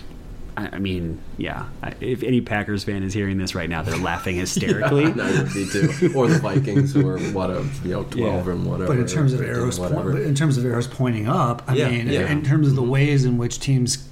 I, 0.56 0.76
I 0.76 0.78
mean, 0.78 1.20
yeah. 1.36 1.66
If 2.00 2.22
any 2.22 2.40
Packers 2.40 2.84
fan 2.84 3.02
is 3.02 3.12
hearing 3.12 3.38
this 3.38 3.54
right 3.54 3.68
now, 3.68 3.82
they're 3.82 3.96
laughing 3.96 4.36
hysterically. 4.44 5.06
I 5.06 5.30
would 5.42 5.52
be 5.52 5.66
too. 5.68 6.12
Or 6.14 6.28
the 6.28 6.38
Vikings, 6.38 6.92
who 6.94 7.08
are 7.08 7.18
what 7.32 7.50
a 7.50 7.66
you 7.82 7.90
know 7.90 8.04
twelve 8.04 8.46
Yeah. 8.46 8.52
and 8.52 8.66
whatever. 8.66 8.86
But 8.94 8.98
in 8.98 9.06
terms 9.06 9.32
of 9.32 9.40
arrows, 9.40 9.80
whatever. 9.80 10.12
point, 10.12 10.24
in 10.24 10.34
terms 10.34 10.56
of 10.56 10.64
arrows 10.64 10.86
pointing 10.86 11.28
up, 11.28 11.62
I 11.66 11.74
Yeah, 11.74 11.88
mean, 11.90 12.08
yeah. 12.08 12.30
in 12.30 12.42
terms 12.44 12.68
of 12.68 12.76
the 12.76 12.82
ways 12.82 13.24
in 13.24 13.36
which 13.38 13.58
teams 13.60 14.08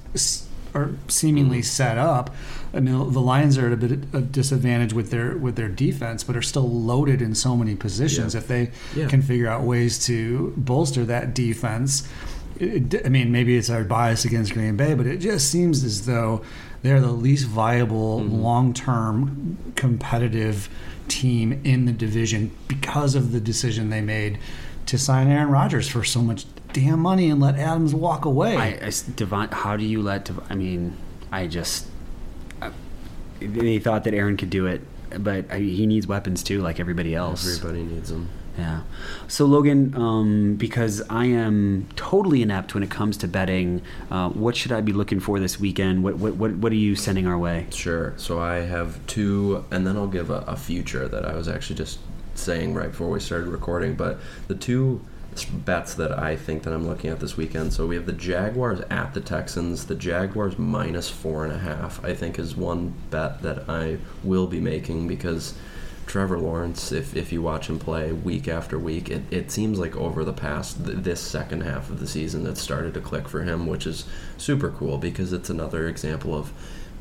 are 0.74 0.90
seemingly 1.08 1.58
Mm-hmm. 1.58 1.64
set 1.64 1.98
up, 1.98 2.34
I 2.74 2.80
mean, 2.80 3.12
the 3.12 3.20
Lions 3.20 3.58
are 3.58 3.66
at 3.66 3.72
a 3.74 3.76
bit 3.76 3.92
of 4.14 4.32
disadvantage 4.32 4.92
with 4.94 5.10
their 5.10 5.36
with 5.36 5.56
their 5.56 5.68
defense, 5.68 6.24
but 6.24 6.34
are 6.36 6.42
still 6.42 6.68
loaded 6.68 7.20
in 7.22 7.34
so 7.34 7.56
many 7.56 7.74
positions. 7.76 8.34
Yeah. 8.34 8.40
If 8.40 8.48
they 8.48 8.70
Yeah. 8.96 9.06
can 9.08 9.20
figure 9.22 9.46
out 9.48 9.62
ways 9.64 10.04
to 10.06 10.54
bolster 10.56 11.04
that 11.04 11.34
defense, 11.34 12.08
it, 12.62 12.94
it- 12.94 13.06
I 13.06 13.08
mean, 13.08 13.32
maybe 13.32 13.56
it's 13.56 13.68
our 13.70 13.84
bias 13.84 14.24
against 14.24 14.54
Green 14.54 14.76
Bay, 14.76 14.94
but 14.94 15.06
it 15.06 15.18
just 15.18 15.50
seems 15.50 15.84
as 15.84 16.06
though 16.06 16.42
they're 16.82 17.00
the 17.00 17.12
least 17.12 17.46
viable 17.46 18.20
Mm-hmm. 18.20 18.34
long 18.34 18.72
term 18.74 19.56
competitive 19.76 20.68
team 21.08 21.60
in 21.64 21.84
the 21.84 21.92
division 21.92 22.50
because 22.68 23.14
of 23.14 23.32
the 23.32 23.40
decision 23.40 23.90
they 23.90 24.00
made 24.00 24.38
to 24.86 24.96
sign 24.98 25.28
Aaron 25.28 25.50
Rodgers 25.50 25.88
for 25.88 26.02
so 26.04 26.20
much 26.22 26.44
damn 26.72 27.00
money 27.00 27.28
and 27.30 27.40
let 27.40 27.56
Adams 27.56 27.94
walk 27.94 28.24
away. 28.24 28.56
I, 28.56 28.66
I 28.68 28.86
s- 28.88 29.02
Devon, 29.02 29.48
how 29.52 29.76
do 29.76 29.84
you 29.84 30.00
let? 30.02 30.24
Dev- 30.24 30.40
I 30.48 30.54
mean, 30.54 30.96
I 31.30 31.46
just 31.46 31.86
I, 32.60 32.70
they 33.40 33.78
thought 33.78 34.04
that 34.04 34.14
Aaron 34.14 34.36
could 34.36 34.50
do 34.50 34.66
it, 34.66 34.80
but 35.18 35.50
I, 35.52 35.58
he 35.58 35.86
needs 35.86 36.06
weapons 36.06 36.42
too, 36.42 36.62
like 36.62 36.80
everybody 36.80 37.14
else. 37.14 37.46
everybody 37.58 37.84
needs 37.84 38.08
them. 38.10 38.28
Yeah. 38.58 38.82
So 39.28 39.46
Logan, 39.46 39.94
um, 39.96 40.56
because 40.56 41.02
I 41.08 41.24
am 41.24 41.88
totally 41.96 42.42
inept 42.42 42.74
when 42.74 42.82
it 42.82 42.90
comes 42.90 43.16
to 43.18 43.28
betting, 43.28 43.80
uh, 44.10 44.28
what 44.28 44.56
should 44.56 44.72
I 44.72 44.82
be 44.82 44.92
looking 44.92 45.20
for 45.20 45.40
this 45.40 45.58
weekend? 45.58 46.04
What 46.04 46.16
what 46.16 46.34
what, 46.34 46.52
what 46.56 46.72
are 46.72 46.76
you 46.76 46.94
sending 46.94 47.26
our 47.26 47.38
way? 47.38 47.66
Sure. 47.70 48.12
So 48.18 48.40
I 48.40 48.56
have 48.56 49.04
two, 49.06 49.64
and 49.70 49.86
then 49.86 49.96
I'll 49.96 50.06
give 50.06 50.28
a, 50.28 50.44
a 50.46 50.56
future 50.56 51.08
that 51.08 51.24
I 51.24 51.34
was 51.34 51.48
actually 51.48 51.76
just 51.76 52.00
saying 52.34 52.74
right 52.74 52.90
before 52.90 53.08
we 53.08 53.20
started 53.20 53.48
recording. 53.48 53.94
But 53.94 54.18
the 54.48 54.54
two 54.54 55.00
bets 55.64 55.94
that 55.94 56.18
I 56.18 56.36
think 56.36 56.62
that 56.64 56.74
I'm 56.74 56.86
looking 56.86 57.08
at 57.08 57.20
this 57.20 57.38
weekend. 57.38 57.72
So 57.72 57.86
we 57.86 57.94
have 57.94 58.04
the 58.04 58.12
Jaguars 58.12 58.80
at 58.90 59.14
the 59.14 59.20
Texans. 59.22 59.86
The 59.86 59.94
Jaguars 59.94 60.58
minus 60.58 61.08
four 61.08 61.44
and 61.44 61.54
a 61.54 61.58
half. 61.58 62.04
I 62.04 62.14
think 62.14 62.38
is 62.38 62.54
one 62.54 62.92
bet 63.10 63.40
that 63.40 63.66
I 63.68 63.96
will 64.22 64.46
be 64.46 64.60
making 64.60 65.08
because. 65.08 65.54
Trevor 66.06 66.38
Lawrence, 66.38 66.92
if, 66.92 67.16
if 67.16 67.32
you 67.32 67.40
watch 67.40 67.68
him 67.68 67.78
play 67.78 68.12
week 68.12 68.48
after 68.48 68.78
week, 68.78 69.08
it, 69.08 69.22
it 69.30 69.50
seems 69.50 69.78
like 69.78 69.96
over 69.96 70.24
the 70.24 70.32
past, 70.32 70.84
th- 70.84 70.98
this 70.98 71.20
second 71.20 71.62
half 71.62 71.88
of 71.88 72.00
the 72.00 72.06
season, 72.06 72.46
it 72.46 72.58
started 72.58 72.94
to 72.94 73.00
click 73.00 73.28
for 73.28 73.42
him, 73.42 73.66
which 73.66 73.86
is 73.86 74.04
super 74.36 74.70
cool 74.70 74.98
because 74.98 75.32
it's 75.32 75.48
another 75.48 75.88
example 75.88 76.34
of 76.34 76.52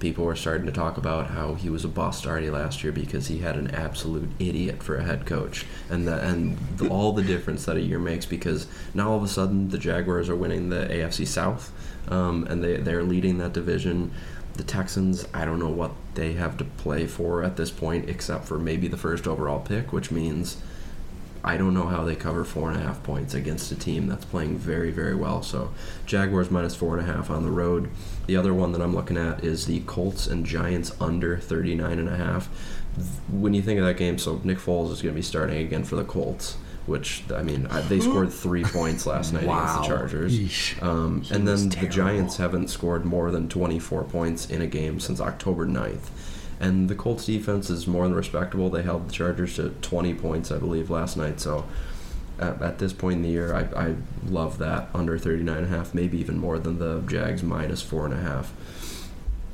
people 0.01 0.25
were 0.25 0.35
starting 0.35 0.65
to 0.65 0.71
talk 0.71 0.97
about 0.97 1.27
how 1.27 1.53
he 1.53 1.69
was 1.69 1.85
a 1.85 1.87
bust 1.87 2.25
already 2.25 2.49
last 2.49 2.83
year 2.83 2.91
because 2.91 3.27
he 3.27 3.37
had 3.37 3.55
an 3.55 3.69
absolute 3.71 4.27
idiot 4.39 4.83
for 4.83 4.97
a 4.97 5.03
head 5.03 5.25
coach, 5.25 5.65
and 5.89 6.07
the, 6.07 6.19
and 6.27 6.57
the, 6.77 6.89
all 6.89 7.13
the 7.13 7.23
difference 7.23 7.65
that 7.65 7.77
a 7.77 7.81
year 7.81 7.99
makes 7.99 8.25
because 8.25 8.67
now 8.93 9.11
all 9.11 9.17
of 9.17 9.23
a 9.23 9.27
sudden 9.27 9.69
the 9.69 9.77
Jaguars 9.77 10.27
are 10.27 10.35
winning 10.35 10.69
the 10.69 10.87
AFC 10.87 11.25
South, 11.25 11.71
um, 12.09 12.45
and 12.49 12.63
they 12.63 12.77
they're 12.77 13.03
leading 13.03 13.37
that 13.37 13.53
division. 13.53 14.11
The 14.53 14.63
Texans, 14.63 15.27
I 15.33 15.45
don't 15.45 15.59
know 15.59 15.69
what 15.69 15.91
they 16.15 16.33
have 16.33 16.57
to 16.57 16.65
play 16.65 17.07
for 17.07 17.43
at 17.43 17.57
this 17.57 17.71
point, 17.71 18.09
except 18.09 18.45
for 18.45 18.59
maybe 18.59 18.87
the 18.87 18.97
first 18.97 19.27
overall 19.27 19.59
pick, 19.59 19.93
which 19.93 20.11
means 20.11 20.57
I 21.43 21.57
don't 21.57 21.73
know 21.73 21.87
how 21.87 22.03
they 22.03 22.15
cover 22.15 22.43
four 22.43 22.69
and 22.69 22.79
a 22.79 22.83
half 22.83 23.01
points 23.01 23.33
against 23.33 23.71
a 23.71 23.75
team 23.75 24.07
that's 24.07 24.25
playing 24.25 24.57
very, 24.57 24.91
very 24.91 25.15
well. 25.15 25.41
So, 25.41 25.71
Jaguars 26.05 26.51
minus 26.51 26.75
four 26.75 26.97
and 26.97 27.09
a 27.09 27.11
half 27.11 27.31
on 27.31 27.43
the 27.43 27.51
road. 27.51 27.89
The 28.27 28.35
other 28.35 28.53
one 28.53 28.73
that 28.73 28.81
I'm 28.81 28.95
looking 28.95 29.17
at 29.17 29.43
is 29.43 29.65
the 29.65 29.79
Colts 29.81 30.27
and 30.27 30.45
Giants 30.45 30.95
under 31.01 31.37
39 31.37 31.97
and 31.97 32.09
a 32.09 32.17
half. 32.17 32.47
When 33.31 33.53
you 33.53 33.61
think 33.61 33.79
of 33.79 33.85
that 33.85 33.97
game, 33.97 34.19
so 34.19 34.39
Nick 34.43 34.59
Foles 34.59 34.91
is 34.91 35.01
going 35.01 35.15
to 35.15 35.19
be 35.19 35.23
starting 35.23 35.57
again 35.57 35.83
for 35.83 35.95
the 35.95 36.03
Colts, 36.03 36.57
which 36.85 37.23
I 37.33 37.43
mean, 37.43 37.67
I, 37.67 37.81
they 37.81 37.99
scored 37.99 38.31
three 38.31 38.63
points 38.65 39.05
last 39.05 39.33
night 39.33 39.43
against 39.43 39.81
the 39.81 39.87
Chargers. 39.87 40.73
Um, 40.81 41.23
and 41.31 41.47
then 41.47 41.69
the. 41.69 41.87
Giants 41.87 42.37
haven't 42.37 42.69
scored 42.69 43.05
more 43.05 43.31
than 43.31 43.49
24 43.49 44.03
points 44.05 44.49
in 44.49 44.61
a 44.61 44.67
game 44.67 44.99
since 44.99 45.19
October 45.19 45.67
9th. 45.67 46.09
And 46.59 46.89
the 46.89 46.95
Colts 46.95 47.25
defense 47.25 47.69
is 47.69 47.87
more 47.87 48.03
than 48.07 48.15
respectable. 48.15 48.69
They 48.69 48.83
held 48.83 49.09
the 49.09 49.11
Chargers 49.11 49.55
to 49.55 49.69
20 49.81 50.13
points, 50.13 50.51
I 50.51 50.59
believe, 50.59 50.89
last 50.91 51.17
night. 51.17 51.39
So 51.39 51.65
at, 52.39 52.61
at 52.61 52.79
this 52.79 52.93
point 52.93 53.17
in 53.17 53.21
the 53.23 53.29
year, 53.29 53.53
I, 53.53 53.61
I 53.87 53.95
love 54.27 54.57
that 54.59 54.89
under 54.93 55.17
39.5, 55.17 55.93
maybe 55.93 56.19
even 56.19 56.37
more 56.37 56.59
than 56.59 56.79
the 56.79 57.01
Jags 57.01 57.41
minus 57.43 57.83
4.5. 57.83 58.47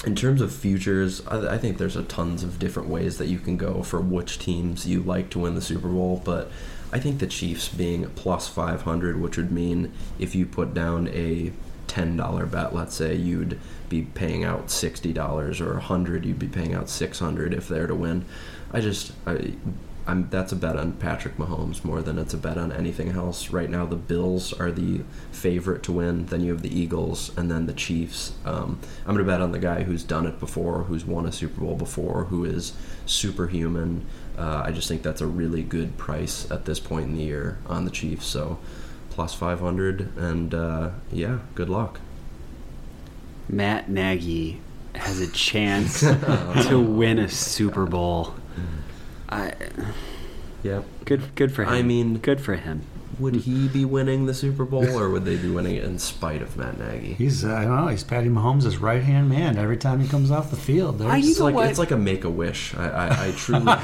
In 0.06 0.16
terms 0.16 0.42
of 0.42 0.54
futures, 0.54 1.26
I, 1.28 1.56
I 1.56 1.58
think 1.58 1.78
there's 1.78 1.96
a 1.96 2.04
tons 2.04 2.44
of 2.44 2.60
different 2.60 2.90
ways 2.90 3.18
that 3.18 3.28
you 3.28 3.40
can 3.40 3.58
go 3.58 3.84
for 3.84 4.00
which 4.00 4.38
teams 4.40 4.86
you 4.86 5.02
like 5.02 5.30
to 5.32 5.40
win 5.40 5.56
the 5.56 5.62
Super 5.62 5.88
Bowl, 5.88 6.22
but 6.24 6.52
I 6.92 7.00
think 7.00 7.20
the 7.20 7.28
Chiefs 7.28 7.68
being 7.68 8.10
plus 8.12 8.48
500, 8.48 9.20
which 9.20 9.38
would 9.38 9.52
mean 9.52 9.92
if 10.20 10.36
you 10.36 10.46
put 10.46 10.74
down 10.74 11.08
a 11.10 11.52
$10 11.88 12.52
bet, 12.52 12.74
let's 12.74 12.96
say 12.96 13.16
you'd 13.16 13.60
be 13.90 14.04
paying 14.04 14.44
out 14.44 14.68
$60 14.68 15.62
or 15.62 15.74
100 15.74 16.26
you'd 16.26 16.40
be 16.40 16.48
paying 16.48 16.74
out 16.74 16.90
600 16.90 17.54
if 17.54 17.68
they're 17.68 17.88
to 17.88 17.96
win. 17.96 18.26
I 18.72 18.82
just 18.82 19.14
I, 19.26 19.54
I'm 20.06 20.30
that's 20.30 20.54
a 20.54 20.56
bet 20.56 20.78
on 20.78 20.94
Patrick 20.94 21.38
Mahomes 21.38 21.84
more 21.84 22.02
than 22.02 22.18
it's 22.18 22.34
a 22.34 22.38
bet 22.38 22.58
on 22.58 22.72
anything 22.72 23.10
else. 23.10 23.50
Right 23.50 23.70
now 23.70 23.86
the 23.86 23.98
Bills 23.98 24.54
are 24.54 24.72
the 24.72 25.02
favorite 25.32 25.84
to 25.84 25.92
win, 25.92 26.28
then 26.28 26.42
you 26.42 26.52
have 26.52 26.62
the 26.62 26.80
Eagles 26.80 27.36
and 27.38 27.52
then 27.52 27.66
the 27.66 27.74
Chiefs. 27.74 28.34
Um, 28.46 28.80
I'm 29.06 29.16
going 29.16 29.26
to 29.26 29.32
bet 29.32 29.42
on 29.42 29.52
the 29.52 29.60
guy 29.60 29.84
who's 29.84 30.04
done 30.04 30.26
it 30.26 30.40
before, 30.40 30.84
who's 30.84 31.06
won 31.06 31.26
a 31.26 31.32
Super 31.32 31.62
Bowl 31.62 31.76
before, 31.76 32.26
who 32.26 32.46
is 32.46 32.74
superhuman. 33.06 34.06
Uh, 34.38 34.62
I 34.66 34.72
just 34.72 34.88
think 34.88 35.02
that's 35.02 35.22
a 35.22 35.28
really 35.28 35.64
good 35.64 35.98
price 35.98 36.50
at 36.52 36.66
this 36.66 36.80
point 36.80 37.06
in 37.08 37.16
the 37.16 37.24
year 37.24 37.58
on 37.66 37.86
the 37.86 37.92
Chiefs. 37.92 38.28
So 38.28 38.60
plus 39.10 39.34
500 39.34 40.16
and 40.18 40.54
uh, 40.54 40.90
yeah, 41.12 41.40
good 41.56 41.70
luck. 41.70 42.00
Matt 43.50 43.90
Nagy 43.90 44.60
has 44.94 45.20
a 45.20 45.32
chance 45.32 46.00
to 46.70 46.80
win 46.80 47.18
a 47.20 47.30
Super 47.30 47.86
Bowl. 47.86 48.36
I, 49.30 49.54
Yep. 50.64 50.86
good, 51.06 51.36
good 51.36 51.52
for 51.52 51.64
him. 51.64 51.70
I 51.70 51.82
mean- 51.82 52.18
good 52.18 52.42
for 52.42 52.56
him. 52.56 52.82
Would 53.20 53.36
he 53.36 53.68
be 53.68 53.84
winning 53.86 54.26
the 54.26 54.34
Super 54.34 54.66
Bowl, 54.66 54.86
or 54.98 55.10
would 55.10 55.26
they 55.26 55.38
be 55.38 55.50
winning 55.50 55.76
it 55.76 55.84
in 55.84 55.98
spite 56.00 56.42
of 56.42 56.56
Matt 56.58 56.78
Nagy? 56.78 57.14
He's 57.14 57.44
uh, 57.44 57.54
I 57.54 57.64
don't 57.66 57.76
know. 57.76 57.88
He's 57.88 58.04
Patty 58.04 58.30
Mahomes' 58.30 58.80
right 58.82 59.02
hand 59.02 59.30
man 59.30 59.58
every 59.58 59.78
time 59.78 60.00
he 60.00 60.08
comes 60.08 60.30
off 60.32 60.50
the 60.52 60.56
field. 60.58 61.00
There's, 61.00 61.12
I- 61.12 61.18
It's 61.18 61.40
like 61.40 61.56
it's 61.70 61.80
like 61.80 61.92
a 61.92 61.98
make 61.98 62.24
a 62.26 62.30
wish. 62.30 62.76
I, 62.76 62.90
I, 62.90 63.26
I 63.28 63.32
truly 63.32 63.62
believe 63.66 63.80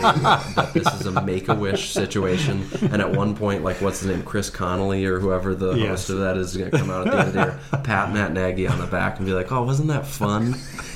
that 0.55 0.71
this 0.73 0.87
is 0.99 1.05
a 1.07 1.21
make 1.23 1.47
a 1.49 1.55
wish 1.55 1.91
situation. 1.91 2.65
And 2.91 3.01
at 3.01 3.11
one 3.11 3.35
point, 3.35 3.63
like 3.63 3.81
what's 3.81 4.01
his 4.01 4.09
name, 4.09 4.23
Chris 4.23 4.49
Connolly 4.49 5.05
or 5.05 5.19
whoever 5.19 5.55
the 5.55 5.73
Yes. 5.73 5.87
host 5.89 6.09
of 6.11 6.19
that 6.19 6.37
is, 6.37 6.55
going 6.55 6.69
to 6.71 6.77
come 6.77 6.89
out 6.91 7.07
at 7.07 7.11
the 7.13 7.19
end 7.19 7.27
of 7.29 7.33
the 7.33 7.39
year, 7.39 7.59
pat 7.83 8.13
Matt 8.13 8.33
Nagy 8.33 8.67
on 8.67 8.77
the 8.79 8.87
back 8.87 9.17
and 9.17 9.25
be 9.25 9.33
like, 9.33 9.51
"Oh, 9.51 9.63
wasn't 9.63 9.87
that 9.89 10.05
fun?" 10.05 10.53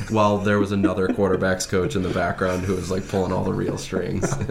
While 0.09 0.37
there 0.37 0.59
was 0.59 0.71
another 0.71 1.07
quarterbacks 1.07 1.67
coach 1.67 1.95
in 1.95 2.03
the 2.03 2.09
background 2.09 2.63
who 2.65 2.75
was 2.75 2.91
like 2.91 3.07
pulling 3.07 3.31
all 3.31 3.43
the 3.43 3.53
real 3.53 3.77
strings. 3.77 4.35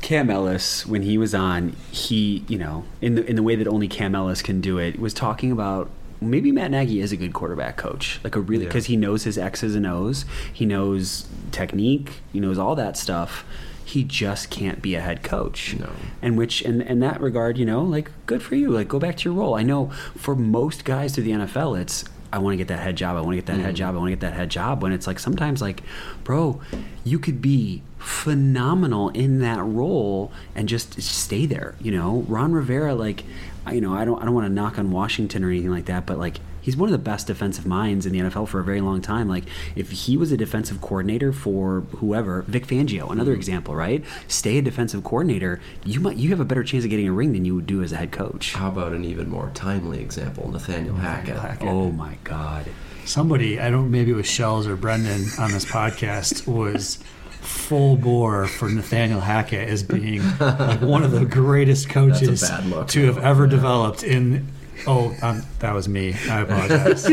Cam 0.00 0.30
Ellis, 0.30 0.86
when 0.86 1.02
he 1.02 1.18
was 1.18 1.34
on, 1.34 1.70
he, 1.90 2.44
you 2.48 2.58
know, 2.58 2.84
in 3.00 3.14
the 3.16 3.24
in 3.26 3.36
the 3.36 3.42
way 3.42 3.54
that 3.56 3.66
only 3.68 3.88
Cam 3.88 4.14
Ellis 4.14 4.42
can 4.42 4.60
do 4.60 4.78
it, 4.78 4.98
was 4.98 5.12
talking 5.14 5.52
about 5.52 5.90
maybe 6.20 6.52
Matt 6.52 6.70
Nagy 6.70 7.00
is 7.00 7.12
a 7.12 7.16
good 7.16 7.32
quarterback 7.32 7.76
coach, 7.76 8.20
like 8.24 8.36
a 8.36 8.40
really 8.40 8.64
Yeah. 8.64 8.68
because 8.68 8.86
he 8.86 8.96
knows 8.96 9.24
his 9.24 9.38
X's 9.38 9.74
and 9.74 9.86
O's, 9.86 10.24
he 10.52 10.66
knows 10.66 11.26
technique, 11.50 12.20
he 12.32 12.40
knows 12.40 12.58
all 12.58 12.74
that 12.76 12.96
stuff. 12.96 13.44
He 13.84 14.04
just 14.04 14.50
can't 14.50 14.80
be 14.80 14.94
a 14.94 15.00
head 15.00 15.24
coach. 15.24 15.74
No. 15.76 15.90
And 16.22 16.38
which, 16.38 16.62
in, 16.62 16.80
in 16.80 17.00
that 17.00 17.20
regard, 17.20 17.58
you 17.58 17.66
know, 17.66 17.82
like 17.82 18.08
good 18.26 18.40
for 18.40 18.54
you. 18.54 18.70
Like 18.70 18.86
go 18.86 19.00
back 19.00 19.16
to 19.16 19.28
your 19.28 19.36
role. 19.36 19.54
I 19.56 19.64
know 19.64 19.90
for 20.16 20.36
most 20.36 20.84
guys 20.84 21.12
through 21.12 21.24
the 21.24 21.32
NFL, 21.32 21.80
it's 21.80 22.04
I 22.32 22.38
want 22.38 22.52
to 22.52 22.56
get 22.56 22.68
that 22.68 22.78
head 22.78 22.94
job. 22.94 23.16
I 23.16 23.20
want 23.20 23.32
to 23.32 23.36
get 23.38 23.46
that 23.46 23.54
Mm-hmm. 23.56 23.64
head 23.64 23.74
job. 23.74 23.94
I 23.96 23.98
want 23.98 24.06
to 24.08 24.12
get 24.12 24.20
that 24.20 24.34
head 24.34 24.48
job. 24.48 24.80
When 24.84 24.92
it's 24.92 25.08
like 25.08 25.18
sometimes 25.18 25.60
like, 25.60 25.82
bro, 26.22 26.60
you 27.02 27.18
could 27.18 27.42
be 27.42 27.82
phenomenal 28.00 29.10
in 29.10 29.40
that 29.40 29.62
role 29.62 30.32
and 30.54 30.68
just 30.68 31.00
stay 31.00 31.46
there. 31.46 31.74
You 31.80 31.92
know, 31.92 32.24
Ron 32.28 32.52
Rivera, 32.52 32.94
like, 32.94 33.24
you 33.70 33.80
know, 33.80 33.94
I 33.94 34.04
don't 34.04 34.20
I 34.20 34.24
don't 34.24 34.34
want 34.34 34.46
to 34.46 34.52
knock 34.52 34.78
on 34.78 34.90
Washington 34.90 35.44
or 35.44 35.50
anything 35.50 35.70
like 35.70 35.84
that, 35.86 36.06
but 36.06 36.18
like 36.18 36.38
he's 36.62 36.76
one 36.76 36.88
of 36.88 36.92
the 36.92 36.98
best 36.98 37.26
defensive 37.26 37.66
minds 37.66 38.06
in 38.06 38.12
the 38.12 38.18
NFL 38.20 38.48
for 38.48 38.58
a 38.60 38.64
very 38.64 38.80
long 38.80 39.00
time. 39.00 39.28
Like 39.28 39.44
if 39.76 39.90
he 39.90 40.16
was 40.16 40.32
a 40.32 40.36
defensive 40.36 40.80
coordinator 40.80 41.32
for 41.32 41.82
whoever, 41.96 42.42
Vic 42.42 42.66
Fangio, 42.66 43.10
another 43.10 43.32
example, 43.32 43.74
right? 43.74 44.04
Stay 44.28 44.58
a 44.58 44.62
defensive 44.62 45.04
coordinator, 45.04 45.60
you 45.84 46.00
might 46.00 46.16
you 46.16 46.30
have 46.30 46.40
a 46.40 46.44
better 46.44 46.64
chance 46.64 46.84
of 46.84 46.90
getting 46.90 47.08
a 47.08 47.12
ring 47.12 47.32
than 47.32 47.44
you 47.44 47.54
would 47.54 47.66
do 47.66 47.82
as 47.82 47.92
a 47.92 47.96
head 47.96 48.12
coach. 48.12 48.54
How 48.54 48.68
about 48.68 48.92
an 48.92 49.04
even 49.04 49.28
more 49.28 49.50
timely 49.54 50.00
example, 50.00 50.50
Nathaniel 50.50 50.96
Hackett? 50.96 51.36
Hackett. 51.36 51.68
Oh, 51.68 51.82
oh 51.82 51.92
my 51.92 52.16
god. 52.24 52.66
somebody 53.04 53.60
I 53.60 53.70
don't 53.70 53.90
maybe 53.90 54.10
it 54.10 54.16
was 54.16 54.26
Shells 54.26 54.66
or 54.66 54.76
Brendan 54.76 55.26
on 55.38 55.52
this 55.52 55.64
podcast 55.64 56.46
was 56.46 56.98
full 57.40 57.96
bore 57.96 58.46
for 58.46 58.68
Nathaniel 58.68 59.20
Hackett 59.20 59.68
as 59.68 59.82
being 59.82 60.22
like 60.38 60.80
one 60.80 61.02
of 61.02 61.10
the 61.12 61.24
greatest 61.24 61.88
coaches 61.88 62.40
to 62.88 63.06
have 63.06 63.18
ever 63.18 63.46
developed 63.46 64.02
in. 64.02 64.46
Oh, 64.86 65.14
um, 65.20 65.42
that 65.58 65.74
was 65.74 65.88
me. 65.88 66.14
I 66.28 66.40
apologize. 66.40 67.04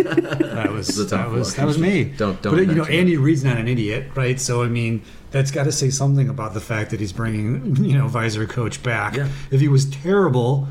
That 0.58 0.72
was 0.72 0.88
It's 0.90 0.98
a 1.00 1.08
tough 1.10 1.28
that 1.28 1.32
was 1.32 1.48
look. 1.50 1.56
that 1.58 1.66
was 1.66 1.78
me. 1.78 2.06
Don't- 2.06 2.42
don't 2.42 2.56
But 2.56 2.62
you 2.66 2.74
know, 2.76 2.84
it. 2.86 2.90
Andy 2.92 3.18
Reid's 3.18 3.44
not 3.44 3.58
an 3.58 3.68
idiot, 3.68 4.08
right? 4.16 4.40
So 4.40 4.64
I 4.64 4.68
mean, 4.70 5.02
that's 5.32 5.52
got 5.52 5.66
to 5.66 5.72
say 5.74 5.90
something 5.90 6.30
about 6.30 6.54
the 6.54 6.62
fact 6.62 6.92
that 6.92 7.00
he's 7.02 7.12
bringing 7.12 7.76
you 7.84 7.98
know 7.98 8.08
visor 8.08 8.46
coach 8.48 8.82
back. 8.84 9.16
Yeah. 9.18 9.28
If 9.52 9.60
he 9.60 9.68
was 9.68 9.86
terrible, 9.86 10.68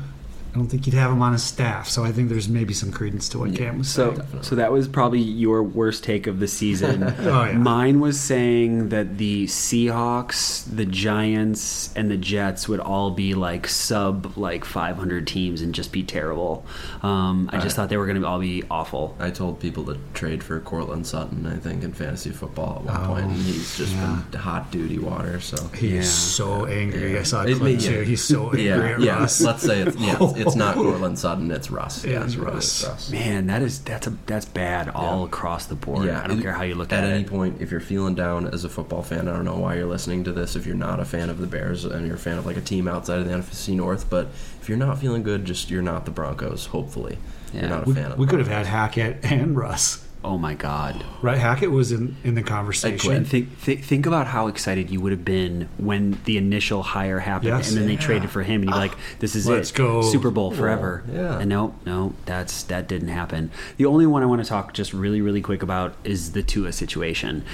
don't 0.57 0.67
think 0.67 0.85
you'd 0.85 0.95
have 0.95 1.11
him 1.11 1.21
on 1.21 1.33
his 1.33 1.43
staff. 1.43 1.87
So 1.87 2.03
I 2.03 2.11
think 2.11 2.29
there's 2.29 2.49
maybe 2.49 2.73
some 2.73 2.91
credence 2.91 3.29
to 3.29 3.39
what 3.39 3.55
Cam 3.55 3.77
was 3.77 3.89
saying. 3.89 4.17
So, 4.31 4.41
so 4.41 4.55
that 4.55 4.71
was 4.71 4.87
probably 4.87 5.19
your 5.21 5.63
worst 5.63 6.03
take 6.03 6.27
of 6.27 6.39
the 6.39 6.47
season. 6.47 7.03
Oh, 7.27 7.43
yeah. 7.45 7.53
Mine 7.57 7.99
was 7.99 8.19
saying 8.19 8.89
that 8.89 9.17
the 9.17 9.45
Seahawks, 9.47 10.63
the 10.73 10.85
Giants, 10.85 11.93
and 11.95 12.09
the 12.09 12.17
Jets 12.17 12.67
would 12.67 12.79
all 12.79 13.11
be 13.11 13.33
like 13.33 13.67
sub 13.67 14.37
like 14.37 14.65
500 14.65 15.27
teams 15.27 15.61
and 15.61 15.73
just 15.73 15.91
be 15.91 16.03
terrible. 16.03 16.65
Um, 17.01 17.49
I 17.53 17.59
just 17.59 17.75
thought 17.75 17.89
they 17.89 17.97
were 17.97 18.05
going 18.05 18.19
to 18.21 18.27
all 18.27 18.39
be 18.39 18.63
awful. 18.69 19.15
I 19.19 19.29
told 19.31 19.59
people 19.59 19.83
to 19.85 19.97
trade 20.13 20.43
for 20.43 20.59
Courtland 20.59 21.05
Sutton, 21.07 21.45
I 21.45 21.57
think, 21.57 21.83
in 21.83 21.93
fantasy 21.93 22.31
football 22.31 22.77
at 22.87 22.93
one 22.93 23.03
Oh, 23.03 23.07
point, 23.07 23.25
and 23.25 23.35
he's 23.35 23.77
just 23.77 23.93
yeah. 23.93 24.21
been 24.31 24.39
hot 24.39 24.71
duty 24.71 24.99
water. 24.99 25.39
So 25.39 25.57
He 25.75 25.89
Yeah. 25.95 25.99
is 26.01 26.11
so 26.13 26.65
angry. 26.65 27.13
Yeah. 27.13 27.19
I 27.19 27.23
saw 27.23 27.43
a 27.43 27.47
It- 27.47 27.57
clip 27.57 27.81
yeah. 27.81 27.89
too. 27.89 28.01
He's 28.01 28.23
so 28.23 28.45
angry 28.51 28.65
yeah, 28.65 28.77
at 28.77 28.99
yeah. 29.01 29.19
Russ. 29.19 29.41
Let's 29.41 29.63
say 29.63 29.81
it's 29.81 29.97
yeah, 29.97 30.17
it's, 30.21 30.37
it's 30.37 30.46
not 30.55 30.75
Courtland 30.75 31.19
Sutton, 31.19 31.51
it's 31.51 31.69
Russ. 31.69 32.05
Yeah, 32.05 32.11
Yeah, 32.13 32.17
it's 32.23 32.33
it's 32.33 32.35
Russ. 32.37 32.53
Russ. 32.83 32.85
Russ. 32.87 33.11
Man, 33.11 33.47
that 33.47 33.61
is 33.61 33.79
that's 33.83 34.07
a 34.07 34.11
that's 34.25 34.45
bad 34.45 34.89
all 34.89 35.25
across 35.25 35.65
the 35.65 35.75
board. 35.75 36.05
Yeah, 36.05 36.23
I 36.23 36.27
don't 36.27 36.39
it- 36.39 36.43
care 36.43 36.53
how 36.53 36.63
you 36.63 36.75
look 36.75 36.93
at 36.93 37.03
it. 37.03 37.07
at, 37.07 37.13
any 37.13 37.23
it. 37.23 37.27
point. 37.29 37.61
If 37.61 37.71
you're 37.71 37.79
feeling 37.79 38.15
down 38.15 38.47
as 38.47 38.63
a 38.63 38.69
football 38.69 39.03
fan, 39.03 39.27
I 39.27 39.33
don't 39.33 39.45
know 39.45 39.57
why 39.57 39.75
you're 39.75 39.85
listening 39.87 40.23
to 40.25 40.31
this. 40.31 40.55
If 40.55 40.65
you're 40.65 40.75
not 40.75 40.99
a 40.99 41.05
fan 41.05 41.29
of 41.29 41.39
the 41.39 41.47
Bears 41.47 41.85
and 41.85 42.05
you're 42.07 42.15
a 42.15 42.19
fan 42.19 42.37
of 42.37 42.45
like 42.45 42.57
a 42.57 42.61
team 42.61 42.87
outside 42.87 43.19
of 43.19 43.25
the 43.27 43.33
NFC 43.33 43.75
North, 43.75 44.09
but 44.09 44.27
if 44.61 44.69
you're 44.69 44.77
not 44.77 44.99
feeling 44.99 45.23
good, 45.23 45.45
just 45.45 45.69
you're 45.69 45.81
not 45.81 46.05
the 46.05 46.11
Broncos. 46.11 46.67
Hopefully, 46.67 47.17
Yeah. 47.53 47.61
you're 47.61 47.69
not 47.69 47.83
a 47.83 47.89
we, 47.89 47.93
fan 47.95 48.11
of. 48.11 48.17
we 48.17 48.25
the 48.25 48.29
could 48.29 48.39
have 48.39 48.47
had 48.47 48.65
Hackett 48.65 49.19
and 49.23 49.55
Russ. 49.57 50.06
Oh 50.27 50.37
my 50.37 50.55
god. 50.55 51.05
Right? 51.21 51.37
Hackett 51.37 51.71
was 51.71 51.93
in, 51.93 52.17
in 52.25 52.35
the 52.35 52.43
conversation. 52.43 53.13
And 53.13 53.25
think 53.25 53.63
th- 53.63 53.79
think 53.79 54.05
about 54.05 54.27
how 54.27 54.47
excited 54.47 54.89
you 54.89 54.99
would 54.99 55.13
have 55.13 55.23
been 55.23 55.69
when 55.77 56.19
the 56.25 56.37
initial 56.37 56.83
hire 56.83 57.19
happened, 57.19 57.47
Yes. 57.47 57.69
and 57.69 57.77
then 57.77 57.87
they 57.87 57.95
traded 57.95 58.29
for 58.29 58.43
him, 58.43 58.61
and 58.61 58.65
you're 58.69 58.75
ah, 58.75 58.81
like, 58.81 58.97
"This 59.19 59.37
is 59.37 59.47
Let's 59.47 59.71
it, 59.71 59.75
go. 59.75 60.01
Super 60.01 60.29
Bowl 60.29 60.51
forever." 60.51 61.05
Yeah. 61.09 61.39
And 61.39 61.49
no, 61.49 61.75
no, 61.85 62.13
that's 62.25 62.63
that 62.63 62.89
didn't 62.89 63.07
happen. 63.07 63.51
The 63.77 63.85
only 63.85 64.05
one 64.05 64.21
I 64.21 64.25
want 64.25 64.43
to 64.43 64.49
talk 64.49 64.73
just 64.73 64.91
really, 64.91 65.21
really 65.21 65.41
quick 65.41 65.63
about 65.63 65.95
is 66.03 66.33
the 66.33 66.43
Tua 66.43 66.73
situation. 66.73 67.45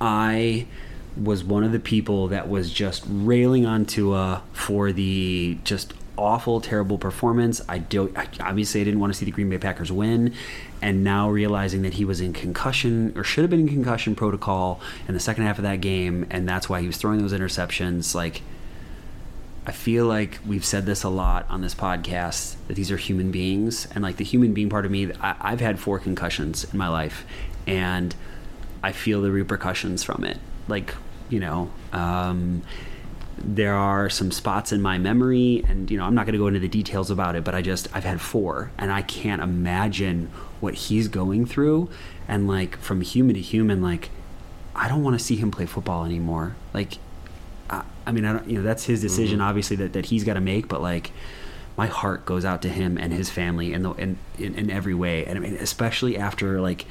I 0.00 0.66
was 1.14 1.44
one 1.44 1.64
of 1.64 1.72
the 1.72 1.80
people 1.80 2.28
that 2.28 2.48
was 2.48 2.72
just 2.72 3.04
railing 3.06 3.66
on 3.66 3.84
Tua 3.84 4.42
for 4.54 4.90
the 4.90 5.58
just 5.64 5.92
awful, 6.16 6.60
terrible 6.60 6.98
performance. 6.98 7.60
I 7.68 7.78
do 7.78 8.12
I, 8.16 8.28
obviously 8.40 8.80
I 8.80 8.84
didn't 8.84 9.00
want 9.00 9.12
to 9.12 9.18
see 9.18 9.24
the 9.24 9.30
Green 9.30 9.48
Bay 9.48 9.58
Packers 9.58 9.90
win, 9.90 10.34
and 10.80 11.02
now 11.02 11.30
realizing 11.30 11.82
that 11.82 11.94
he 11.94 12.04
was 12.04 12.20
in 12.20 12.32
concussion 12.32 13.12
or 13.16 13.24
should 13.24 13.42
have 13.42 13.50
been 13.50 13.60
in 13.60 13.68
concussion 13.68 14.14
protocol 14.14 14.80
in 15.08 15.14
the 15.14 15.20
second 15.20 15.44
half 15.44 15.58
of 15.58 15.64
that 15.64 15.80
game, 15.80 16.26
and 16.30 16.48
that's 16.48 16.68
why 16.68 16.80
he 16.80 16.86
was 16.86 16.96
throwing 16.96 17.20
those 17.20 17.32
interceptions. 17.32 18.14
Like, 18.14 18.42
I 19.66 19.72
feel 19.72 20.06
like 20.06 20.40
we've 20.46 20.64
said 20.64 20.86
this 20.86 21.02
a 21.04 21.08
lot 21.08 21.46
on 21.48 21.60
this 21.60 21.74
podcast 21.74 22.56
that 22.68 22.74
these 22.74 22.90
are 22.90 22.96
human 22.96 23.30
beings, 23.30 23.86
and 23.94 24.02
like 24.02 24.16
the 24.16 24.24
human 24.24 24.52
being 24.52 24.68
part 24.68 24.84
of 24.84 24.90
me, 24.90 25.12
I, 25.20 25.36
I've 25.40 25.60
had 25.60 25.78
four 25.78 25.98
concussions 25.98 26.64
in 26.64 26.78
my 26.78 26.88
life, 26.88 27.24
and 27.66 28.14
I 28.82 28.92
feel 28.92 29.22
the 29.22 29.30
repercussions 29.30 30.02
from 30.02 30.24
it. 30.24 30.38
Like, 30.68 30.94
you 31.28 31.40
know, 31.40 31.70
um, 31.92 32.62
there 33.44 33.74
are 33.74 34.08
some 34.08 34.30
spots 34.30 34.72
in 34.72 34.80
my 34.80 34.98
memory, 34.98 35.64
and 35.68 35.90
you 35.90 35.98
know, 35.98 36.04
I'm 36.04 36.14
not 36.14 36.26
going 36.26 36.32
to 36.32 36.38
go 36.38 36.46
into 36.46 36.60
the 36.60 36.68
details 36.68 37.10
about 37.10 37.36
it, 37.36 37.44
but 37.44 37.54
I 37.54 37.62
just 37.62 37.88
I've 37.94 38.04
had 38.04 38.20
four, 38.20 38.70
and 38.78 38.90
I 38.92 39.02
can't 39.02 39.42
imagine 39.42 40.30
what 40.60 40.74
he's 40.74 41.08
going 41.08 41.46
through, 41.46 41.90
and 42.28 42.48
like 42.48 42.76
from 42.78 43.00
human 43.00 43.34
to 43.34 43.40
human, 43.40 43.82
like 43.82 44.10
I 44.74 44.88
don't 44.88 45.02
want 45.02 45.18
to 45.18 45.24
see 45.24 45.36
him 45.36 45.50
play 45.50 45.66
football 45.66 46.04
anymore. 46.04 46.56
Like, 46.72 46.98
I, 47.68 47.84
I 48.06 48.12
mean, 48.12 48.24
I 48.24 48.32
don't, 48.32 48.48
you 48.48 48.58
know, 48.58 48.62
that's 48.62 48.84
his 48.84 49.00
decision, 49.00 49.38
mm-hmm. 49.38 49.48
obviously 49.48 49.76
that 49.76 49.92
that 49.94 50.06
he's 50.06 50.24
got 50.24 50.34
to 50.34 50.40
make, 50.40 50.68
but 50.68 50.82
like. 50.82 51.12
My 51.74 51.86
heart 51.86 52.26
goes 52.26 52.44
out 52.44 52.60
to 52.62 52.68
him 52.68 52.98
and 52.98 53.14
his 53.14 53.30
family 53.30 53.72
in, 53.72 53.82
the, 53.82 53.92
in, 53.92 54.18
in 54.38 54.54
in 54.56 54.70
every 54.70 54.92
way, 54.92 55.24
and 55.24 55.38
I 55.38 55.40
mean, 55.40 55.54
especially 55.54 56.18
after 56.18 56.60
like 56.60 56.84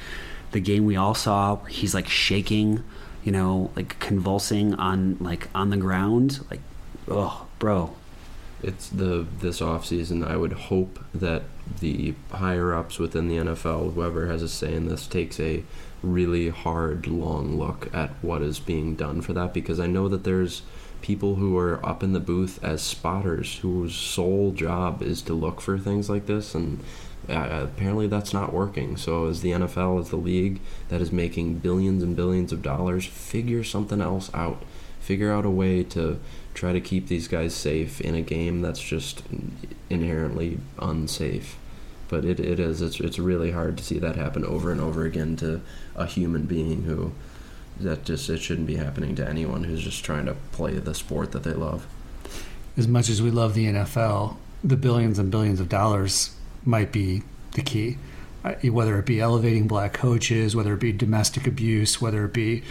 the 0.53 0.59
game 0.59 0.85
we 0.85 0.95
all 0.95 1.13
saw, 1.13 1.57
where 1.57 1.69
he's 1.69 1.93
like 1.93 2.09
shaking, 2.09 2.83
you 3.24 3.32
know, 3.32 3.72
like 3.76 3.99
convulsing 3.99 4.74
on 4.76 5.17
like 5.19 5.49
on 5.53 5.69
the 5.69 5.78
ground, 5.78 6.45
like, 6.49 6.61
oh, 7.07 7.47
bro, 7.59 7.95
it's 8.63 8.89
the 8.89 9.26
this 9.39 9.59
offseason 9.59 10.26
I 10.26 10.36
would 10.38 10.53
hope 10.53 11.03
that 11.13 11.43
the 11.80 12.15
higher 12.32 12.74
ups 12.74 12.99
within 12.99 13.28
the 13.28 13.38
NFL, 13.38 13.93
whoever 13.93 14.28
has 14.28 14.41
a 14.41 14.49
say 14.49 14.74
in 14.74 14.88
this, 14.88 15.07
takes 15.07 15.39
a 15.39 15.63
really 16.03 16.49
hard, 16.49 17.07
long 17.07 17.57
look 17.57 17.93
at 17.93 18.09
what 18.22 18.41
is 18.41 18.59
being 18.59 18.95
done 18.95 19.22
for 19.22 19.34
that 19.34 19.53
because 19.53 19.80
I 19.80 19.88
know 19.88 20.07
that 20.09 20.24
there's 20.24 20.63
people 21.01 21.36
who 21.36 21.57
are 21.57 21.84
up 21.86 22.03
in 22.03 22.13
the 22.13 22.19
booth 22.19 22.63
as 22.63 22.82
spotters 22.82 23.57
whose 23.59 23.95
sole 23.95 24.51
job 24.51 25.01
is 25.01 25.22
to 25.24 25.34
look 25.34 25.59
for 25.59 25.78
things 25.78 26.09
like 26.09 26.28
this 26.28 26.53
and 26.53 26.80
uh, 27.30 27.61
apparently 27.63 28.07
that's 28.07 28.34
not 28.34 28.51
working 28.51 28.97
so 28.97 29.28
as 29.28 29.41
the 29.41 29.51
NFL 29.51 29.99
as 29.99 30.09
the 30.09 30.15
league 30.15 30.59
that 30.89 31.01
is 31.01 31.11
making 31.11 31.59
billions 31.59 32.01
and 32.01 32.15
billions 32.15 32.51
of 32.51 32.61
dollars 32.61 33.05
figure 33.05 33.63
something 33.63 34.01
else 34.01 34.34
out 34.34 34.63
figure 35.01 35.32
out 35.32 35.45
a 35.45 35.49
way 35.49 35.84
to 35.84 36.19
try 36.53 36.72
to 36.72 36.80
keep 36.80 37.07
these 37.07 37.28
guys 37.28 37.53
safe 37.53 37.99
in 38.01 38.15
a 38.15 38.22
game 38.22 38.61
that's 38.61 38.82
just 38.82 39.24
inherently 39.89 40.59
unsafe. 40.80 41.57
But 42.07 42.26
it, 42.26 42.39
it 42.39 42.59
is 42.59 42.82
it's 42.82 42.99
it's 42.99 43.19
really 43.19 43.51
hard 43.51 43.78
to 43.78 43.84
see 43.84 43.99
that 43.99 44.15
happen 44.15 44.45
over 44.45 44.72
and 44.72 44.82
over 44.82 45.05
again 45.05 45.36
to 45.38 45.61
a 45.95 46.05
human 46.05 46.45
being 46.45 46.84
who 46.84 47.13
that 47.80 48.03
just 48.05 48.30
it 48.30 48.39
shouldn't 48.39 48.67
be 48.67 48.76
happening 48.76 49.15
to 49.15 49.28
anyone 49.28 49.63
who's 49.63 49.82
just 49.82 50.03
trying 50.03 50.26
to 50.26 50.36
play 50.51 50.74
the 50.74 50.93
sport 50.93 51.32
that 51.32 51.43
they 51.43 51.53
love. 51.53 51.88
as 52.78 52.88
much 52.88 53.09
as 53.09 53.22
we 53.22 53.32
love 53.32 53.53
the 53.53 53.65
NFL, 53.65 54.36
the 54.63 54.78
billions 54.78 55.17
and 55.17 55.32
billions 55.32 55.59
of 55.59 55.69
dollars 55.69 56.36
might 56.66 56.91
be 56.91 57.24
the 57.53 57.62
key. 57.62 57.97
Whether 58.64 58.97
it 58.97 59.05
be 59.05 59.20
elevating 59.20 59.68
black 59.68 59.93
coaches, 59.93 60.55
whether 60.55 60.74
it 60.74 60.80
be 60.80 60.91
domestic 60.91 61.45
abuse, 61.45 62.01
whether 62.01 62.26
it 62.26 62.34
be 62.34 62.64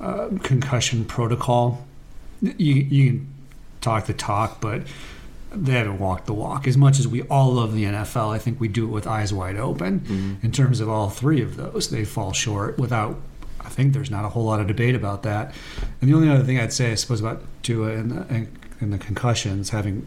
uh, 0.00 0.28
concussion 0.42 1.04
protocol, 1.04 1.86
you, 2.42 2.74
you 2.74 3.10
can 3.10 3.34
talk 3.80 4.06
the 4.06 4.12
talk, 4.12 4.60
but 4.60 4.82
they 5.52 5.72
haven't 5.72 6.00
walked 6.00 6.26
the 6.26 6.34
walk. 6.34 6.66
As 6.66 6.76
much 6.76 6.98
as 6.98 7.06
we 7.06 7.22
all 7.22 7.52
love 7.52 7.74
the 7.74 7.84
NFL, 7.84 8.34
I 8.34 8.38
think 8.38 8.60
we 8.60 8.66
do 8.66 8.84
it 8.84 8.88
with 8.90 9.06
eyes 9.06 9.32
wide 9.32 9.56
open. 9.56 10.04
In 10.42 10.52
terms 10.52 10.80
of 10.80 10.88
all 10.88 11.10
three 11.10 11.40
of 11.42 11.56
those, 11.56 11.90
they 11.90 12.04
fall 12.04 12.32
short 12.32 12.78
without. 12.78 13.20
I 13.60 13.68
think 13.68 13.94
there's 13.94 14.10
not 14.10 14.24
a 14.24 14.28
whole 14.28 14.44
lot 14.44 14.60
of 14.60 14.66
debate 14.66 14.94
about 14.94 15.22
that. 15.22 15.54
And 16.00 16.10
the 16.10 16.14
only 16.14 16.28
other 16.28 16.42
thing 16.42 16.58
I'd 16.58 16.72
say, 16.72 16.92
I 16.92 16.96
suppose, 16.96 17.20
about 17.20 17.42
Tua 17.62 17.92
and 17.92 18.10
the, 18.10 18.34
and, 18.34 18.58
and 18.80 18.92
the 18.92 18.98
concussions, 18.98 19.70
having 19.70 20.06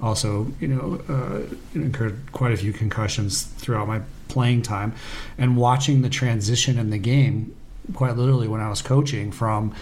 also, 0.00 0.52
you 0.60 0.68
know, 0.68 1.00
uh, 1.08 1.54
incurred 1.74 2.20
quite 2.32 2.52
a 2.52 2.56
few 2.56 2.72
concussions 2.72 3.42
throughout 3.42 3.88
my 3.88 4.00
playing 4.28 4.62
time, 4.62 4.94
and 5.38 5.56
watching 5.56 6.02
the 6.02 6.10
transition 6.10 6.78
in 6.78 6.90
the 6.90 6.98
game, 6.98 7.54
quite 7.94 8.16
literally 8.16 8.48
when 8.48 8.60
I 8.60 8.68
was 8.68 8.82
coaching, 8.82 9.32
from 9.32 9.74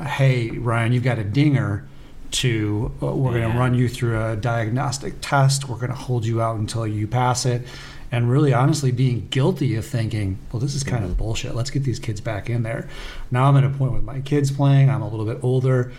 hey 0.00 0.50
Ryan, 0.50 0.92
you've 0.92 1.04
got 1.04 1.18
a 1.18 1.24
dinger 1.24 1.86
to 2.30 2.92
uh, 3.02 3.06
we're 3.06 3.32
going 3.32 3.50
to 3.50 3.58
run 3.58 3.74
you 3.74 3.88
through 3.88 4.22
a 4.22 4.36
diagnostic 4.36 5.14
test. 5.20 5.68
We're 5.68 5.76
going 5.76 5.90
to 5.90 5.96
hold 5.96 6.26
you 6.26 6.42
out 6.42 6.56
until 6.58 6.86
you 6.86 7.06
pass 7.06 7.46
it. 7.46 7.66
And 8.10 8.30
really, 8.30 8.54
honestly, 8.54 8.90
being 8.90 9.28
guilty 9.28 9.76
of 9.76 9.84
thinking, 9.84 10.38
well, 10.50 10.60
this 10.60 10.74
is 10.74 10.82
kind 10.82 11.04
of 11.04 11.16
bullshit. 11.18 11.54
Let's 11.54 11.70
get 11.70 11.84
these 11.84 11.98
kids 11.98 12.20
back 12.20 12.48
in 12.48 12.62
there. 12.62 12.88
Now 13.30 13.44
I'm 13.44 13.56
at 13.56 13.64
a 13.64 13.70
point 13.70 13.92
with 13.92 14.02
my 14.02 14.20
kids 14.20 14.50
playing. 14.50 14.88
I'm 14.88 15.02
a 15.02 15.08
little 15.08 15.26
bit 15.26 15.42
older. 15.42 15.92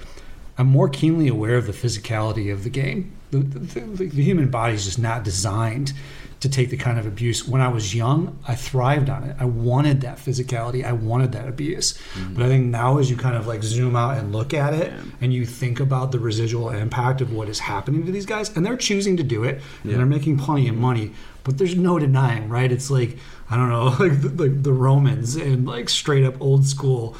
I'm 0.57 0.67
more 0.67 0.89
keenly 0.89 1.27
aware 1.27 1.55
of 1.55 1.67
the 1.67 1.71
physicality 1.71 2.51
of 2.51 2.63
the 2.63 2.69
game. 2.69 3.11
The, 3.31 3.39
the, 3.39 3.59
the, 3.79 4.05
the 4.07 4.23
human 4.23 4.49
body 4.49 4.73
is 4.73 4.85
just 4.85 4.99
not 4.99 5.23
designed 5.23 5.93
to 6.39 6.47
take 6.47 6.69
the 6.69 6.77
kind 6.77 6.97
of 6.97 7.05
abuse. 7.05 7.47
When 7.47 7.61
I 7.61 7.67
was 7.67 7.93
young, 7.93 8.39
I 8.47 8.55
thrived 8.55 9.09
on 9.09 9.23
it. 9.23 9.35
I 9.39 9.45
wanted 9.45 10.01
that 10.01 10.17
physicality. 10.17 10.85
I 10.85 10.93
wanted 10.93 11.33
that 11.33 11.49
abuse. 11.49 11.93
Mm-hmm. 11.93 12.33
But 12.35 12.45
I 12.45 12.47
think 12.47 12.65
now, 12.67 12.97
as 12.97 13.09
you 13.09 13.17
kind 13.17 13.35
of 13.35 13.45
like 13.45 13.61
zoom 13.61 13.95
out 13.95 14.17
and 14.17 14.31
look 14.31 14.53
at 14.53 14.73
it, 14.73 14.93
and 15.19 15.33
you 15.33 15.45
think 15.45 15.79
about 15.79 16.11
the 16.11 16.19
residual 16.19 16.69
impact 16.69 17.19
of 17.19 17.33
what 17.33 17.49
is 17.49 17.59
happening 17.59 18.05
to 18.05 18.11
these 18.11 18.25
guys, 18.25 18.55
and 18.55 18.65
they're 18.65 18.77
choosing 18.77 19.17
to 19.17 19.23
do 19.23 19.43
it, 19.43 19.61
and 19.83 19.93
they're 19.93 20.05
making 20.05 20.37
plenty 20.37 20.69
of 20.69 20.75
money. 20.75 21.11
But 21.43 21.57
there's 21.57 21.75
no 21.75 21.99
denying, 21.99 22.47
right? 22.47 22.71
It's 22.71 22.89
like 22.89 23.17
I 23.49 23.57
don't 23.57 23.69
know, 23.69 23.85
like 23.99 24.21
the, 24.21 24.29
like 24.29 24.63
the 24.63 24.73
Romans 24.73 25.35
and 25.35 25.67
like 25.67 25.89
straight 25.89 26.23
up 26.23 26.39
old 26.41 26.65
school. 26.65 27.17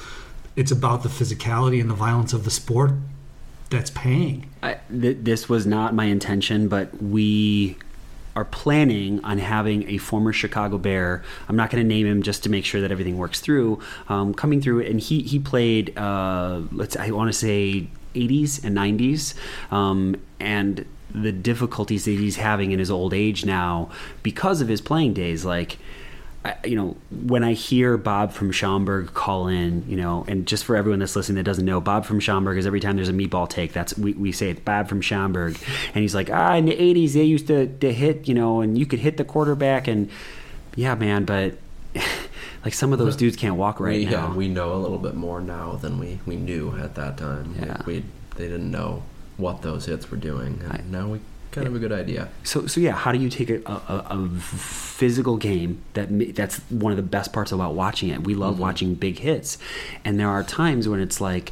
It's 0.55 0.71
about 0.71 1.03
the 1.03 1.09
physicality 1.09 1.79
and 1.79 1.89
the 1.89 1.95
violence 1.95 2.33
of 2.33 2.43
the 2.43 2.51
sport 2.51 2.91
that's 3.69 3.89
paying. 3.91 4.48
Th- 4.61 5.17
this 5.21 5.47
was 5.47 5.65
not 5.65 5.93
my 5.93 6.05
intention, 6.05 6.67
but 6.67 7.01
we 7.01 7.77
are 8.35 8.45
planning 8.45 9.23
on 9.23 9.37
having 9.37 9.89
a 9.89 9.97
former 9.97 10.31
Chicago 10.31 10.77
Bear. 10.77 11.23
I'm 11.47 11.55
not 11.55 11.69
going 11.69 11.83
to 11.83 11.87
name 11.87 12.05
him 12.07 12.21
just 12.21 12.43
to 12.43 12.49
make 12.49 12.65
sure 12.65 12.81
that 12.81 12.91
everything 12.91 13.17
works 13.17 13.39
through. 13.39 13.79
Um, 14.07 14.33
coming 14.33 14.61
through, 14.61 14.81
and 14.81 14.99
he 14.99 15.21
he 15.21 15.39
played. 15.39 15.97
Uh, 15.97 16.61
let's 16.71 16.95
I 16.95 17.11
want 17.11 17.29
to 17.29 17.37
say 17.37 17.89
80s 18.15 18.63
and 18.63 18.77
90s, 18.77 19.33
um, 19.71 20.15
and 20.39 20.85
the 21.13 21.31
difficulties 21.31 22.05
that 22.05 22.11
he's 22.11 22.37
having 22.37 22.71
in 22.71 22.79
his 22.79 22.91
old 22.91 23.13
age 23.13 23.45
now 23.45 23.89
because 24.23 24.61
of 24.61 24.67
his 24.67 24.81
playing 24.81 25.13
days, 25.13 25.45
like. 25.45 25.77
I, 26.49 26.67
you 26.67 26.75
know, 26.75 26.97
when 27.11 27.43
I 27.43 27.53
hear 27.53 27.97
Bob 27.97 28.31
from 28.31 28.51
Schaumburg 28.51 29.13
call 29.13 29.47
in, 29.47 29.87
you 29.87 29.95
know, 29.95 30.25
and 30.27 30.47
just 30.47 30.65
for 30.65 30.75
everyone 30.75 30.99
that's 30.99 31.15
listening 31.15 31.35
that 31.35 31.43
doesn't 31.43 31.65
know, 31.65 31.79
Bob 31.79 32.05
from 32.05 32.19
Schaumburg 32.19 32.57
is 32.57 32.65
every 32.65 32.79
time 32.79 32.95
there's 32.95 33.09
a 33.09 33.13
meatball 33.13 33.47
take, 33.47 33.73
that's 33.73 33.97
we, 33.97 34.13
we 34.13 34.31
say 34.31 34.49
it's 34.49 34.59
Bob 34.59 34.87
from 34.87 35.01
Schaumburg, 35.01 35.57
and 35.93 36.01
he's 36.01 36.15
like, 36.15 36.29
ah, 36.31 36.55
in 36.55 36.65
the 36.65 36.75
'80s 36.75 37.13
they 37.13 37.23
used 37.23 37.47
to, 37.47 37.67
to 37.67 37.93
hit, 37.93 38.27
you 38.27 38.33
know, 38.33 38.61
and 38.61 38.77
you 38.77 38.85
could 38.85 38.99
hit 38.99 39.17
the 39.17 39.25
quarterback, 39.25 39.87
and 39.87 40.09
yeah, 40.75 40.95
man, 40.95 41.25
but 41.25 41.57
like 42.65 42.73
some 42.73 42.93
of 42.93 42.99
those 42.99 43.15
dudes 43.15 43.35
can't 43.35 43.55
walk 43.55 43.79
right 43.79 43.99
we, 43.99 44.05
now. 44.05 44.29
Yeah, 44.29 44.33
we 44.33 44.47
know 44.47 44.73
a 44.73 44.79
little 44.79 44.97
bit 44.97 45.15
more 45.15 45.41
now 45.41 45.73
than 45.73 45.99
we, 45.99 46.19
we 46.25 46.35
knew 46.35 46.75
at 46.77 46.95
that 46.95 47.17
time. 47.17 47.55
Yeah. 47.59 47.73
Like, 47.73 47.85
we 47.85 48.03
they 48.35 48.47
didn't 48.47 48.71
know 48.71 49.03
what 49.37 49.61
those 49.61 49.85
hits 49.85 50.09
were 50.09 50.17
doing, 50.17 50.59
and 50.63 50.73
I- 50.73 50.83
now 50.89 51.09
we 51.09 51.19
kind 51.51 51.67
of 51.67 51.75
a 51.75 51.79
good 51.79 51.91
idea. 51.91 52.29
So, 52.43 52.67
so 52.67 52.79
yeah, 52.79 52.93
how 52.93 53.11
do 53.11 53.19
you 53.19 53.29
take 53.29 53.49
a, 53.49 53.61
a, 53.65 54.05
a 54.09 54.29
physical 54.39 55.37
game 55.37 55.81
that 55.93 56.35
that's 56.35 56.57
one 56.69 56.91
of 56.91 56.97
the 56.97 57.03
best 57.03 57.33
parts 57.33 57.51
about 57.51 57.75
watching 57.75 58.09
it? 58.09 58.23
We 58.23 58.35
love 58.35 58.55
mm-hmm. 58.55 58.63
watching 58.63 58.95
big 58.95 59.19
hits, 59.19 59.57
and 60.03 60.19
there 60.19 60.29
are 60.29 60.43
times 60.43 60.87
when 60.87 60.99
it's 60.99 61.19
like 61.19 61.51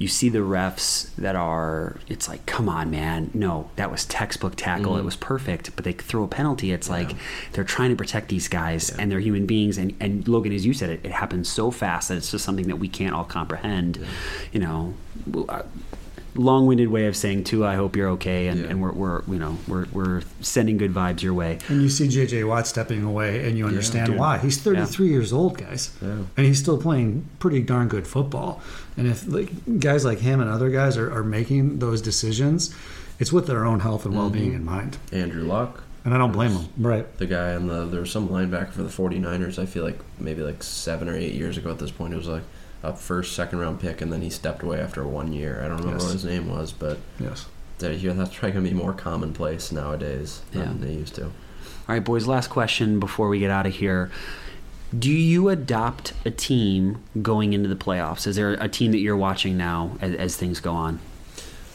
you 0.00 0.08
see 0.08 0.30
the 0.30 0.38
refs 0.38 1.14
that 1.16 1.36
are 1.36 1.98
it's 2.08 2.26
like 2.26 2.46
come 2.46 2.70
on 2.70 2.90
man. 2.90 3.30
No 3.34 3.70
that 3.76 3.90
was 3.90 4.06
textbook 4.06 4.56
tackle. 4.56 4.94
It 4.94 4.98
mm-hmm. 4.98 5.04
was 5.04 5.16
perfect. 5.16 5.76
But 5.76 5.84
they 5.84 5.92
throw 5.92 6.24
a 6.24 6.28
penalty 6.28 6.72
it's 6.72 6.88
like 6.88 7.10
they're 7.52 7.64
trying 7.64 7.90
to 7.90 7.96
protect 7.96 8.30
these 8.30 8.48
guys 8.48 8.88
and 8.88 9.12
they're 9.12 9.20
human 9.20 9.44
beings. 9.44 9.76
And, 9.76 9.94
and 10.00 10.26
logan 10.26 10.52
as 10.54 10.64
you 10.64 10.72
said 10.72 10.88
it, 10.88 11.00
it 11.04 11.12
happens 11.12 11.50
so 11.50 11.70
fast 11.70 12.08
that 12.08 12.16
it's 12.16 12.30
just 12.30 12.46
something 12.46 12.68
that 12.68 12.76
we 12.76 12.88
can't 12.88 13.14
all 13.14 13.24
comprehend. 13.24 14.02
You 14.52 14.60
know 14.60 14.94
I- 15.50 15.64
long-winded 16.34 16.88
way 16.88 17.06
of 17.06 17.16
saying 17.16 17.42
too 17.44 17.64
i 17.66 17.74
hope 17.74 17.96
you're 17.96 18.08
okay 18.10 18.46
and, 18.48 18.60
Yeah. 18.60 18.70
and 18.70 18.80
we're, 18.82 18.92
we're 18.92 19.22
you 19.26 19.38
know 19.38 19.58
we're, 19.66 19.86
we're 19.92 20.22
sending 20.40 20.76
good 20.76 20.92
vibes 20.94 21.22
your 21.22 21.34
way 21.34 21.58
And 21.68 21.82
you 21.82 21.88
see 21.88 22.06
JJ 22.08 22.46
Watt 22.46 22.66
stepping 22.66 23.02
away, 23.02 23.46
and 23.48 23.56
you 23.58 23.66
understand 23.66 24.08
dude. 24.08 24.18
why. 24.18 24.38
He's 24.38 24.58
33 24.60 25.08
years 25.08 25.32
old, 25.32 25.58
guys, 25.58 25.90
Yeah. 26.00 26.18
and 26.36 26.46
he's 26.46 26.58
still 26.58 26.78
playing 26.78 27.26
pretty 27.38 27.60
darn 27.62 27.88
good 27.88 28.06
football. 28.06 28.60
And 28.96 29.06
if 29.06 29.26
like 29.26 29.50
guys 29.80 30.04
like 30.04 30.18
him 30.18 30.40
and 30.40 30.48
other 30.50 30.70
guys 30.70 30.96
are, 30.96 31.12
are 31.12 31.22
making 31.24 31.78
those 31.78 32.00
decisions, 32.00 32.74
it's 33.18 33.32
with 33.32 33.46
their 33.46 33.64
own 33.64 33.80
health 33.80 34.04
and 34.06 34.14
well-being 34.14 34.48
mm-hmm. 34.52 34.56
in 34.56 34.64
mind. 34.64 34.98
Andrew 35.12 35.44
Luck, 35.44 35.82
And 36.04 36.14
I 36.14 36.18
don't 36.18 36.32
blame 36.32 36.52
him. 36.52 36.68
Right. 36.78 37.06
the 37.18 37.26
guy 37.26 37.54
on 37.54 37.66
the 37.66 37.86
there 37.86 38.00
was 38.00 38.10
some 38.10 38.28
linebacker 38.28 38.70
for 38.72 38.82
the 38.82 38.88
49ers. 38.88 39.58
I 39.58 39.66
feel 39.66 39.84
like 39.84 39.98
maybe 40.18 40.42
like 40.42 40.62
seven 40.62 41.08
or 41.08 41.16
eight 41.16 41.34
years 41.34 41.56
ago 41.58 41.70
at 41.70 41.78
this 41.78 41.90
point, 41.90 42.14
it 42.14 42.16
was 42.16 42.28
like 42.28 42.42
a 42.82 42.94
first, 42.94 43.34
second 43.34 43.58
round 43.58 43.80
pick, 43.80 44.00
and 44.00 44.12
then 44.12 44.22
he 44.22 44.30
stepped 44.30 44.62
away 44.62 44.80
after 44.80 45.04
one 45.06 45.32
year. 45.32 45.60
I 45.64 45.68
don't 45.68 45.78
remember 45.78 45.96
Yes. 45.98 46.04
what 46.04 46.12
his 46.12 46.24
name 46.24 46.48
was, 46.48 46.72
but 46.72 46.98
Yes. 47.18 47.46
that's 47.78 48.34
probably 48.34 48.52
gonna 48.52 48.68
be 48.68 48.74
more 48.74 48.92
commonplace 48.92 49.70
nowadays 49.72 50.42
than 50.52 50.62
Yeah. 50.80 50.86
they 50.86 50.92
used 50.94 51.14
to. 51.16 51.24
all 51.24 51.32
right 51.96 52.04
boys 52.04 52.26
last 52.26 52.48
question 52.48 53.00
before 53.00 53.28
we 53.28 53.38
get 53.40 53.50
out 53.50 53.66
of 53.66 53.74
here 53.74 54.10
do 54.96 55.10
you 55.10 55.48
adopt 55.48 56.12
a 56.24 56.30
team 56.30 56.98
going 57.22 57.52
into 57.52 57.68
the 57.68 57.74
playoffs 57.76 58.26
is 58.26 58.36
there 58.36 58.52
a 58.54 58.68
team 58.68 58.92
that 58.92 58.98
you're 58.98 59.16
watching 59.16 59.56
now 59.56 59.90
as, 60.00 60.14
as 60.14 60.36
things 60.36 60.60
go 60.60 60.72
on 60.72 60.98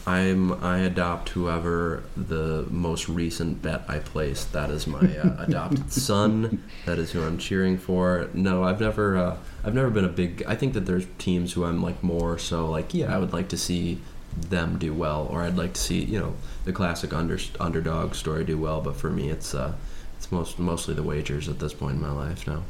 I'm 0.08 0.64
I 0.64 0.80
adopt 0.80 1.30
whoever 1.30 2.04
the 2.16 2.68
most 2.70 3.10
recent 3.10 3.62
bet 3.62 3.86
I 3.88 4.00
placed. 4.00 4.54
That 4.54 4.70
is 4.70 4.86
my 4.86 5.00
uh, 5.00 5.44
adopted 5.48 5.92
son. 5.92 6.64
That 6.86 7.00
is 7.00 7.12
who 7.12 7.24
I'm 7.24 7.38
cheering 7.38 7.78
for. 7.78 8.30
No, 8.34 8.64
I've 8.64 8.80
never 8.80 9.18
uh, 9.18 9.38
I've 9.64 9.74
never 9.74 9.90
been 9.90 10.06
a 10.06 10.10
big. 10.10 10.44
I 10.48 10.56
think 10.56 10.74
that 10.74 10.86
there's 10.86 11.08
teams 11.18 11.54
who 11.54 11.66
I'm 11.66 11.82
like 11.82 12.04
more 12.04 12.38
so 12.38 12.70
like 12.70 12.94
yeah 12.94 13.14
I 13.14 13.18
would 13.18 13.34
like 13.34 13.50
to 13.50 13.58
see 13.58 14.00
them 14.38 14.78
do 14.78 14.94
well 14.94 15.28
or 15.32 15.42
I'd 15.42 15.58
like 15.58 15.74
to 15.74 15.82
see 15.82 16.04
you 16.04 16.20
know 16.20 16.36
the 16.66 16.74
classic 16.74 17.14
under, 17.14 17.40
underdog 17.60 18.14
story 18.14 18.44
do 18.44 18.58
well. 18.58 18.82
But 18.82 18.98
for 18.98 19.10
me 19.10 19.30
it's 19.30 19.56
uh 19.56 19.74
it's 20.18 20.32
most 20.32 20.60
mostly 20.60 20.94
the 20.94 21.04
wagers 21.04 21.50
at 21.50 21.60
this 21.60 21.74
point 21.74 21.96
in 21.96 22.02
my 22.02 22.12
life 22.12 22.48
now. 22.48 22.64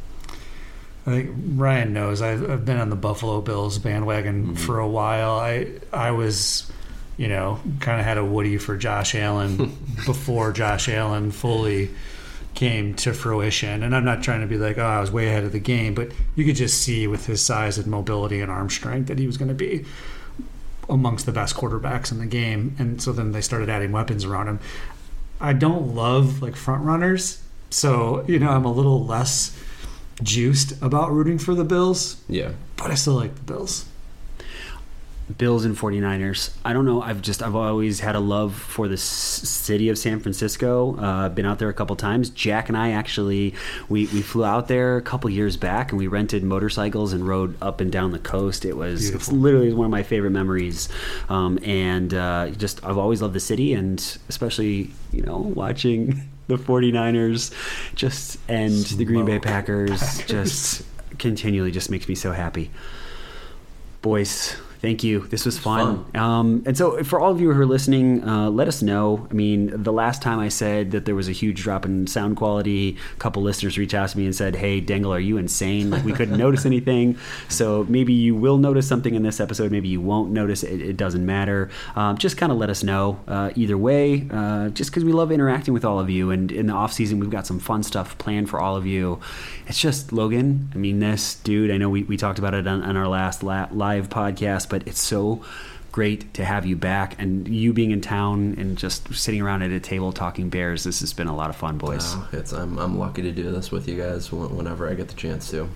I 1.07 1.11
think 1.11 1.35
Ryan 1.53 1.93
knows 1.93 2.21
I've, 2.21 2.49
I've 2.49 2.65
been 2.65 2.79
on 2.79 2.89
the 2.89 2.95
Buffalo 2.95 3.39
Bills 3.41 3.77
bandwagon 3.77 4.55
for 4.55 4.79
a 4.79 4.87
while. 4.87 5.33
I 5.33 5.73
I 5.93 6.11
was, 6.11 6.71
you 7.17 7.27
know, 7.27 7.59
kind 7.79 7.99
of 7.99 8.05
had 8.05 8.17
a 8.17 8.25
Woody 8.25 8.57
for 8.57 8.75
Josh 8.77 9.15
Allen 9.15 9.57
before 10.05 10.51
Josh 10.51 10.89
Allen 10.89 11.31
fully 11.31 11.89
came 12.53 12.93
to 12.95 13.13
fruition. 13.13 13.83
And 13.83 13.95
I'm 13.95 14.05
not 14.05 14.23
trying 14.23 14.41
to 14.41 14.47
be 14.47 14.57
like, 14.57 14.77
oh, 14.77 14.83
I 14.85 14.99
was 15.01 15.11
way 15.11 15.27
ahead 15.27 15.43
of 15.43 15.51
the 15.51 15.59
game, 15.59 15.93
but 15.93 16.09
you 16.35 16.45
could 16.45 16.55
just 16.55 16.81
see 16.81 17.05
with 17.07 17.25
his 17.25 17.41
size 17.41 17.77
and 17.77 17.87
mobility 17.87 18.39
and 18.41 18.49
arm 18.51 18.69
strength 18.69 19.07
that 19.07 19.19
he 19.19 19.27
was 19.27 19.37
going 19.37 19.49
to 19.49 19.53
be 19.55 19.85
amongst 20.89 21.25
the 21.25 21.31
best 21.31 21.55
quarterbacks 21.55 22.11
in 22.11 22.19
the 22.19 22.25
game. 22.25 22.75
And 22.79 23.01
so 23.01 23.11
then 23.11 23.31
they 23.31 23.41
started 23.41 23.69
adding 23.69 23.91
weapons 23.91 24.23
around 24.23 24.47
him. 24.47 24.59
I 25.41 25.51
don't 25.53 25.95
love 25.95 26.41
like 26.41 26.55
front 26.55 26.83
runners, 26.85 27.41
so 27.69 28.23
you 28.25 28.39
know 28.39 28.49
I'm 28.49 28.63
a 28.63 28.71
little 28.71 29.03
less 29.05 29.57
juiced 30.23 30.81
about 30.81 31.11
rooting 31.11 31.37
for 31.37 31.53
the 31.55 31.65
Bills, 31.65 32.23
Yeah. 32.29 32.51
but 32.77 32.89
I 32.89 32.93
still 32.95 33.15
like 33.15 33.35
the 33.35 33.41
Bills. 33.41 33.85
Bills 35.39 35.65
and 35.65 35.75
49ers. 35.75 36.55
I 36.63 36.71
don't 36.71 36.85
know. 36.85 37.01
I've 37.01 37.19
just 37.21 37.41
I've 37.41 37.55
always 37.55 37.99
had 37.99 38.15
a 38.15 38.19
love 38.19 38.53
for 38.53 38.87
the 38.87 38.93
s- 38.93 39.01
city 39.01 39.89
of 39.89 39.97
San 39.97 40.19
Francisco. 40.19 40.95
Uh, 40.97 41.29
been 41.29 41.47
out 41.47 41.57
there 41.57 41.67
a 41.69 41.73
couple 41.73 41.95
times. 41.95 42.29
Jack 42.29 42.69
and 42.69 42.77
I 42.77 42.91
actually 42.91 43.55
we, 43.89 44.05
we 44.07 44.21
flew 44.21 44.45
out 44.45 44.67
there 44.67 44.97
a 44.97 45.01
couple 45.01 45.27
years 45.31 45.57
back 45.57 45.91
and 45.91 45.97
we 45.97 46.05
rented 46.05 46.43
motorcycles 46.43 47.11
and 47.11 47.27
rode 47.27 47.59
up 47.59 47.81
and 47.81 47.91
down 47.91 48.11
the 48.11 48.19
coast. 48.19 48.65
It 48.65 48.77
was 48.77 49.09
it's 49.09 49.31
literally 49.31 49.73
one 49.73 49.85
of 49.85 49.91
my 49.91 50.03
favorite 50.03 50.29
memories. 50.29 50.89
Um, 51.27 51.57
and 51.63 52.13
uh, 52.13 52.49
just 52.51 52.85
I've 52.85 52.99
always 52.99 53.23
loved 53.23 53.33
the 53.33 53.39
city 53.39 53.73
and 53.73 53.99
especially 54.29 54.91
you 55.11 55.23
know 55.23 55.37
watching 55.37 56.29
the 56.47 56.57
49ers 56.57 57.51
just 57.95 58.37
and 58.47 58.73
the 58.75 59.05
Green 59.05 59.25
Bay 59.25 59.39
Packers 59.39 59.89
Packers. 59.99 60.27
just 60.27 60.83
continually 61.17 61.71
just 61.71 61.89
makes 61.89 62.07
me 62.07 62.13
so 62.13 62.31
happy. 62.31 62.69
Boys, 64.03 64.55
Thank 64.85 65.03
you. 65.03 65.21
This 65.21 65.47
was 65.47 65.57
fun. 65.57 66.05
Um, 66.13 66.61
and 66.67 66.77
so, 66.77 67.03
for 67.03 67.19
all 67.19 67.31
of 67.31 67.41
you 67.41 67.51
who 67.51 67.59
are 67.59 67.65
listening, 67.65 68.23
uh, 68.23 68.51
let 68.51 68.67
us 68.67 68.83
know. 68.83 69.27
I 69.31 69.33
mean, 69.33 69.81
the 69.81 69.91
last 69.91 70.21
time 70.21 70.37
I 70.37 70.49
said 70.49 70.91
that 70.91 71.05
there 71.05 71.15
was 71.15 71.27
a 71.27 71.31
huge 71.31 71.63
drop 71.63 71.85
in 71.85 72.05
sound 72.05 72.37
quality, 72.37 72.95
a 73.11 73.17
couple 73.17 73.41
listeners 73.41 73.79
reached 73.79 73.95
out 73.95 74.09
to 74.09 74.17
me 74.19 74.25
and 74.25 74.35
said, 74.35 74.57
"Hey, 74.57 74.79
Dangle, 74.81 75.11
are 75.11 75.19
you 75.19 75.37
insane? 75.37 75.89
Like, 75.89 76.05
we 76.05 76.13
couldn't 76.13 76.37
notice 76.45 76.67
anything." 76.67 77.17
So 77.49 77.83
maybe 77.89 78.13
you 78.13 78.35
will 78.35 78.59
notice 78.59 78.87
something 78.87 79.15
in 79.15 79.23
this 79.23 79.39
episode. 79.39 79.71
Maybe 79.71 79.87
you 79.87 80.01
won't 80.01 80.29
notice. 80.29 80.61
It, 80.61 80.79
it 80.81 80.97
doesn't 80.97 81.25
matter. 81.25 81.71
Um, 81.95 82.19
just 82.19 82.37
kind 82.37 82.51
of 82.51 82.59
let 82.59 82.69
us 82.69 82.83
know. 82.83 83.19
Uh, 83.27 83.49
either 83.55 83.79
way, 83.79 84.27
uh, 84.29 84.69
just 84.69 84.91
because 84.91 85.03
we 85.03 85.13
love 85.13 85.31
interacting 85.31 85.73
with 85.73 85.83
all 85.83 85.99
of 85.99 86.11
you, 86.11 86.29
and 86.29 86.51
in 86.51 86.67
the 86.67 86.73
off 86.73 86.93
season, 86.93 87.19
we've 87.19 87.31
got 87.31 87.47
some 87.47 87.57
fun 87.57 87.81
stuff 87.81 88.19
planned 88.19 88.51
for 88.51 88.59
all 88.59 88.75
of 88.75 88.85
you. 88.85 89.19
It's 89.65 89.79
just 89.79 90.13
Logan. 90.13 90.69
I 90.75 90.77
mean, 90.77 90.99
this 90.99 91.33
dude. 91.33 91.71
I 91.71 91.77
know 91.77 91.89
we, 91.89 92.03
we 92.03 92.17
talked 92.17 92.37
about 92.37 92.53
it 92.53 92.67
on, 92.67 92.83
on 92.83 92.95
our 92.95 93.07
last 93.07 93.41
la- 93.41 93.67
live 93.71 94.09
podcast, 94.09 94.69
but 94.69 94.74
it's 94.85 95.01
so 95.01 95.43
great 95.95 96.33
to 96.33 96.43
have 96.43 96.65
you 96.65 96.75
back 96.75 97.15
and 97.21 97.47
you 97.47 97.71
being 97.71 97.91
in 97.91 98.01
town 98.01 98.53
and 98.57 98.77
just 98.77 99.13
sitting 99.13 99.41
around 99.41 99.61
at 99.61 99.71
a 99.71 99.79
table 99.79 100.11
talking 100.11 100.49
bears. 100.49 100.83
This 100.83 100.99
has 100.99 101.13
been 101.13 101.27
a 101.27 101.35
lot 101.35 101.49
of 101.49 101.55
fun, 101.55 101.77
boys. 101.77 102.03
Oh, 102.05 102.27
it's 102.33 102.51
I'm, 102.51 102.77
I'm 102.77 102.99
lucky 102.99 103.21
to 103.21 103.31
do 103.31 103.49
this 103.49 103.71
with 103.71 103.87
you 103.87 103.95
guys 103.95 104.29
whenever 104.29 104.89
I 104.89 104.93
get 104.93 105.07
the 105.07 105.15
chance 105.15 105.49
to. 105.51 105.69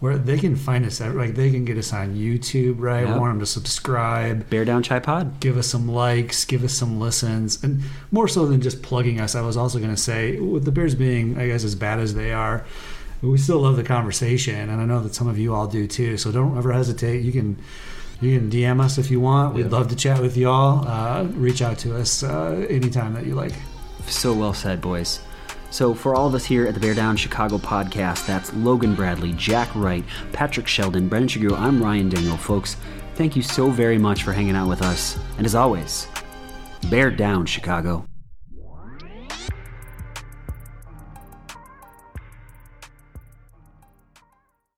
Where 0.00 0.18
they 0.18 0.36
can 0.38 0.56
find 0.56 0.84
us 0.84 1.00
at, 1.00 1.14
like 1.14 1.34
they 1.34 1.50
can 1.50 1.64
get 1.64 1.78
us 1.78 1.92
on 1.92 2.16
YouTube, 2.16 2.76
right? 2.78 3.00
Yep. 3.00 3.14
We 3.14 3.20
want 3.20 3.32
them 3.34 3.40
to 3.40 3.46
subscribe, 3.46 4.50
Bear 4.50 4.64
Down 4.64 4.82
Chi 4.82 4.98
Pod. 4.98 5.38
give 5.38 5.56
us 5.56 5.66
some 5.68 5.88
likes, 5.88 6.44
give 6.44 6.64
us 6.64 6.72
some 6.72 6.98
listens, 7.00 7.62
and 7.62 7.82
more 8.10 8.26
so 8.28 8.46
than 8.46 8.60
just 8.60 8.82
plugging 8.82 9.20
us. 9.20 9.34
I 9.36 9.40
was 9.42 9.56
also 9.56 9.78
going 9.78 9.94
to 9.94 10.00
say, 10.00 10.38
with 10.40 10.64
the 10.64 10.72
Bears 10.72 10.94
being, 10.96 11.38
I 11.38 11.48
guess, 11.48 11.62
as 11.64 11.74
bad 11.74 11.98
as 11.98 12.14
they 12.14 12.32
are, 12.32 12.64
we 13.22 13.38
still 13.38 13.60
love 13.60 13.76
the 13.76 13.82
conversation, 13.82 14.68
and 14.70 14.80
I 14.80 14.84
know 14.84 15.00
that 15.02 15.14
some 15.14 15.28
of 15.28 15.38
you 15.38 15.54
all 15.54 15.66
do 15.66 15.86
too. 15.86 16.16
So 16.16 16.30
don't 16.32 16.56
ever 16.56 16.72
hesitate. 16.72 17.22
You 17.22 17.32
can 17.32 17.58
you 18.20 18.36
can 18.38 18.50
DM 18.50 18.80
us 18.80 18.98
if 18.98 19.10
you 19.10 19.20
want. 19.20 19.54
We'd 19.54 19.66
Yeah. 19.66 19.70
love 19.78 19.88
to 19.88 19.96
chat 19.96 20.20
with 20.20 20.36
y'all. 20.36 20.86
Uh, 20.88 21.24
reach 21.34 21.62
out 21.62 21.78
to 21.78 21.96
us 21.96 22.22
uh, 22.24 22.66
anytime 22.68 23.14
that 23.14 23.26
you 23.26 23.34
like. 23.34 23.52
So 24.08 24.32
well 24.32 24.54
said, 24.54 24.80
boys. 24.80 25.20
So, 25.70 25.92
for 25.92 26.14
all 26.14 26.26
of 26.26 26.34
us 26.34 26.46
here 26.46 26.66
at 26.66 26.72
the 26.72 26.80
Bear 26.80 26.94
Down 26.94 27.14
Chicago 27.16 27.58
podcast, 27.58 28.26
that's 28.26 28.52
Logan 28.54 28.94
Bradley, 28.94 29.34
Jack 29.34 29.68
Wright, 29.74 30.02
Patrick 30.32 30.66
Sheldon, 30.66 31.08
Brendan 31.08 31.28
Sugrue, 31.28 31.56
I'm 31.58 31.82
Ryan 31.82 32.08
Daniel. 32.08 32.38
Folks, 32.38 32.76
thank 33.16 33.36
you 33.36 33.42
so 33.42 33.68
very 33.68 33.98
much 33.98 34.22
for 34.22 34.32
hanging 34.32 34.56
out 34.56 34.66
with 34.68 34.80
us. 34.80 35.18
And 35.36 35.44
as 35.44 35.54
always, 35.54 36.08
Bear 36.88 37.10
Down 37.10 37.44
Chicago. 37.44 38.06